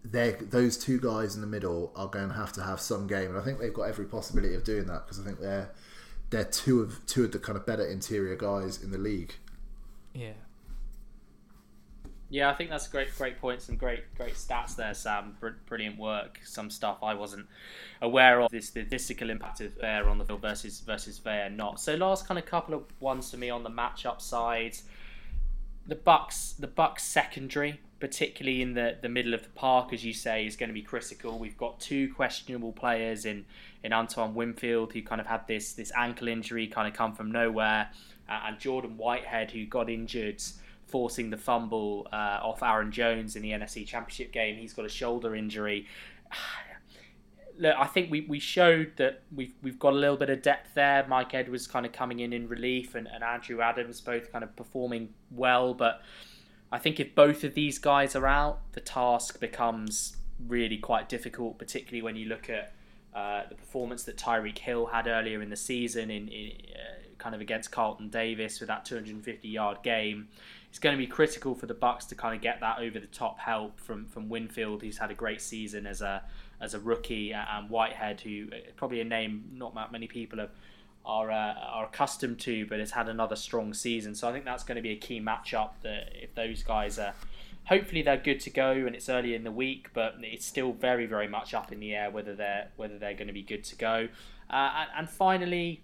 they 0.04 0.32
those 0.32 0.78
two 0.78 1.00
guys 1.00 1.36
in 1.36 1.42
the 1.42 1.48
middle 1.48 1.92
are 1.96 2.08
going 2.08 2.30
to 2.30 2.36
have 2.36 2.54
to 2.54 2.64
have 2.64 2.80
some 2.80 3.08
game, 3.08 3.30
and 3.30 3.38
I 3.38 3.42
think 3.42 3.60
they've 3.60 3.74
got 3.74 3.84
every 3.84 4.06
possibility 4.06 4.56
of 4.56 4.64
doing 4.64 4.86
that 4.88 5.06
because 5.06 5.20
I 5.20 5.24
think 5.24 5.40
they're 5.40 5.72
they're 6.30 6.46
two 6.46 6.82
of 6.82 7.06
two 7.06 7.24
of 7.26 7.32
the 7.32 7.40
kind 7.40 7.58
of 7.58 7.66
better 7.66 7.86
interior 7.86 8.36
guys 8.36 8.82
in 8.82 8.92
the 8.92 8.98
league. 8.98 9.36
Yeah, 10.14 10.34
yeah, 12.34 12.50
I 12.50 12.56
think 12.56 12.72
that's 12.72 12.88
great, 12.88 13.16
great 13.16 13.40
points 13.40 13.70
and 13.70 13.78
great, 13.78 14.12
great 14.16 14.34
stats 14.34 14.76
there, 14.76 14.96
Sam. 14.96 15.38
Br- 15.40 15.50
brilliant 15.68 16.00
work. 16.00 16.40
Some 16.44 16.72
stuff 16.72 16.98
I 17.04 17.14
wasn't 17.14 17.46
aware 18.02 18.42
of. 18.42 18.50
This 18.50 18.72
the 18.72 18.82
statistical 18.82 19.30
impact 19.30 19.62
of 19.62 19.74
Vea 19.80 20.02
on 20.10 20.18
the 20.18 20.26
field 20.26 20.42
versus 20.42 20.80
versus 20.80 21.20
Vea 21.20 21.50
not. 21.52 21.80
So 21.80 21.94
last 21.94 22.28
kind 22.28 22.40
of 22.40 22.48
couple 22.48 22.74
of 22.74 22.86
ones 23.00 23.30
for 23.30 23.38
me 23.38 23.52
on 23.52 23.62
the 23.62 23.70
matchup 23.70 24.20
side. 24.20 24.76
The 25.86 25.94
Bucks, 25.94 26.56
the 26.58 26.66
Bucks 26.66 27.04
secondary, 27.04 27.80
particularly 28.04 28.62
in 28.62 28.74
the, 28.74 28.98
the 29.02 29.08
middle 29.08 29.34
of 29.34 29.44
the 29.44 29.50
park, 29.52 29.94
as 29.94 30.04
you 30.04 30.12
say, 30.12 30.46
is 30.46 30.58
going 30.58 30.68
to 30.68 30.74
be 30.74 30.82
critical. 30.82 31.40
We've 31.40 31.56
got 31.56 31.80
two 31.80 32.14
questionable 32.14 32.74
players 32.74 33.24
in 33.24 33.46
in 33.82 33.94
Antoine 33.94 34.36
Winfield, 34.36 34.92
who 34.92 35.02
kind 35.02 35.22
of 35.22 35.28
had 35.28 35.48
this 35.48 35.72
this 35.72 35.90
ankle 35.96 36.28
injury, 36.28 36.68
kind 36.68 36.86
of 36.86 36.94
come 36.94 37.14
from 37.14 37.32
nowhere, 37.32 37.92
uh, 38.28 38.42
and 38.48 38.60
Jordan 38.60 38.98
Whitehead, 38.98 39.52
who 39.52 39.66
got 39.66 39.90
injured 39.90 40.44
forcing 40.86 41.30
the 41.30 41.38
fumble 41.38 42.10
uh, 42.12 42.42
off 42.44 42.62
Aaron 42.62 42.92
Jones 42.92 43.38
in 43.38 43.42
the 43.42 43.52
NFC 43.52 43.88
Championship 43.88 44.34
game. 44.34 44.58
He's 44.58 44.74
got 44.74 44.84
a 44.84 44.90
shoulder 44.90 45.34
injury. 45.34 45.88
Look, 47.58 47.76
I 47.78 47.86
think 47.86 48.12
we, 48.12 48.22
we 48.28 48.40
showed 48.40 48.98
that 48.98 49.22
we've 49.34 49.54
we've 49.62 49.80
got 49.80 49.94
a 49.94 49.96
little 49.96 50.18
bit 50.18 50.30
of 50.30 50.42
depth 50.42 50.74
there. 50.74 51.06
Mike 51.08 51.34
Edwards 51.34 51.68
kind 51.68 51.86
of 51.86 51.94
coming 51.94 52.20
in 52.20 52.34
in 52.34 52.50
relief, 52.50 52.96
and, 52.96 53.08
and 53.08 53.24
Andrew 53.24 53.62
Adams 53.62 54.02
both 54.02 54.30
kind 54.30 54.44
of 54.44 54.54
performing 54.58 55.14
well. 55.32 55.74
But 55.74 56.02
I 56.74 56.80
think 56.80 57.00
if 57.00 57.14
both 57.14 57.44
of 57.44 57.54
these 57.54 57.78
guys 57.78 58.16
are 58.16 58.26
out, 58.26 58.60
the 58.72 58.82
task 58.82 59.40
becomes 59.40 60.18
really 60.48 60.78
quite 60.78 61.08
difficult, 61.08 61.60
particularly 61.60 62.02
when 62.02 62.16
you 62.16 62.26
look 62.26 62.50
at 62.50 62.74
uh, 63.14 63.44
the 63.48 63.54
performance 63.54 64.04
that 64.06 64.18
Tyreek 64.18 64.58
Hill 64.58 64.88
had 64.88 65.06
earlier 65.06 65.40
in 65.44 65.52
the 65.52 65.56
season 65.56 66.10
in, 66.10 66.28
in 66.30 66.52
uh, 66.74 67.04
kind 67.20 67.36
of 67.36 67.42
against 67.42 67.72
Carlton 67.72 68.10
Davis 68.10 68.60
with 68.60 68.70
that 68.70 68.86
250 68.86 69.48
yard 69.48 69.78
game. 69.84 70.30
It's 70.70 70.80
going 70.80 70.96
to 70.96 70.98
be 70.98 71.06
critical 71.06 71.54
for 71.54 71.68
the 71.68 71.76
Bucks 71.76 72.06
to 72.06 72.16
kind 72.16 72.36
of 72.36 72.42
get 72.42 72.60
that 72.62 72.80
over 72.80 73.00
the 73.00 73.06
top 73.06 73.38
help 73.38 73.80
from 73.80 74.08
from 74.08 74.28
Winfield, 74.28 74.82
who's 74.82 74.98
had 74.98 75.12
a 75.12 75.14
great 75.14 75.44
season 75.44 75.86
as 75.86 76.02
a 76.02 76.24
as 76.60 76.74
a 76.74 76.80
rookie, 76.80 77.34
and 77.34 77.70
Whitehead, 77.70 78.22
who 78.22 78.48
uh, 78.52 78.56
probably 78.78 79.00
a 79.00 79.06
name 79.06 79.44
not 79.54 79.76
many 79.92 80.08
people 80.08 80.40
have, 80.40 80.50
are 81.06 81.32
uh, 81.32 81.54
are 81.54 81.86
accustomed 81.86 82.40
to, 82.40 82.66
but 82.66 82.80
has 82.80 82.92
had 82.92 83.10
another 83.10 83.36
strong 83.36 83.74
season. 83.74 84.16
So 84.16 84.30
I 84.30 84.32
think 84.32 84.46
that's 84.46 84.64
going 84.64 84.78
to 84.78 84.82
be 84.82 84.92
a 84.92 84.98
key 84.98 85.20
matchup. 85.20 85.72
That 85.82 86.12
if 86.14 86.34
those 86.36 86.64
guys 86.64 86.98
are, 86.98 87.14
hopefully 87.66 88.02
they're 88.02 88.18
good 88.18 88.40
to 88.42 88.50
go, 88.50 88.72
and 88.72 88.96
it's 88.96 89.10
early 89.10 89.36
in 89.36 89.44
the 89.44 89.52
week, 89.52 89.90
but 89.94 90.16
it's 90.20 90.46
still 90.46 90.74
very 90.74 91.06
very 91.06 91.28
much 91.28 91.54
up 91.54 91.72
in 91.72 91.80
the 91.80 91.94
air 91.94 92.10
whether 92.10 92.36
they're 92.36 92.70
whether 92.76 92.98
they're 92.98 93.14
going 93.16 93.28
to 93.28 93.34
be 93.34 93.44
good 93.44 93.64
to 93.66 93.76
go. 93.76 94.08
Uh, 94.50 94.86
and, 94.98 95.10
finally, 95.10 95.82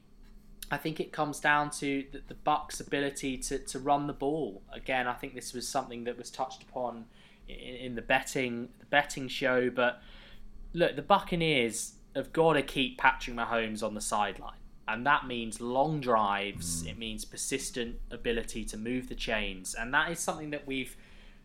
I 0.69 0.77
think 0.77 0.99
it 0.99 1.11
comes 1.11 1.39
down 1.39 1.71
to 1.71 2.05
the, 2.11 2.21
the 2.27 2.35
Bucks' 2.35 2.79
ability 2.79 3.37
to, 3.37 3.57
to 3.57 3.79
run 3.79 4.05
the 4.05 4.13
ball. 4.13 4.61
Again, 4.71 5.07
I 5.07 5.13
think 5.13 5.33
this 5.33 5.53
was 5.53 5.67
something 5.67 6.03
that 6.03 6.17
was 6.17 6.29
touched 6.29 6.61
upon 6.61 7.05
in, 7.47 7.55
in 7.55 7.95
the 7.95 8.01
betting 8.01 8.69
the 8.79 8.85
betting 8.85 9.27
show, 9.27 9.69
but 9.69 10.01
look, 10.73 10.95
the 10.95 11.01
Buccaneers 11.01 11.93
have 12.15 12.31
got 12.31 12.53
to 12.53 12.61
keep 12.61 12.97
Patrick 12.97 13.35
Mahomes 13.35 13.81
on 13.81 13.95
the 13.95 14.01
sideline. 14.01 14.58
And 14.89 15.05
that 15.05 15.27
means 15.27 15.61
long 15.61 16.01
drives. 16.01 16.85
It 16.85 16.97
means 16.97 17.23
persistent 17.23 17.97
ability 18.09 18.65
to 18.65 18.77
move 18.77 19.07
the 19.07 19.15
chains, 19.15 19.75
and 19.75 19.93
that 19.93 20.11
is 20.11 20.19
something 20.19 20.49
that 20.49 20.65
we've 20.65 20.97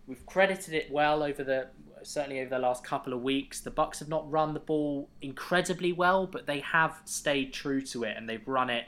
we've 0.07 0.25
credited 0.27 0.75
it 0.75 0.91
well 0.91 1.23
over 1.23 1.45
the 1.45 1.69
certainly 2.03 2.41
over 2.41 2.51
the 2.51 2.59
last 2.59 2.85
couple 2.85 3.13
of 3.13 3.23
weeks. 3.23 3.61
The 3.61 3.71
Bucks 3.71 3.99
have 4.01 4.09
not 4.09 4.31
run 4.31 4.55
the 4.55 4.61
ball 4.61 5.09
incredibly 5.23 5.93
well, 5.93 6.27
but 6.27 6.47
they 6.47 6.61
have 6.61 7.01
stayed 7.05 7.53
true 7.53 7.81
to 7.83 8.05
it, 8.05 8.17
and 8.17 8.29
they've 8.29 8.47
run 8.47 8.71
it 8.71 8.87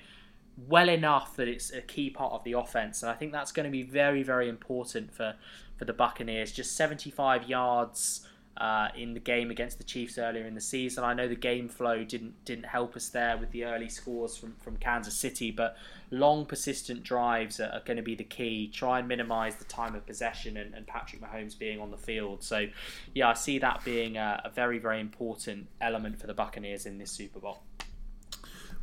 well 0.68 0.88
enough 0.88 1.36
that 1.36 1.48
it's 1.48 1.70
a 1.70 1.82
key 1.82 2.08
part 2.08 2.32
of 2.32 2.42
the 2.44 2.52
offense. 2.52 3.02
And 3.02 3.10
I 3.10 3.14
think 3.14 3.32
that's 3.32 3.52
going 3.52 3.64
to 3.64 3.70
be 3.70 3.82
very 3.82 4.22
very 4.22 4.48
important 4.48 5.12
for 5.12 5.34
for 5.76 5.84
the 5.84 5.92
Buccaneers. 5.92 6.50
Just 6.52 6.74
75 6.76 7.48
yards 7.48 8.26
uh, 8.58 8.88
in 8.96 9.14
the 9.14 9.20
game 9.20 9.50
against 9.50 9.78
the 9.78 9.84
Chiefs 9.84 10.18
earlier 10.18 10.46
in 10.46 10.54
the 10.54 10.60
season. 10.60 11.04
I 11.04 11.14
know 11.14 11.28
the 11.28 11.34
game 11.34 11.68
flow 11.68 12.04
didn't 12.04 12.44
didn't 12.44 12.64
help 12.64 12.96
us 12.96 13.08
there 13.08 13.36
with 13.36 13.50
the 13.50 13.64
early 13.64 13.88
scores 13.88 14.36
from, 14.36 14.54
from 14.60 14.76
Kansas 14.76 15.14
City, 15.14 15.50
but 15.50 15.76
long 16.10 16.46
persistent 16.46 17.02
drives 17.02 17.60
are, 17.60 17.68
are 17.68 17.82
going 17.84 17.96
to 17.96 18.02
be 18.02 18.14
the 18.14 18.24
key. 18.24 18.68
Try 18.68 19.00
and 19.00 19.08
minimise 19.08 19.56
the 19.56 19.64
time 19.64 19.94
of 19.94 20.06
possession 20.06 20.56
and, 20.56 20.74
and, 20.74 20.86
Patrick 20.86 21.20
Mahomes 21.20 21.58
being 21.58 21.80
on 21.80 21.90
the 21.90 21.96
field. 21.96 22.42
So, 22.42 22.66
yeah, 23.14 23.28
I 23.28 23.34
see 23.34 23.58
that 23.58 23.84
being 23.84 24.16
a, 24.16 24.40
a 24.44 24.50
very 24.50 24.78
very 24.78 25.00
important 25.00 25.68
element 25.80 26.20
for 26.20 26.26
the 26.26 26.34
Buccaneers 26.34 26.86
in 26.86 26.98
this 26.98 27.10
Super 27.10 27.40
Bowl. 27.40 27.62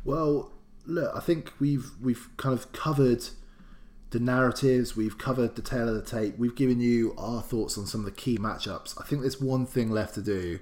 Well, 0.04 0.52
look, 0.86 1.12
I 1.14 1.20
think 1.20 1.52
we've 1.58 1.90
we've 2.00 2.28
kind 2.36 2.56
of 2.56 2.72
covered 2.72 3.24
the 4.14 4.20
narratives, 4.20 4.96
we've 4.96 5.18
covered 5.18 5.56
the 5.56 5.62
tale 5.62 5.88
of 5.88 5.96
the 5.96 6.08
tape, 6.08 6.38
we've 6.38 6.54
given 6.54 6.80
you 6.80 7.14
our 7.18 7.42
thoughts 7.42 7.76
on 7.76 7.84
some 7.84 8.00
of 8.00 8.06
the 8.06 8.12
key 8.12 8.38
matchups. 8.38 8.94
I 8.98 9.04
think 9.04 9.22
there's 9.22 9.40
one 9.40 9.66
thing 9.66 9.90
left 9.90 10.14
to 10.14 10.22
do, 10.22 10.60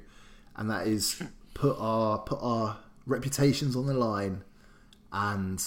and 0.56 0.70
that 0.70 0.86
is 0.86 1.22
put 1.52 1.76
our 1.78 2.18
put 2.18 2.38
our 2.40 2.78
reputations 3.06 3.76
on 3.76 3.86
the 3.86 3.92
line 3.92 4.42
and 5.12 5.62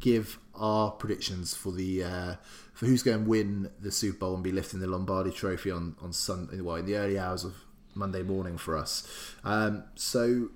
give 0.00 0.38
our 0.54 0.90
predictions 0.90 1.54
for 1.54 1.70
the 1.70 2.02
uh, 2.02 2.34
for 2.72 2.86
who's 2.86 3.02
going 3.02 3.24
to 3.24 3.28
win 3.28 3.70
the 3.78 3.92
Super 3.92 4.18
Bowl 4.18 4.34
and 4.34 4.42
be 4.42 4.50
lifting 4.50 4.80
the 4.80 4.86
Lombardi 4.86 5.30
Trophy 5.30 5.70
on 5.70 5.94
on 6.00 6.14
Sunday, 6.14 6.62
well, 6.62 6.76
in 6.76 6.86
the 6.86 6.96
early 6.96 7.18
hours 7.18 7.44
of 7.44 7.54
Monday 7.94 8.22
morning 8.22 8.56
for 8.56 8.76
us. 8.76 9.06
Um, 9.44 9.84
so. 9.94 10.48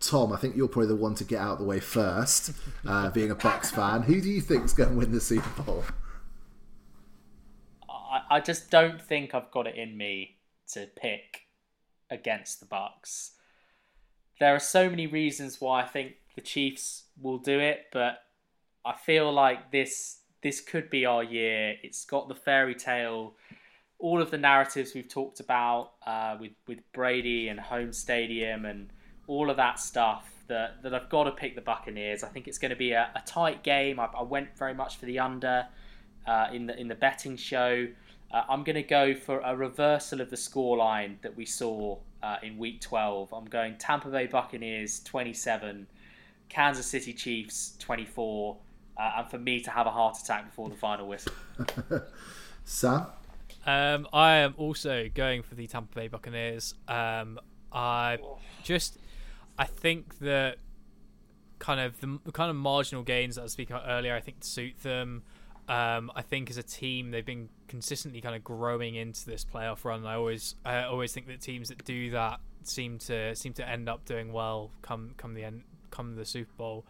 Tom, 0.00 0.32
I 0.32 0.36
think 0.36 0.56
you're 0.56 0.66
probably 0.66 0.88
the 0.88 0.96
one 0.96 1.14
to 1.14 1.22
get 1.22 1.40
out 1.40 1.52
of 1.52 1.58
the 1.60 1.64
way 1.64 1.78
first, 1.78 2.50
uh, 2.84 3.08
being 3.10 3.30
a 3.30 3.36
Bucks 3.36 3.70
fan. 3.70 4.02
Who 4.02 4.20
do 4.20 4.28
you 4.28 4.40
think 4.40 4.64
is 4.64 4.72
going 4.72 4.90
to 4.90 4.96
win 4.96 5.12
the 5.12 5.20
Super 5.20 5.62
Bowl? 5.62 5.84
I, 8.12 8.36
I 8.36 8.40
just 8.40 8.70
don't 8.70 9.00
think 9.00 9.34
I've 9.34 9.50
got 9.50 9.66
it 9.66 9.76
in 9.76 9.96
me 9.96 10.36
to 10.72 10.86
pick 10.96 11.46
against 12.10 12.60
the 12.60 12.66
Bucks. 12.66 13.32
There 14.38 14.54
are 14.54 14.60
so 14.60 14.90
many 14.90 15.06
reasons 15.06 15.60
why 15.60 15.82
I 15.82 15.86
think 15.86 16.14
the 16.34 16.42
Chiefs 16.42 17.04
will 17.20 17.38
do 17.38 17.58
it, 17.58 17.86
but 17.92 18.18
I 18.84 18.94
feel 18.94 19.32
like 19.32 19.72
this 19.72 20.18
this 20.42 20.60
could 20.60 20.90
be 20.90 21.06
our 21.06 21.22
year. 21.22 21.76
It's 21.84 22.04
got 22.04 22.28
the 22.28 22.34
fairy 22.34 22.74
tale, 22.74 23.34
all 24.00 24.20
of 24.20 24.32
the 24.32 24.38
narratives 24.38 24.92
we've 24.92 25.08
talked 25.08 25.40
about 25.40 25.92
uh, 26.06 26.36
with 26.38 26.52
with 26.66 26.80
Brady 26.92 27.48
and 27.48 27.58
home 27.58 27.92
stadium 27.92 28.64
and 28.64 28.90
all 29.26 29.50
of 29.50 29.56
that 29.56 29.78
stuff. 29.78 30.28
That, 30.48 30.82
that 30.82 30.92
I've 30.92 31.08
got 31.08 31.24
to 31.24 31.30
pick 31.30 31.54
the 31.54 31.62
Buccaneers. 31.62 32.22
I 32.22 32.28
think 32.28 32.46
it's 32.46 32.58
going 32.58 32.70
to 32.70 32.76
be 32.76 32.92
a, 32.92 33.10
a 33.14 33.22
tight 33.24 33.62
game. 33.62 33.98
I, 33.98 34.06
I, 34.06 34.22
went 34.22 34.58
very 34.58 34.74
much 34.74 34.96
for 34.96 35.06
the 35.06 35.18
under 35.18 35.66
uh, 36.26 36.48
in 36.52 36.66
the 36.66 36.78
in 36.78 36.88
the 36.88 36.94
betting 36.94 37.36
show. 37.36 37.88
Uh, 38.32 38.42
I'm 38.48 38.64
going 38.64 38.76
to 38.76 38.82
go 38.82 39.14
for 39.14 39.40
a 39.40 39.54
reversal 39.54 40.22
of 40.22 40.30
the 40.30 40.36
scoreline 40.36 41.20
that 41.20 41.36
we 41.36 41.44
saw 41.44 41.98
uh, 42.22 42.36
in 42.42 42.56
Week 42.56 42.80
12. 42.80 43.32
I'm 43.32 43.44
going 43.44 43.76
Tampa 43.76 44.08
Bay 44.08 44.26
Buccaneers 44.26 45.00
27, 45.00 45.86
Kansas 46.48 46.86
City 46.86 47.12
Chiefs 47.12 47.76
24, 47.78 48.56
uh, 48.96 49.12
and 49.18 49.30
for 49.30 49.38
me 49.38 49.60
to 49.60 49.70
have 49.70 49.86
a 49.86 49.90
heart 49.90 50.16
attack 50.18 50.46
before 50.46 50.70
the 50.70 50.76
final 50.76 51.08
whistle. 51.08 51.32
Sam? 52.64 53.06
Um, 53.66 54.08
I 54.12 54.36
am 54.36 54.54
also 54.56 55.08
going 55.14 55.42
for 55.42 55.54
the 55.54 55.66
Tampa 55.66 55.94
Bay 55.94 56.08
Buccaneers. 56.08 56.74
Um, 56.88 57.38
I 57.70 58.18
just, 58.62 58.98
I 59.58 59.64
think 59.64 60.18
that 60.20 60.56
kind 61.58 61.80
of 61.80 62.00
the 62.00 62.32
kind 62.32 62.50
of 62.50 62.56
marginal 62.56 63.04
gains 63.04 63.36
that 63.36 63.42
I 63.42 63.44
was 63.44 63.52
speaking 63.52 63.76
about 63.76 63.88
earlier, 63.88 64.14
I 64.16 64.20
think 64.20 64.38
suit 64.42 64.82
them. 64.82 65.22
Um, 65.68 66.10
I 66.14 66.22
think 66.22 66.50
as 66.50 66.56
a 66.56 66.62
team 66.62 67.12
they've 67.12 67.24
been 67.24 67.48
consistently 67.68 68.20
kind 68.20 68.34
of 68.34 68.42
growing 68.42 68.96
into 68.96 69.24
this 69.26 69.44
playoff 69.44 69.84
run. 69.84 70.04
I 70.04 70.14
always 70.14 70.56
I 70.64 70.82
always 70.84 71.12
think 71.12 71.26
that 71.28 71.40
teams 71.40 71.68
that 71.68 71.84
do 71.84 72.10
that 72.10 72.40
seem 72.64 72.98
to 72.98 73.34
seem 73.34 73.52
to 73.54 73.68
end 73.68 73.88
up 73.88 74.04
doing 74.04 74.32
well 74.32 74.70
come 74.82 75.14
come 75.16 75.34
the 75.34 75.44
end 75.44 75.62
come 75.90 76.16
the 76.16 76.24
Super 76.24 76.52
Bowl. 76.56 76.86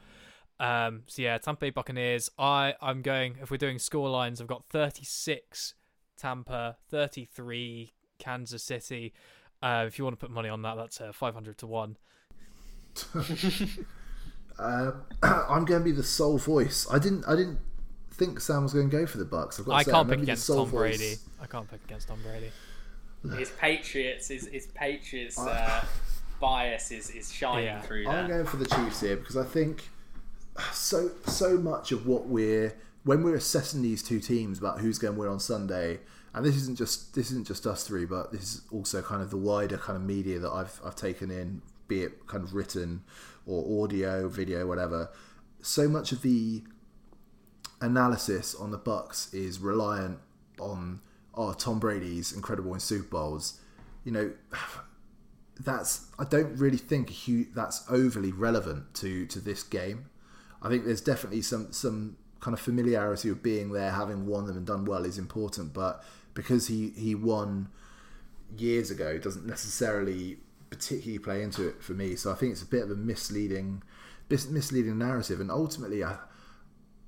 Um, 0.59 1.03
so 1.07 1.23
yeah, 1.23 1.39
Tampa 1.39 1.61
Bay 1.61 1.71
Buccaneers. 1.71 2.31
I 2.39 2.75
I'm 2.81 3.03
going 3.03 3.37
if 3.43 3.51
we're 3.51 3.57
doing 3.59 3.79
score 3.79 4.09
lines. 4.09 4.41
I've 4.41 4.47
got 4.47 4.65
36 4.71 5.75
Tampa, 6.17 6.77
33 6.91 7.93
Kansas 8.19 8.63
City. 8.63 9.13
Uh, 9.61 9.85
if 9.87 9.99
you 9.99 10.05
want 10.05 10.19
to 10.19 10.27
put 10.27 10.33
money 10.33 10.49
on 10.49 10.63
that, 10.63 10.77
that's 10.77 11.01
uh, 11.01 11.13
500 11.13 11.59
to 11.59 11.67
one. 11.67 11.97
uh, 14.59 14.93
I'm 15.23 15.65
going 15.65 15.81
to 15.81 15.85
be 15.85 15.93
the 15.93 16.03
sole 16.03 16.39
voice. 16.39 16.87
I 16.91 16.99
didn't 16.99 17.25
I 17.27 17.37
didn't 17.37 17.59
think 18.25 18.41
Sam 18.41 18.63
was 18.63 18.73
going 18.73 18.91
to 18.91 18.97
go 18.97 19.07
for 19.07 19.19
the 19.19 19.25
Bucks. 19.25 19.61
I 19.71 19.85
can't 19.85 20.09
pick 20.09 20.21
against 20.21 20.47
Tom 20.47 20.69
voice. 20.69 20.99
Brady. 20.99 21.15
I 21.41 21.47
can't 21.47 21.71
pick 21.71 21.81
against 21.85 22.09
Tom 22.09 22.21
Brady. 22.23 22.51
His 23.37 23.51
Patriots, 23.51 24.29
his, 24.29 24.49
his 24.49 24.67
Patriots 24.67 25.39
uh, 25.39 25.85
bias 26.41 26.91
is, 26.91 27.11
is 27.11 27.33
shining 27.33 27.67
yeah. 27.67 27.81
through. 27.81 28.09
I'm 28.09 28.29
going 28.29 28.47
for 28.47 28.57
the 28.57 28.67
Chiefs 28.67 29.01
here 29.01 29.17
because 29.17 29.37
I 29.37 29.45
think 29.45 29.89
so 30.73 31.11
so 31.27 31.57
much 31.57 31.93
of 31.93 32.07
what 32.07 32.27
we're 32.27 32.75
when 33.05 33.23
we're 33.23 33.37
assessing 33.37 33.81
these 33.81 34.03
two 34.03 34.21
teams 34.21 34.59
about 34.59 34.81
who's 34.81 34.99
going 34.99 35.15
to 35.15 35.21
win 35.21 35.29
on 35.29 35.39
Sunday, 35.39 36.01
and 36.35 36.45
this 36.45 36.57
isn't 36.57 36.77
just 36.77 37.15
this 37.15 37.31
isn't 37.31 37.47
just 37.47 37.65
us 37.65 37.85
three, 37.85 38.05
but 38.05 38.33
this 38.33 38.43
is 38.43 38.63
also 38.73 39.03
kind 39.03 39.23
of 39.23 39.31
the 39.31 39.37
wider 39.37 39.79
kind 39.79 39.97
of 39.97 40.03
media 40.03 40.41
that 40.41 40.51
I've 40.51 40.81
I've 40.85 40.97
taken 40.97 41.31
in, 41.31 41.63
be 41.87 42.03
it 42.03 42.27
kind 42.27 42.43
of 42.43 42.55
written 42.55 43.05
or 43.47 43.85
audio, 43.85 44.29
video, 44.29 44.67
whatever. 44.67 45.11
So 45.61 45.89
much 45.89 46.11
of 46.11 46.23
the 46.23 46.65
analysis 47.83 48.55
on 48.55 48.71
the 48.71 48.79
Bucks 48.79 49.33
is 49.35 49.59
reliant 49.59 50.19
on 50.59 51.01
oh 51.35 51.53
Tom 51.53 51.79
Brady's 51.79 52.33
incredible 52.33 52.73
in 52.75 52.81
Super 52.81 53.09
Bowls, 53.09 53.61
you 54.05 54.13
know, 54.13 54.33
that's 55.61 56.07
I 56.19 56.25
don't 56.25 56.57
really 56.57 56.79
think 56.79 57.13
that's 57.55 57.85
overly 57.91 58.33
relevant 58.33 58.95
to 58.95 59.27
to 59.27 59.41
this 59.41 59.63
game. 59.63 60.07
I 60.63 60.69
think 60.69 60.85
there's 60.85 61.01
definitely 61.01 61.43
some 61.43 61.73
some 61.73 62.17
kind 62.41 62.55
of 62.55 62.61
familiarity 62.61 63.29
of 63.29 63.43
being 63.43 63.73
there, 63.73 63.91
having 63.91 64.27
won 64.27 64.47
them 64.47 64.57
and 64.57 64.67
done 64.67 64.85
well 64.85 65.05
is 65.05 65.19
important, 65.19 65.73
but 65.73 66.05
because 66.35 66.69
he 66.69 66.91
he 66.97 67.15
won 67.15 67.69
years 68.57 68.91
ago 68.91 69.19
doesn't 69.19 69.47
necessarily 69.47 70.39
particularly 70.71 71.19
play 71.19 71.43
into 71.43 71.69
it 71.69 71.83
for 71.83 71.93
me. 71.93 72.17
So 72.17 72.33
I 72.33 72.35
think 72.35 72.53
it's 72.53 72.63
a 72.63 72.67
bit 72.67 72.83
of 72.83 72.91
a 72.91 72.97
misleading 72.97 73.83
misleading 74.29 74.99
narrative, 74.99 75.41
and 75.41 75.51
ultimately 75.51 76.03
I 76.03 76.17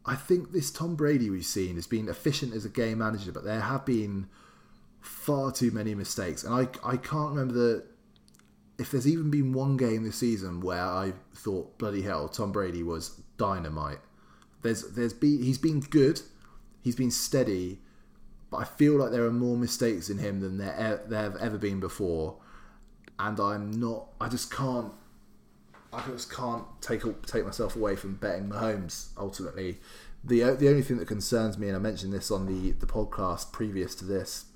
I 0.06 0.14
think 0.16 0.52
this 0.52 0.70
Tom 0.70 0.96
Brady 0.96 1.30
we've 1.30 1.44
seen 1.44 1.76
has 1.76 1.86
been 1.86 2.08
efficient 2.08 2.54
as 2.54 2.64
a 2.64 2.68
game 2.68 2.98
manager, 2.98 3.32
but 3.32 3.44
there 3.44 3.60
have 3.60 3.86
been 3.86 4.28
far 5.00 5.50
too 5.50 5.70
many 5.70 5.94
mistakes, 5.94 6.44
and 6.44 6.54
I 6.54 6.68
I 6.86 6.96
can't 6.96 7.30
remember 7.30 7.54
the 7.54 7.84
if 8.78 8.90
there's 8.90 9.06
even 9.06 9.30
been 9.30 9.52
one 9.52 9.76
game 9.76 10.02
this 10.04 10.16
season 10.16 10.60
where 10.60 10.82
I 10.82 11.12
thought 11.34 11.78
bloody 11.78 12.02
hell 12.02 12.28
Tom 12.28 12.52
Brady 12.52 12.82
was 12.82 13.20
dynamite. 13.36 14.00
There's 14.62 14.82
there's 14.92 15.12
been 15.12 15.42
he's 15.42 15.58
been 15.58 15.80
good, 15.80 16.20
he's 16.82 16.96
been 16.96 17.10
steady, 17.10 17.80
but 18.50 18.58
I 18.58 18.64
feel 18.64 18.94
like 18.94 19.10
there 19.10 19.24
are 19.24 19.32
more 19.32 19.56
mistakes 19.56 20.10
in 20.10 20.18
him 20.18 20.40
than 20.40 20.58
there 20.58 21.02
there 21.06 21.22
have 21.22 21.36
ever 21.36 21.58
been 21.58 21.80
before, 21.80 22.36
and 23.18 23.38
I'm 23.38 23.70
not 23.70 24.08
I 24.20 24.28
just 24.28 24.52
can't 24.52 24.92
I 26.04 26.10
just 26.10 26.32
can't 26.32 26.64
take 26.80 27.02
take 27.26 27.44
myself 27.44 27.76
away 27.76 27.96
from 27.96 28.16
betting 28.16 28.48
Mahomes. 28.48 29.08
Ultimately, 29.16 29.78
the 30.22 30.40
the 30.54 30.68
only 30.68 30.82
thing 30.82 30.98
that 30.98 31.08
concerns 31.08 31.58
me, 31.58 31.68
and 31.68 31.76
I 31.76 31.80
mentioned 31.80 32.12
this 32.12 32.30
on 32.30 32.46
the 32.46 32.72
the 32.72 32.86
podcast 32.86 33.52
previous 33.52 33.94
to 33.96 34.04
this, 34.04 34.46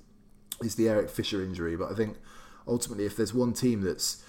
is 0.61 0.75
the 0.75 0.89
Eric 0.89 1.09
Fisher 1.09 1.43
injury. 1.43 1.75
But 1.75 1.91
I 1.91 1.95
think 1.95 2.17
ultimately, 2.67 3.05
if 3.05 3.15
there's 3.15 3.33
one 3.33 3.53
team 3.53 3.81
that's 3.81 4.23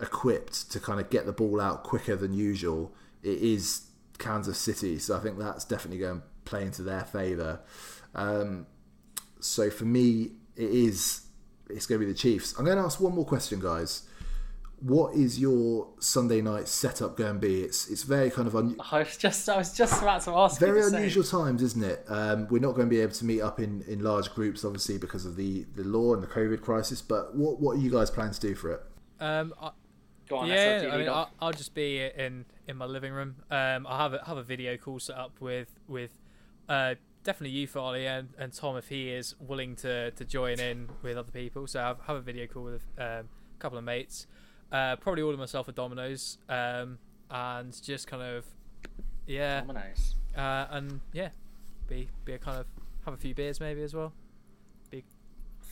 equipped 0.00 0.70
to 0.72 0.80
kind 0.80 1.00
of 1.00 1.08
get 1.10 1.26
the 1.26 1.32
ball 1.32 1.60
out 1.60 1.84
quicker 1.84 2.16
than 2.16 2.34
usual, 2.34 2.94
it 3.22 3.38
is 3.38 3.86
Kansas 4.18 4.58
City. 4.58 4.98
So 4.98 5.16
I 5.16 5.20
think 5.20 5.38
that's 5.38 5.64
definitely 5.64 5.98
going 5.98 6.20
to 6.20 6.26
play 6.44 6.62
into 6.62 6.82
their 6.82 7.04
favour. 7.04 7.60
Um, 8.14 8.66
so 9.40 9.70
for 9.70 9.84
me, 9.84 10.32
it 10.56 10.70
is 10.70 11.22
it's 11.68 11.86
going 11.86 12.00
to 12.00 12.06
be 12.06 12.12
the 12.12 12.18
Chiefs. 12.18 12.54
I'm 12.58 12.64
going 12.64 12.78
to 12.78 12.84
ask 12.84 13.00
one 13.00 13.14
more 13.14 13.24
question, 13.24 13.60
guys. 13.60 14.02
What 14.80 15.14
is 15.14 15.38
your 15.38 15.88
Sunday 16.00 16.42
night 16.42 16.68
setup 16.68 17.16
going 17.16 17.34
to 17.34 17.38
be? 17.40 17.62
It's 17.62 17.88
it's 17.88 18.02
very 18.02 18.30
kind 18.30 18.46
of 18.46 18.54
un- 18.54 18.76
I 18.92 19.00
was 19.00 19.16
just 19.16 19.48
I 19.48 19.56
was 19.56 19.72
just 19.74 20.02
about 20.02 20.22
to 20.22 20.32
ask. 20.32 20.60
you 20.60 20.66
very 20.66 20.80
the 20.80 20.88
same. 20.88 20.96
unusual 20.96 21.24
times, 21.24 21.62
isn't 21.62 21.84
it? 21.84 22.04
Um, 22.08 22.46
we're 22.50 22.60
not 22.60 22.74
going 22.74 22.86
to 22.86 22.90
be 22.90 23.00
able 23.00 23.14
to 23.14 23.24
meet 23.24 23.40
up 23.40 23.58
in, 23.58 23.82
in 23.88 24.00
large 24.02 24.34
groups, 24.34 24.64
obviously, 24.64 24.98
because 24.98 25.24
of 25.24 25.36
the, 25.36 25.64
the 25.74 25.84
law 25.84 26.12
and 26.14 26.22
the 26.22 26.26
COVID 26.26 26.60
crisis. 26.60 27.00
But 27.00 27.34
what 27.34 27.60
what 27.60 27.78
are 27.78 27.80
you 27.80 27.90
guys 27.90 28.10
planning 28.10 28.34
to 28.34 28.40
do 28.40 28.54
for 28.54 28.72
it? 28.72 28.80
Um, 29.18 29.54
I, 29.60 29.70
Go 30.28 30.38
on, 30.38 30.48
yeah, 30.48 30.80
SLG, 30.80 30.92
I 30.92 30.98
mean, 30.98 31.08
I'll. 31.08 31.30
I'll 31.40 31.52
just 31.52 31.74
be 31.74 32.00
in 32.02 32.44
in 32.66 32.76
my 32.76 32.84
living 32.84 33.12
room. 33.12 33.36
Um, 33.50 33.86
I'll 33.86 33.98
have 33.98 34.14
a 34.14 34.24
have 34.24 34.36
a 34.36 34.42
video 34.42 34.76
call 34.76 34.98
set 34.98 35.16
up 35.16 35.40
with 35.40 35.68
with 35.86 36.10
uh 36.68 36.96
definitely 37.22 37.56
you, 37.56 37.66
Farley, 37.66 38.06
and, 38.06 38.30
and 38.38 38.52
Tom 38.52 38.76
if 38.76 38.88
he 38.88 39.10
is 39.10 39.34
willing 39.38 39.76
to 39.76 40.10
to 40.12 40.24
join 40.24 40.58
in 40.58 40.88
with 41.02 41.16
other 41.16 41.30
people. 41.30 41.66
So 41.66 41.80
I 41.80 41.86
have 41.88 42.00
have 42.06 42.16
a 42.16 42.20
video 42.20 42.46
call 42.46 42.64
with 42.64 42.82
um, 42.98 43.04
a 43.04 43.58
couple 43.58 43.78
of 43.78 43.84
mates. 43.84 44.26
Uh, 44.70 44.96
probably 44.96 45.22
order 45.22 45.38
myself 45.38 45.68
a 45.68 45.72
Domino's. 45.72 46.38
Um, 46.48 46.98
and 47.30 47.80
just 47.82 48.06
kind 48.06 48.22
of 48.22 48.44
yeah, 49.26 49.60
Domino's. 49.60 50.14
uh, 50.36 50.66
and 50.70 51.00
yeah, 51.12 51.30
be 51.88 52.08
be 52.24 52.34
a 52.34 52.38
kind 52.38 52.58
of 52.58 52.66
have 53.04 53.14
a 53.14 53.16
few 53.16 53.34
beers 53.34 53.60
maybe 53.60 53.82
as 53.82 53.94
well. 53.94 54.12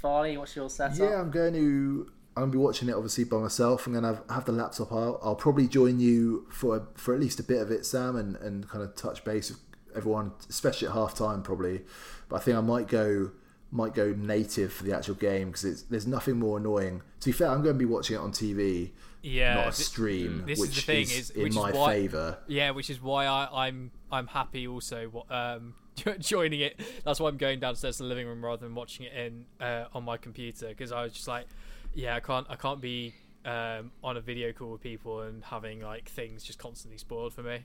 Farley, 0.04 0.36
what's 0.36 0.54
your 0.54 0.68
setup? 0.68 0.98
Yeah, 0.98 1.18
I'm 1.18 1.30
going 1.30 1.54
to. 1.54 2.10
I'm 2.36 2.42
going 2.42 2.52
to 2.52 2.58
be 2.58 2.62
watching 2.62 2.88
it 2.88 2.94
obviously 2.94 3.24
by 3.24 3.38
myself. 3.38 3.86
I'm 3.86 3.94
going 3.94 4.02
to 4.02 4.08
have, 4.08 4.22
have 4.28 4.44
the 4.44 4.52
laptop 4.52 4.92
out. 4.92 5.20
I'll 5.22 5.36
probably 5.36 5.66
join 5.66 5.98
you 5.98 6.46
for 6.50 6.88
for 6.94 7.14
at 7.14 7.20
least 7.20 7.40
a 7.40 7.42
bit 7.42 7.62
of 7.62 7.70
it, 7.70 7.86
Sam, 7.86 8.16
and, 8.16 8.36
and 8.36 8.68
kind 8.68 8.84
of 8.84 8.94
touch 8.96 9.24
base 9.24 9.50
with 9.50 9.60
everyone, 9.96 10.32
especially 10.50 10.88
at 10.88 10.94
half 10.94 11.14
time 11.14 11.42
probably. 11.42 11.82
But 12.28 12.36
I 12.36 12.38
think 12.40 12.56
I 12.58 12.60
might 12.60 12.86
go 12.86 13.30
might 13.74 13.92
go 13.92 14.14
native 14.16 14.72
for 14.72 14.84
the 14.84 14.96
actual 14.96 15.16
game 15.16 15.48
because 15.50 15.82
there's 15.84 16.06
nothing 16.06 16.38
more 16.38 16.58
annoying. 16.58 17.02
To 17.20 17.26
be 17.26 17.32
fair, 17.32 17.48
I'm 17.48 17.60
going 17.62 17.74
to 17.74 17.78
be 17.78 17.84
watching 17.84 18.14
it 18.16 18.20
on 18.20 18.30
TV, 18.30 18.92
Yeah, 19.20 19.54
not 19.56 19.66
a 19.68 19.72
stream, 19.72 20.44
this 20.46 20.60
is 20.60 20.66
which 20.68 20.76
the 20.76 20.80
thing, 20.82 21.02
is, 21.02 21.12
is- 21.12 21.30
in 21.30 21.48
is 21.48 21.54
my 21.56 21.72
why- 21.72 21.94
favour. 21.94 22.38
Yeah, 22.46 22.70
which 22.70 22.88
is 22.88 23.02
why 23.02 23.26
I, 23.26 23.66
I'm 23.66 23.90
I'm 24.12 24.28
happy 24.28 24.68
also 24.68 25.26
um, 25.28 25.74
joining 26.20 26.60
it. 26.60 26.78
That's 27.04 27.18
why 27.18 27.28
I'm 27.28 27.36
going 27.36 27.58
downstairs 27.58 27.96
to 27.96 28.04
the 28.04 28.08
living 28.08 28.28
room 28.28 28.44
rather 28.44 28.64
than 28.64 28.76
watching 28.76 29.06
it 29.06 29.12
in 29.12 29.44
uh, 29.60 29.86
on 29.92 30.04
my 30.04 30.18
computer 30.18 30.68
because 30.68 30.92
I 30.92 31.02
was 31.02 31.12
just 31.12 31.26
like, 31.26 31.46
yeah, 31.94 32.14
I 32.14 32.20
can't 32.20 32.46
I 32.48 32.54
can't 32.54 32.80
be 32.80 33.14
um, 33.44 33.90
on 34.04 34.16
a 34.16 34.20
video 34.20 34.52
call 34.52 34.70
with 34.70 34.82
people 34.82 35.22
and 35.22 35.42
having 35.42 35.80
like 35.80 36.08
things 36.08 36.44
just 36.44 36.60
constantly 36.60 36.98
spoiled 36.98 37.34
for 37.34 37.42
me. 37.42 37.64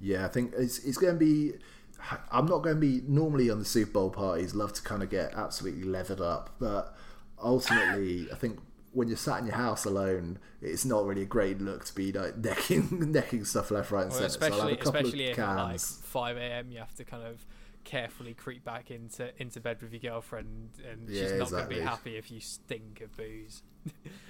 Yeah, 0.00 0.24
I 0.24 0.28
think 0.28 0.54
it's 0.56 0.80
it's 0.80 0.98
going 0.98 1.14
to 1.14 1.18
be. 1.18 1.52
I'm 2.30 2.46
not 2.46 2.62
going 2.62 2.76
to 2.76 2.80
be 2.80 3.02
normally 3.06 3.50
on 3.50 3.58
the 3.58 3.64
Super 3.64 3.92
Bowl 3.92 4.10
parties. 4.10 4.54
Love 4.54 4.72
to 4.74 4.82
kind 4.82 5.02
of 5.02 5.10
get 5.10 5.34
absolutely 5.34 5.84
leathered 5.84 6.20
up, 6.20 6.54
but 6.58 6.94
ultimately, 7.42 8.30
I 8.32 8.36
think 8.36 8.60
when 8.92 9.08
you're 9.08 9.16
sat 9.16 9.40
in 9.40 9.46
your 9.46 9.56
house 9.56 9.84
alone, 9.84 10.38
it's 10.60 10.84
not 10.84 11.04
really 11.06 11.22
a 11.22 11.26
great 11.26 11.60
look 11.60 11.84
to 11.86 11.94
be 11.94 12.12
like 12.12 12.36
necking 12.42 13.12
necking 13.12 13.44
stuff 13.44 13.70
left, 13.70 13.90
right, 13.90 14.04
and 14.04 14.12
Well, 14.12 14.20
centre. 14.30 14.40
So 14.40 14.52
I'll 14.52 14.60
have 14.60 14.72
a 14.72 14.74
especially 14.74 14.76
couple 14.76 15.10
especially 15.10 15.24
if 15.26 15.38
at 15.42 15.56
like 15.56 15.84
5 16.02 16.36
a.m. 16.36 16.70
you 16.72 16.78
have 16.78 16.94
to 16.96 17.04
kind 17.04 17.24
of 17.24 17.46
carefully 17.84 18.34
creep 18.34 18.64
back 18.64 18.90
into 18.90 19.30
into 19.40 19.60
bed 19.60 19.80
with 19.82 19.92
your 19.92 20.00
girlfriend 20.12 20.70
and 20.90 21.12
she's 21.14 21.32
Yeah, 21.32 21.38
not 21.38 21.54
going 21.54 21.64
to 21.64 21.68
be 21.68 21.80
happy 21.80 22.16
if 22.16 22.30
you 22.30 22.40
stink 22.40 23.00
of 23.00 23.16
booze. 23.16 23.62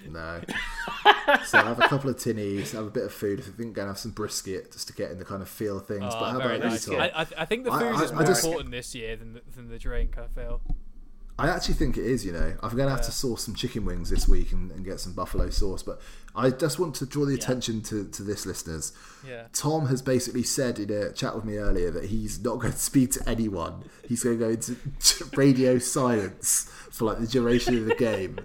No. 0.09 0.41
so 1.45 1.57
I'll 1.59 1.65
have 1.65 1.79
a 1.79 1.87
couple 1.87 2.09
of 2.09 2.15
tinnies, 2.17 2.73
I 2.73 2.77
have 2.77 2.87
a 2.87 2.91
bit 2.91 3.03
of 3.03 3.13
food. 3.13 3.39
I 3.39 3.43
think 3.43 3.57
going 3.57 3.85
to 3.85 3.87
have 3.87 3.97
some 3.99 4.11
brisket 4.11 4.71
just 4.71 4.87
to 4.87 4.93
get 4.93 5.11
in 5.11 5.19
the 5.19 5.25
kind 5.25 5.41
of 5.41 5.49
feel 5.49 5.77
of 5.77 5.85
things. 5.85 5.99
but 6.01 6.21
Oh, 6.21 6.25
how 6.25 6.37
very 6.39 6.55
about 6.57 6.65
you, 6.65 6.69
nice. 6.71 6.85
Tom? 6.85 6.95
I, 6.95 7.11
I, 7.21 7.27
I 7.39 7.45
think 7.45 7.65
the 7.65 7.71
food 7.71 7.83
I- 7.95 8.03
is 8.03 8.11
I 8.11 8.15
more 8.15 8.23
just- 8.23 8.43
important 8.45 8.71
this 8.71 8.95
year 8.95 9.15
than 9.15 9.33
the, 9.33 9.41
than 9.55 9.69
the 9.69 9.77
drink. 9.77 10.17
I 10.17 10.27
feel. 10.27 10.61
I 11.37 11.47
actually 11.47 11.75
think 11.75 11.95
it 11.95 12.05
is, 12.05 12.25
you 12.25 12.33
know. 12.33 12.53
I'm 12.61 12.75
going 12.75 12.89
to 12.89 12.93
have 12.93 13.05
to 13.05 13.13
source 13.13 13.43
some 13.45 13.55
chicken 13.55 13.85
wings 13.85 14.09
this 14.09 14.27
week 14.27 14.51
and, 14.51 14.71
and 14.71 14.83
get 14.83 14.99
some 14.99 15.13
buffalo 15.13 15.49
sauce. 15.49 15.81
But 15.81 16.01
I 16.35 16.49
just 16.49 16.79
want 16.79 16.95
to 16.95 17.05
draw 17.05 17.23
the 17.25 17.33
attention 17.33 17.81
to, 17.83 18.05
to 18.09 18.23
this, 18.23 18.45
listeners. 18.45 18.91
Yeah. 19.25 19.43
Tom 19.53 19.85
has 19.87 20.01
basically 20.01 20.43
said 20.43 20.79
in 20.79 20.91
a 20.91 21.13
chat 21.13 21.35
with 21.35 21.45
me 21.45 21.55
earlier 21.55 21.91
that 21.91 22.05
he's 22.05 22.43
not 22.43 22.59
going 22.59 22.73
to 22.73 22.77
speak 22.79 23.11
to 23.11 23.29
anyone. 23.29 23.85
He's 24.05 24.21
going 24.21 24.37
to 24.37 24.43
go 24.45 24.49
into 24.51 24.75
radio 25.37 25.77
silence 25.77 26.69
for 26.91 27.05
like 27.05 27.19
the 27.19 27.27
duration 27.27 27.77
of 27.77 27.85
the 27.85 27.95
game. 27.95 28.39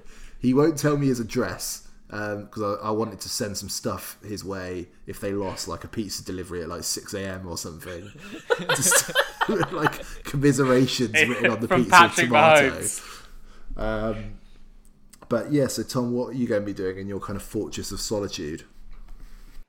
He 0.45 0.53
won't 0.53 0.77
tell 0.77 0.99
me 0.99 1.07
his 1.07 1.21
address 1.21 1.89
because 2.09 2.79
I, 2.83 2.89
I 2.89 2.91
wanted 2.91 3.19
to 3.21 3.31
send 3.31 3.57
some 3.57 3.71
stuff 3.71 4.19
his 4.23 4.45
way 4.45 4.89
if 5.07 5.19
they 5.19 5.33
lost, 5.33 5.69
like 5.69 5.85
a 5.85 5.89
pizza 5.89 6.23
delivery 6.23 6.63
at 6.63 6.69
like 6.69 6.85
6 6.85 7.15
a.m. 7.15 7.49
or 7.49 7.57
something. 7.57 8.13
Just 8.77 9.11
like 9.73 10.05
commiserations 10.25 11.15
written 11.29 11.51
on 11.51 11.61
the 11.61 11.67
From 11.67 11.85
pizza 11.85 12.03
with 12.03 12.11
Patrick 12.11 12.27
tomato. 12.27 12.87
Um, 13.79 14.35
but 15.31 15.51
yeah, 15.51 15.67
so 15.67 15.83
Tom, 15.83 16.13
what 16.13 16.35
are 16.35 16.37
you 16.37 16.47
going 16.47 16.61
to 16.61 16.67
be 16.67 16.75
doing 16.75 16.99
in 16.99 17.09
your 17.09 17.21
kind 17.21 17.37
of 17.39 17.43
fortress 17.43 17.91
of 17.91 17.99
solitude? 17.99 18.65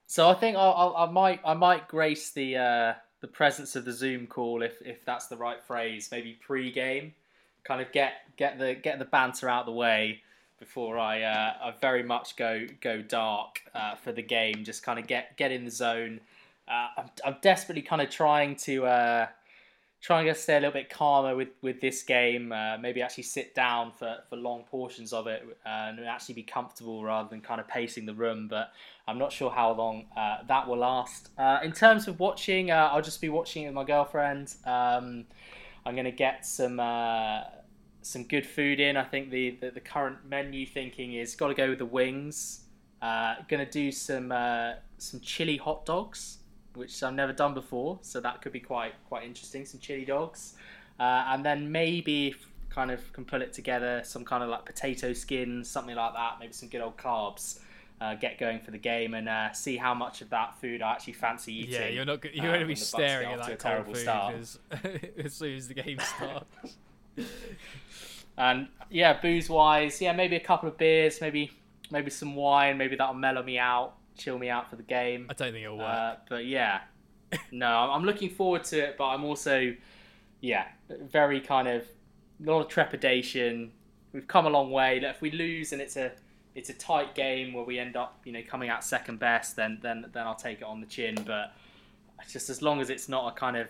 So 0.07 0.27
I 0.29 0.33
think 0.33 0.57
I'll, 0.57 0.73
I'll, 0.73 1.07
I 1.07 1.09
might 1.09 1.39
I 1.45 1.53
might 1.53 1.87
grace 1.87 2.31
the 2.31 2.57
uh, 2.57 2.93
the 3.21 3.27
presence 3.27 3.77
of 3.77 3.85
the 3.85 3.93
Zoom 3.93 4.27
call 4.27 4.61
if 4.61 4.75
if 4.81 5.05
that's 5.05 5.27
the 5.27 5.37
right 5.37 5.63
phrase. 5.63 6.09
Maybe 6.11 6.37
pre-game, 6.45 7.13
kind 7.63 7.81
of 7.81 7.93
get 7.93 8.35
get 8.35 8.59
the 8.59 8.75
get 8.75 8.99
the 8.99 9.05
banter 9.05 9.47
out 9.47 9.61
of 9.61 9.67
the 9.67 9.71
way 9.71 10.21
before 10.59 10.97
I 10.97 11.21
uh, 11.21 11.53
I 11.63 11.73
very 11.81 12.03
much 12.03 12.35
go 12.35 12.65
go 12.81 13.01
dark 13.01 13.61
uh, 13.73 13.95
for 13.95 14.11
the 14.11 14.21
game. 14.21 14.63
Just 14.63 14.83
kind 14.83 14.99
of 14.99 15.07
get 15.07 15.37
get 15.37 15.51
in 15.51 15.65
the 15.65 15.71
zone. 15.71 16.21
Uh, 16.67 16.87
I'm, 16.97 17.09
I'm 17.25 17.35
desperately 17.41 17.81
kind 17.81 18.01
of 18.01 18.09
trying 18.09 18.55
to 18.57 18.85
uh, 18.85 19.27
trying 20.01 20.25
to 20.25 20.35
stay 20.35 20.57
a 20.57 20.59
little 20.59 20.73
bit 20.73 20.89
calmer 20.89 21.35
with, 21.35 21.49
with 21.61 21.81
this 21.81 22.03
game. 22.03 22.51
Uh, 22.51 22.77
maybe 22.77 23.01
actually 23.01 23.23
sit 23.23 23.53
down 23.55 23.91
for, 23.91 24.17
for 24.29 24.35
long 24.35 24.63
portions 24.63 25.13
of 25.13 25.27
it 25.27 25.43
and 25.65 25.99
actually 25.99 26.35
be 26.35 26.43
comfortable 26.43 27.03
rather 27.03 27.27
than 27.29 27.41
kind 27.41 27.59
of 27.59 27.67
pacing 27.67 28.05
the 28.05 28.13
room. 28.13 28.47
But 28.47 28.71
I'm 29.07 29.17
not 29.17 29.31
sure 29.31 29.49
how 29.49 29.73
long 29.73 30.05
uh, 30.15 30.37
that 30.47 30.67
will 30.67 30.77
last. 30.77 31.29
In 31.63 31.71
terms 31.71 32.07
of 32.07 32.19
watching, 32.19 32.71
I'll 32.71 33.01
just 33.01 33.21
be 33.21 33.29
watching 33.29 33.63
it 33.63 33.67
with 33.67 33.75
my 33.75 33.83
girlfriend. 33.83 34.53
Um, 34.65 35.25
I'm 35.85 35.93
going 35.93 36.05
to 36.05 36.11
get 36.11 36.45
some 36.45 36.79
some 38.05 38.23
good 38.23 38.45
food 38.45 38.79
in. 38.79 38.97
I 38.97 39.03
think 39.03 39.31
the, 39.31 39.57
the, 39.61 39.71
the 39.71 39.79
current 39.79 40.17
menu 40.29 40.65
thinking 40.65 41.13
is 41.13 41.35
got 41.35 41.47
to 41.47 41.53
go 41.53 41.69
with 41.69 41.79
the 41.79 41.85
wings. 41.85 42.61
Uh, 43.01 43.35
going 43.47 43.63
to 43.65 43.71
do 43.71 43.91
some 43.91 44.31
uh, 44.31 44.73
some 44.97 45.19
chili 45.19 45.57
hot 45.57 45.85
dogs 45.85 46.37
which 46.75 47.01
I've 47.03 47.13
never 47.13 47.33
done 47.33 47.53
before, 47.53 47.99
so 48.01 48.19
that 48.21 48.41
could 48.41 48.51
be 48.51 48.59
quite 48.59 48.93
quite 49.07 49.23
interesting. 49.23 49.65
Some 49.65 49.79
chili 49.79 50.05
dogs, 50.05 50.53
uh, 50.99 51.25
and 51.27 51.43
then 51.43 51.71
maybe 51.71 52.35
kind 52.69 52.91
of 52.91 53.11
can 53.13 53.25
pull 53.25 53.41
it 53.41 53.53
together, 53.53 54.01
some 54.03 54.25
kind 54.25 54.43
of 54.43 54.49
like 54.49 54.65
potato 54.65 55.13
skins, 55.13 55.69
something 55.69 55.95
like 55.95 56.13
that. 56.13 56.37
Maybe 56.39 56.53
some 56.53 56.69
good 56.69 56.81
old 56.81 56.97
carbs. 56.97 57.59
Uh, 58.01 58.13
get 58.13 58.37
going 58.37 58.59
for 58.59 58.71
the 58.71 58.77
game 58.77 59.13
and 59.13 59.29
uh, 59.29 59.53
see 59.53 59.77
how 59.77 59.93
much 59.93 60.21
of 60.21 60.29
that 60.29 60.59
food 60.59 60.81
I 60.81 60.91
actually 60.91 61.13
fancy 61.13 61.53
eating. 61.53 61.75
Yeah, 61.75 61.87
you're 61.87 62.03
not. 62.03 62.21
You're 62.25 62.43
uh, 62.43 62.49
going 62.49 62.59
to 62.59 62.65
be 62.65 62.75
staring 62.75 63.31
at 63.31 63.47
that 63.47 63.57
terrible 63.57 63.93
food 63.93 64.01
start. 64.01 64.35
as, 64.35 64.59
as 65.17 65.33
soon 65.33 65.55
as 65.55 65.69
the 65.69 65.75
game 65.75 65.99
starts. 66.17 66.75
And 68.37 68.67
yeah, 68.89 69.19
booze 69.19 69.49
wise, 69.49 70.01
yeah, 70.01 70.11
maybe 70.11 70.35
a 70.35 70.41
couple 70.41 70.67
of 70.67 70.77
beers, 70.77 71.21
maybe 71.21 71.51
maybe 71.91 72.09
some 72.09 72.35
wine, 72.35 72.77
maybe 72.77 72.95
that'll 72.95 73.13
mellow 73.13 73.41
me 73.41 73.57
out, 73.57 73.93
chill 74.17 74.37
me 74.37 74.49
out 74.49 74.69
for 74.69 74.75
the 74.75 74.83
game. 74.83 75.27
I 75.29 75.33
don't 75.33 75.53
think 75.53 75.63
it'll 75.63 75.77
work. 75.77 75.87
Uh, 75.87 76.15
but 76.27 76.45
yeah, 76.45 76.81
no, 77.51 77.67
I'm 77.67 77.91
I'm 77.91 78.03
looking 78.03 78.29
forward 78.29 78.63
to 78.65 78.79
it. 78.79 78.97
But 78.97 79.05
I'm 79.07 79.23
also, 79.23 79.73
yeah, 80.41 80.65
very 80.89 81.39
kind 81.39 81.67
of 81.67 81.83
a 82.45 82.51
lot 82.51 82.61
of 82.61 82.67
trepidation. 82.67 83.71
We've 84.11 84.27
come 84.27 84.45
a 84.45 84.49
long 84.49 84.71
way. 84.71 84.99
If 85.01 85.21
we 85.21 85.31
lose 85.31 85.71
and 85.71 85.81
it's 85.81 85.95
a 85.95 86.11
it's 86.55 86.69
a 86.69 86.73
tight 86.73 87.15
game 87.15 87.53
where 87.53 87.65
we 87.65 87.79
end 87.79 87.95
up, 87.95 88.19
you 88.25 88.31
know, 88.31 88.41
coming 88.45 88.69
out 88.69 88.83
second 88.83 89.19
best, 89.19 89.55
then 89.55 89.79
then 89.81 90.05
then 90.13 90.27
I'll 90.27 90.35
take 90.35 90.59
it 90.59 90.65
on 90.65 90.81
the 90.81 90.87
chin. 90.87 91.17
But 91.25 91.53
just 92.29 92.49
as 92.49 92.61
long 92.61 92.81
as 92.81 92.89
it's 92.89 93.07
not 93.07 93.33
a 93.33 93.39
kind 93.39 93.55
of 93.55 93.69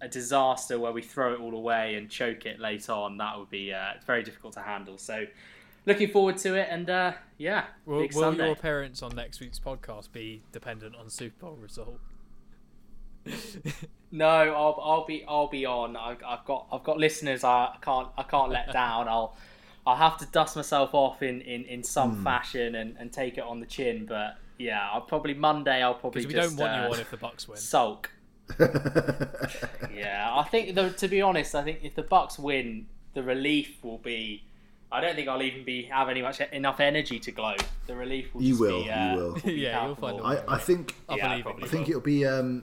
a 0.00 0.08
disaster 0.08 0.78
where 0.78 0.92
we 0.92 1.02
throw 1.02 1.34
it 1.34 1.40
all 1.40 1.54
away 1.54 1.94
and 1.94 2.10
choke 2.10 2.46
it 2.46 2.60
late 2.60 2.88
on, 2.88 3.16
that 3.18 3.38
would 3.38 3.50
be 3.50 3.72
uh, 3.72 3.92
it's 3.96 4.04
very 4.04 4.22
difficult 4.22 4.54
to 4.54 4.60
handle. 4.60 4.98
So. 4.98 5.26
Looking 5.88 6.08
forward 6.08 6.36
to 6.38 6.56
it, 6.56 6.66
and 6.68 6.90
uh, 6.90 7.12
yeah, 7.38 7.66
will 7.84 8.00
big 8.00 8.12
will 8.12 8.34
your 8.34 8.50
appearance 8.50 9.02
on 9.02 9.14
next 9.14 9.38
week's 9.38 9.60
podcast 9.60 10.10
be 10.10 10.42
dependent 10.50 10.96
on 10.96 11.08
Super 11.08 11.46
Bowl 11.46 11.54
result? 11.54 12.00
No, 14.12 14.26
I'll 14.26 14.80
I'll 14.82 15.04
be 15.04 15.24
I'll 15.26 15.48
be 15.48 15.66
on. 15.66 15.96
I, 15.96 16.16
I've 16.26 16.44
got 16.44 16.66
I've 16.72 16.84
got 16.84 16.98
listeners. 16.98 17.44
I 17.44 17.76
can't 17.80 18.08
I 18.16 18.22
can't 18.22 18.50
let 18.50 18.72
down. 18.72 19.08
I'll 19.08 19.36
I'll 19.86 19.96
have 19.96 20.16
to 20.18 20.26
dust 20.26 20.56
myself 20.56 20.94
off 20.94 21.22
in, 21.22 21.40
in, 21.42 21.64
in 21.64 21.82
some 21.82 22.24
fashion 22.24 22.74
and, 22.74 22.96
and 22.98 23.12
take 23.12 23.38
it 23.38 23.44
on 23.44 23.60
the 23.60 23.66
chin. 23.66 24.04
But 24.06 24.36
Yeah, 24.58 24.88
I'll 24.92 25.00
probably 25.00 25.34
Monday. 25.34 25.82
I'll 25.82 25.94
probably 25.94 26.22
Because 26.22 26.34
we 26.34 26.40
just 26.40 26.56
don't 26.56 26.66
want 26.66 26.80
uh, 26.80 26.86
you 26.86 26.94
on 26.94 27.00
if 27.00 27.10
the 27.10 27.16
Bucks 27.16 27.46
win. 27.46 27.56
sulk. 27.56 28.10
Yeah, 28.58 30.30
I 30.32 30.44
think 30.44 30.74
though 30.74 30.90
to 30.90 31.08
be 31.08 31.20
honest, 31.22 31.54
I 31.54 31.62
think 31.62 31.80
if 31.82 31.94
the 31.94 32.02
Bucks 32.02 32.38
win, 32.38 32.86
the 33.14 33.22
relief 33.22 33.76
will 33.82 33.98
be. 33.98 34.42
I 34.92 35.00
don't 35.00 35.16
think 35.16 35.28
I'll 35.28 35.42
even 35.42 35.64
be 35.64 35.82
have 35.84 36.08
any 36.08 36.22
much 36.22 36.40
enough 36.40 36.78
energy 36.78 37.18
to 37.18 37.32
glow. 37.32 37.54
The 37.86 37.96
relief 37.96 38.32
will. 38.34 38.42
You 38.42 38.50
just 38.50 38.60
will, 38.60 38.78
Be, 38.82 38.84
you 38.84 38.92
uh, 38.92 39.16
will. 39.16 39.38
Yeah, 39.44 39.86
you'll 39.86 39.94
find 39.96 40.18
palpable. 40.18 40.26
a 40.26 40.44
I, 40.48 40.54
I 40.54 40.58
think 40.58 40.94
I 41.08 41.16
Yeah, 41.16 41.28
believe 41.30 41.44
probably 41.44 41.62
I 41.64 41.66
it. 41.66 41.70
think 41.70 41.88
it'll 41.88 42.00
be. 42.00 42.24
Um, 42.24 42.62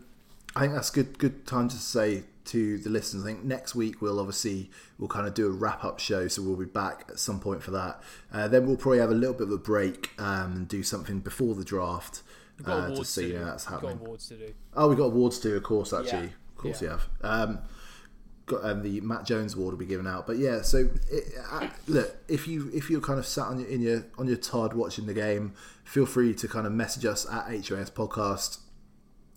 I 0.56 0.62
think 0.62 0.74
that's 0.74 0.90
good. 0.90 1.20
Good 1.20 1.46
time 1.46 1.68
to 1.70 1.76
say 1.76 2.24
to 2.46 2.78
the 2.78 2.90
listeners. 2.90 3.24
I 3.24 3.28
think 3.28 3.44
next 3.44 3.76
week 3.76 4.02
we'll 4.02 4.20
obviously 4.20 4.70
we'll 4.98 5.10
kind 5.10 5.28
of 5.28 5.34
do 5.34 5.48
a 5.48 5.52
wrap 5.52 5.84
up 5.84 6.00
show, 6.00 6.28
so 6.30 6.42
we'll 6.42 6.56
be 6.56 6.66
back 6.66 7.06
at 7.10 7.20
some 7.20 7.40
point 7.42 7.62
for 7.62 7.72
that. 7.72 8.02
Uh, 8.32 8.48
then 8.48 8.68
we'll 8.68 8.78
probably 8.78 9.00
have 9.00 9.12
a 9.12 9.16
little 9.16 9.34
bit 9.34 9.44
of 9.48 9.52
a 9.52 9.58
break 9.58 10.12
um, 10.18 10.54
and 10.56 10.68
do 10.68 10.82
something 10.82 11.20
before 11.20 11.56
the 11.56 11.66
draft. 11.66 12.22
We've 12.58 12.66
got 12.66 12.92
uh, 12.92 12.96
to 12.96 13.06
see 13.06 13.22
to 13.24 13.28
you 13.28 13.34
do. 13.34 13.40
know 13.40 13.46
that's 13.46 13.66
We've 13.70 13.80
got 13.82 13.88
happening. 13.88 14.06
awards 14.06 14.28
to 14.30 14.36
do. 14.38 14.54
Oh, 14.76 14.88
we 14.90 14.96
got 14.96 15.04
awards 15.06 15.40
too, 15.40 15.56
of 15.56 15.64
course. 15.64 15.92
Actually, 15.94 16.20
Yeah. 16.20 16.24
of 16.26 16.56
course 16.58 16.82
Yeah. 16.82 16.86
you 16.86 16.92
have. 16.92 17.50
Um, 17.50 17.60
got 18.46 18.64
and 18.66 18.84
the 18.84 19.00
Matt 19.02 19.26
Jones 19.26 19.54
Award 19.56 19.72
will 19.74 19.80
be 19.80 19.86
given 19.86 20.06
out. 20.06 20.28
But 20.28 20.38
yeah, 20.38 20.62
so 20.62 20.90
it, 21.10 21.34
uh, 21.52 21.68
look 21.88 22.16
if 22.28 22.48
you 22.48 22.70
if 22.74 22.90
you're 22.90 23.02
kind 23.02 23.18
of 23.20 23.26
sat 23.26 23.48
on 23.48 23.60
your, 23.60 23.70
in 23.70 23.82
your 23.82 24.06
on 24.18 24.28
your 24.28 24.38
Todd 24.38 24.74
watching 24.74 25.06
the 25.06 25.14
game, 25.14 25.54
feel 25.84 26.06
free 26.06 26.34
to 26.36 26.48
kind 26.48 26.68
of 26.68 26.74
message 26.74 27.06
us 27.06 27.26
at 27.32 27.46
HOS 27.48 27.90
Podcast. 27.90 28.60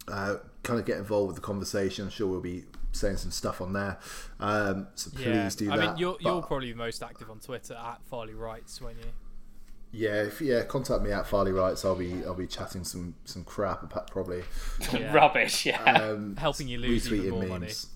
Uh, 0.09 0.37
kind 0.63 0.79
of 0.79 0.87
get 0.87 0.99
involved 0.99 1.29
with 1.29 1.37
the 1.37 1.43
conversation. 1.43 2.05
I'm 2.05 2.11
sure 2.11 2.27
we'll 2.29 2.41
be 2.41 2.65
saying 2.93 3.17
some 3.17 3.31
stuff 3.31 3.61
on 3.61 3.73
there. 3.73 3.99
Um, 4.41 4.87
so 4.95 5.11
please 5.11 5.27
Yeah, 5.27 5.51
do 5.57 5.71
I 5.73 5.77
that. 5.77 5.87
mean, 5.91 5.97
you're, 5.99 6.17
you're 6.21 6.43
probably 6.43 6.73
most 6.75 7.03
active 7.03 7.29
on 7.31 7.41
Twitter 7.41 7.75
at 7.75 8.01
Farley 8.09 8.33
Wrights, 8.35 8.81
when 8.81 8.97
you? 8.99 9.05
Yeah, 9.97 10.23
if, 10.25 10.41
yeah. 10.41 10.63
Contact 10.65 11.03
me 11.03 11.11
at 11.11 11.27
Farley 11.27 11.53
Rights. 11.53 11.85
I'll 11.85 11.95
be 11.97 12.23
I'll 12.25 12.35
be 12.35 12.47
chatting 12.47 12.85
some 12.85 13.15
some 13.25 13.45
crap 13.45 13.83
about 13.83 14.11
probably. 14.11 14.43
Yeah. 14.93 15.13
Rubbish. 15.13 15.65
Yeah. 15.67 15.83
um, 15.83 16.37
Helping 16.39 16.69
you 16.69 16.79
lose 16.79 17.11
even 17.11 17.25
retweeting 17.25 17.31
more 17.31 17.43
money. 17.47 17.67
memes. 17.67 17.87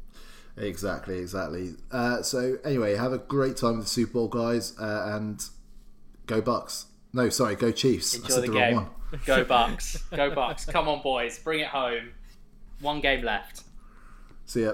exactly, 0.56 1.18
exactly. 1.18 1.74
Uh, 1.90 2.22
so 2.22 2.56
anyway, 2.64 2.96
have 2.96 3.12
a 3.12 3.18
great 3.18 3.56
time 3.56 3.76
with 3.76 3.86
the 3.86 3.90
Super 3.90 4.14
Bowl, 4.14 4.28
guys, 4.28 4.78
uh, 4.78 5.12
and 5.14 5.44
go 6.26 6.40
Bucks. 6.40 6.86
No, 7.12 7.28
sorry, 7.28 7.56
go 7.56 7.70
Chiefs. 7.70 8.14
I 8.14 8.18
Enjoy 8.18 8.28
said 8.34 8.42
the 8.44 8.46
the 8.46 8.52
wrong 8.52 8.60
game. 8.62 8.74
one. 8.76 8.86
Go 9.26 9.44
Bucks. 9.56 9.96
Go 10.14 10.30
Bucks. 10.34 10.64
Come 10.64 10.88
on, 10.88 11.02
boys. 11.02 11.38
Bring 11.38 11.60
it 11.60 11.68
home. 11.68 12.12
One 12.80 13.00
game 13.00 13.22
left. 13.22 13.64
See 14.46 14.62
ya. 14.62 14.72